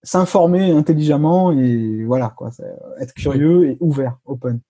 [0.04, 2.50] s'informer intelligemment et voilà, quoi.
[3.00, 4.60] Être curieux et ouvert, open.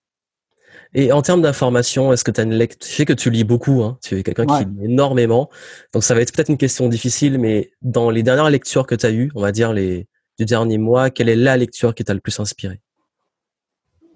[0.93, 3.43] Et en termes d'information, est-ce que tu as une lecture Je sais que tu lis
[3.43, 3.97] beaucoup, hein.
[4.01, 5.49] tu es quelqu'un qui lit énormément.
[5.93, 9.05] Donc ça va être peut-être une question difficile, mais dans les dernières lectures que tu
[9.05, 10.07] as eues, on va dire les
[10.37, 12.81] du dernier mois, quelle est la lecture qui t'a le plus inspiré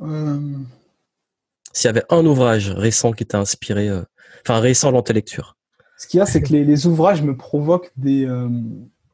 [0.01, 0.39] euh,
[1.73, 4.01] s'il y avait un ouvrage récent qui t'a inspiré, euh,
[4.41, 5.57] enfin récent dans tes lectures.
[5.97, 8.49] Ce qu'il y a, c'est que les, ouvrages me provoquent des, euh,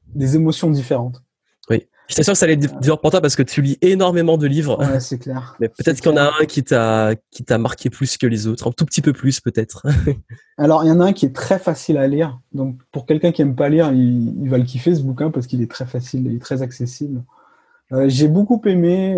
[0.07, 1.24] des émotions différentes.
[2.07, 4.45] J'étais sûr que ça allait être dur pour toi parce que tu lis énormément de
[4.45, 4.77] livres.
[4.79, 5.55] Ouais, c'est clair.
[5.59, 8.47] Mais peut-être qu'il y en a un qui t'a qui t'a marqué plus que les
[8.47, 9.85] autres, un tout petit peu plus peut-être.
[10.57, 12.39] Alors il y en a un qui est très facile à lire.
[12.53, 15.61] Donc pour quelqu'un qui aime pas lire, il, va le kiffer ce bouquin parce qu'il
[15.61, 17.23] est très facile, il est très accessible.
[17.91, 19.15] Euh, j'ai beaucoup aimé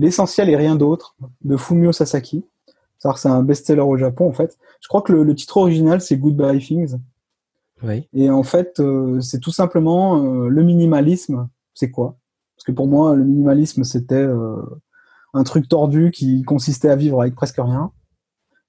[0.00, 2.42] L'essentiel et rien d'autre de Fumio Sasaki.
[2.98, 4.56] C'est un best-seller au Japon en fait.
[4.80, 6.96] Je crois que le, titre original c'est Goodbye Things.
[8.12, 11.48] Et en fait, euh, c'est tout simplement euh, le minimalisme.
[11.74, 12.18] C'est quoi?
[12.56, 14.56] Parce que pour moi, le minimalisme c'était euh,
[15.32, 17.92] un truc tordu qui consistait à vivre avec presque rien.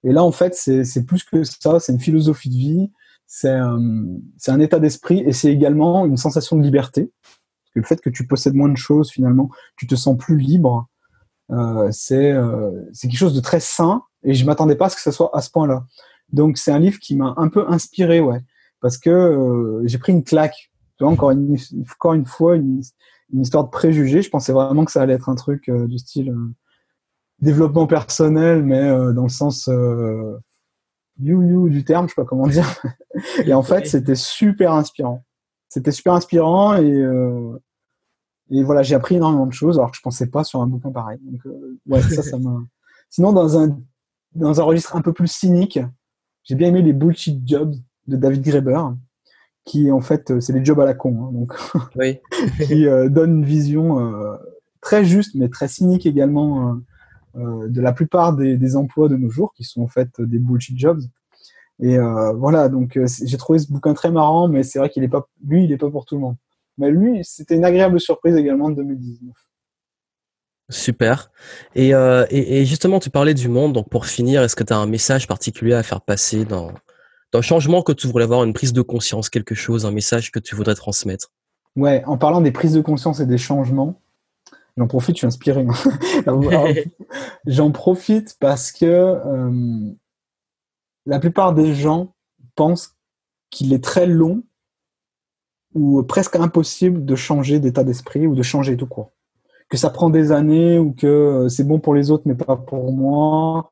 [0.03, 1.79] Et là, en fait, c'est plus que ça.
[1.79, 2.91] C'est une philosophie de vie.
[3.27, 7.11] C'est un état d'esprit et c'est également une sensation de liberté.
[7.21, 10.37] Parce que le fait que tu possèdes moins de choses, finalement, tu te sens plus
[10.37, 10.87] libre.
[11.91, 12.33] C'est
[12.99, 15.41] quelque chose de très sain et je m'attendais pas à ce que ce soit à
[15.41, 15.85] ce point-là.
[16.33, 18.41] Donc c'est un livre qui m'a un peu inspiré, ouais,
[18.81, 20.71] parce que euh, j'ai pris une claque.
[20.97, 21.57] Tu vois, encore une,
[21.93, 22.81] encore une fois une,
[23.33, 24.21] une, histoire de préjugés.
[24.21, 26.35] Je pensais vraiment que ça allait être un truc du style
[27.39, 29.67] développement personnel, mais dans le sens
[31.19, 32.67] you you du terme, je sais pas comment dire.
[33.45, 35.23] et en fait, c'était super inspirant.
[35.69, 37.03] C'était super inspirant et
[38.51, 40.91] et voilà, j'ai appris énormément de choses alors que je pensais pas sur un bouquin
[40.91, 41.19] pareil.
[41.23, 42.59] Donc, euh, ouais, ça, ça m'a.
[43.09, 43.79] Sinon, dans un,
[44.35, 45.79] dans un registre un peu plus cynique,
[46.43, 47.73] j'ai bien aimé les bullshit jobs
[48.11, 48.81] de David Graeber,
[49.65, 51.25] qui en fait, euh, c'est les jobs à la con.
[51.25, 51.53] Hein, donc,
[51.95, 52.19] oui.
[52.65, 53.97] qui euh, donne une vision
[54.81, 56.77] très juste, mais très cynique également
[57.35, 60.77] de la plupart des, des, emplois de nos jours, qui sont en fait des bullshit
[60.77, 61.01] jobs.
[61.79, 61.97] Et
[62.35, 65.63] voilà, donc j'ai trouvé ce bouquin très marrant, mais c'est vrai qu'il est pas, lui,
[65.63, 66.35] il est pas pour tout le monde.
[66.77, 69.33] Mais lui, c'était une agréable surprise également en 2019.
[70.71, 71.31] Super.
[71.77, 73.73] Euh, et, justement, tu parlais du monde.
[73.73, 76.71] Donc, pour finir, est-ce que tu as un message particulier à faire passer dans,
[77.39, 80.39] le changement que tu voudrais avoir, une prise de conscience, quelque chose, un message que
[80.39, 81.31] tu voudrais transmettre?
[81.75, 84.01] Ouais, en parlant des prises de conscience et des changements,
[84.77, 85.65] j'en profite, je suis inspiré.
[87.45, 89.91] j'en profite parce que euh,
[91.05, 92.13] la plupart des gens
[92.55, 92.95] pensent
[93.49, 94.43] qu'il est très long
[95.73, 99.11] ou presque impossible de changer d'état d'esprit ou de changer tout court.
[99.69, 102.57] Que ça prend des années ou que euh, c'est bon pour les autres mais pas
[102.57, 103.71] pour moi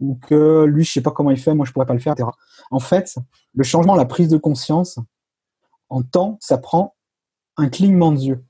[0.00, 2.12] ou que lui je sais pas comment il fait, moi je pourrais pas le faire,
[2.12, 2.28] etc.
[2.70, 3.16] En fait,
[3.54, 4.98] le changement, la prise de conscience,
[5.88, 6.96] en temps, ça prend
[7.56, 8.44] un clignement d'yeux,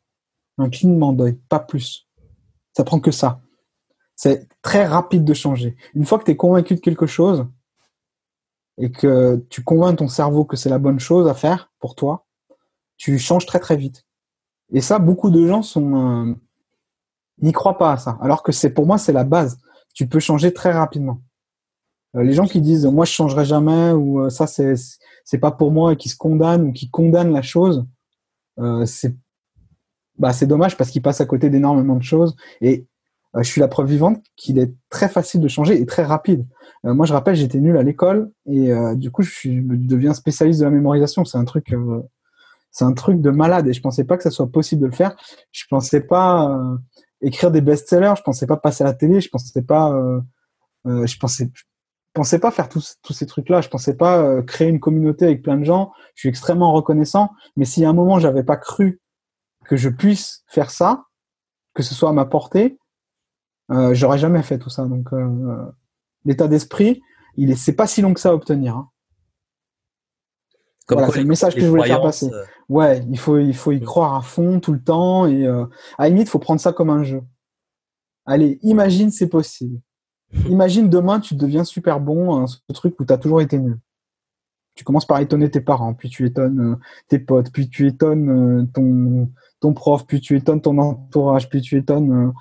[0.58, 2.08] un clignement d'œil, pas plus.
[2.74, 3.40] Ça prend que ça.
[4.14, 5.76] C'est très rapide de changer.
[5.94, 7.46] Une fois que tu es convaincu de quelque chose
[8.78, 12.26] et que tu convaincs ton cerveau que c'est la bonne chose à faire pour toi,
[12.96, 14.06] tu changes très très vite.
[14.72, 16.34] Et ça, beaucoup de gens sont euh,
[17.40, 18.18] n'y croient pas à ça.
[18.20, 19.58] Alors que c'est pour moi, c'est la base.
[19.94, 21.20] Tu peux changer très rapidement.
[22.16, 24.74] Euh, les gens qui disent moi je changerai jamais ou euh, ça c'est
[25.24, 27.86] c'est pas pour moi et qui se condamnent ou qui condamnent la chose,
[28.84, 29.16] c'est
[30.18, 32.36] bah c'est dommage parce qu'ils passent à côté d'énormément de choses.
[32.60, 32.86] Et
[33.34, 36.46] je suis la preuve vivante qu'il est très facile de changer et très rapide.
[36.84, 40.60] moi je rappelle j'étais nul à l'école et du coup je, suis, je deviens spécialiste
[40.60, 41.24] de la mémorisation.
[41.24, 41.72] C'est un truc
[42.72, 44.92] c'est un truc de malade et je pensais pas que ça soit possible de le
[44.92, 45.14] faire.
[45.52, 46.76] Je pensais pas euh,
[47.20, 50.20] écrire des best-sellers, je pensais pas passer à la télé, je pensais pas, euh,
[50.86, 51.50] euh, je pensais,
[52.12, 53.60] pensais pas faire tous, tous ces trucs-là.
[53.60, 55.92] Je pensais pas euh, créer une communauté avec plein de gens.
[56.14, 57.30] Je suis extrêmement reconnaissant.
[57.56, 59.00] Mais si à un moment j'avais pas cru
[59.66, 61.06] que je puisse faire ça,
[61.74, 62.78] que ce soit à ma portée,
[63.70, 64.84] euh, j'aurais jamais fait tout ça.
[64.84, 65.66] Donc euh,
[66.24, 67.00] l'état d'esprit,
[67.36, 68.76] il est, c'est pas si long que ça à obtenir.
[68.76, 68.90] Hein.
[70.88, 72.30] voilà, c'est le message que je voulais faire passer.
[72.30, 75.64] Euh, ouais, il faut, il faut y croire à fond tout le temps et euh,
[75.98, 77.22] à la limite, faut prendre ça comme un jeu.
[78.26, 79.80] Allez, imagine c'est possible.
[80.48, 83.78] Imagine demain, tu deviens super bon à ce truc où tu as toujours été nul.
[84.74, 86.76] Tu commences par étonner tes parents, puis tu étonnes euh,
[87.08, 89.30] tes potes, puis tu étonnes ton,
[89.60, 92.32] ton prof, puis tu étonnes ton entourage, puis tu étonnes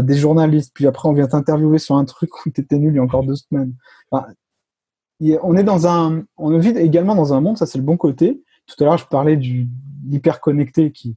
[0.00, 2.96] des journalistes, puis après on vient t'interviewer sur un truc où tu étais nul il
[2.96, 3.74] y a encore deux semaines.
[4.10, 8.42] on est dans un, on vit également dans un monde, ça c'est le bon côté.
[8.66, 9.68] Tout à l'heure je parlais du
[10.10, 11.16] hyper connecté qui,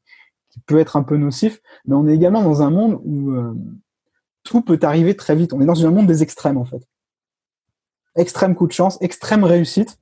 [0.50, 3.54] qui, peut être un peu nocif, mais on est également dans un monde où euh,
[4.46, 5.52] tout peut arriver très vite.
[5.52, 6.88] On est dans un monde des extrêmes en fait.
[8.16, 10.00] Extrême coup de chance, extrême réussite,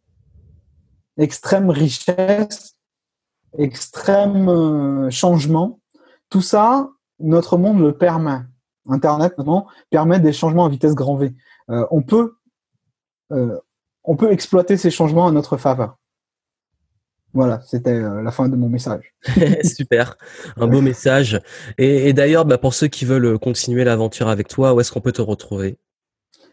[1.17, 2.75] extrême richesse,
[3.57, 5.79] extrême euh, changement.
[6.29, 6.89] Tout ça,
[7.19, 8.41] notre monde le permet.
[8.87, 11.33] Internet, notamment, permet des changements à vitesse grand V.
[11.69, 12.35] Euh, on, peut,
[13.31, 13.57] euh,
[14.03, 15.97] on peut exploiter ces changements à notre faveur.
[17.34, 19.14] Voilà, c'était euh, la fin de mon message.
[19.64, 20.18] Super,
[20.57, 21.41] un beau message.
[21.77, 25.11] Et, d'ailleurs, bah, pour ceux qui veulent continuer l'aventure avec toi, où est-ce qu'on peut
[25.11, 25.77] te retrouver?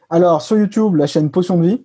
[0.08, 1.84] Alors, sur YouTube, la chaîne Potion de vie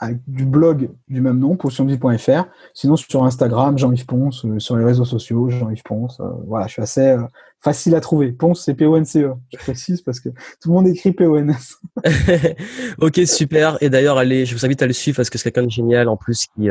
[0.00, 2.44] avec du blog du même nom, potionvie.fr.
[2.72, 6.20] Sinon, sur Instagram, Jean-Yves Ponce, euh, sur les réseaux sociaux, Jean-Yves Ponce.
[6.20, 7.22] Euh, voilà, je suis assez euh,
[7.60, 8.30] facile à trouver.
[8.30, 9.32] Ponce, c'est P-O-N-C-E.
[9.52, 11.78] Je précise parce que tout le monde écrit P-O-N-S.
[13.00, 13.76] ok, super.
[13.80, 16.08] Et d'ailleurs, allez, je vous invite à le suivre parce que c'est quelqu'un de génial
[16.08, 16.68] en plus qui,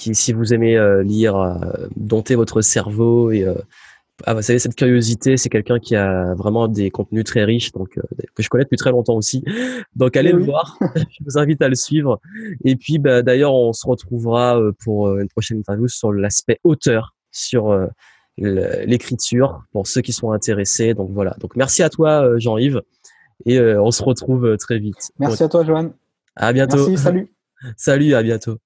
[0.00, 1.60] qui, si vous aimez lire,
[1.96, 3.46] dompter votre cerveau et
[4.26, 7.96] ah, vous savez, cette curiosité, c'est quelqu'un qui a vraiment des contenus très riches, donc
[7.96, 8.02] euh,
[8.34, 9.44] que je connais depuis très longtemps aussi.
[9.96, 10.78] Donc allez le voir.
[10.96, 12.20] je vous invite à le suivre.
[12.64, 16.60] Et puis, bah, d'ailleurs, on se retrouvera euh, pour euh, une prochaine interview sur l'aspect
[16.64, 17.88] auteur, sur
[18.36, 20.94] l'écriture, pour ceux qui sont intéressés.
[20.94, 21.36] Donc voilà.
[21.40, 22.82] Donc merci à toi, Jean-Yves,
[23.46, 25.12] et on se retrouve très vite.
[25.18, 25.92] Merci à toi, Joanne.
[26.36, 26.88] À bientôt.
[26.88, 26.98] Merci.
[26.98, 27.32] Salut.
[27.76, 28.14] salut.
[28.14, 28.56] À bientôt.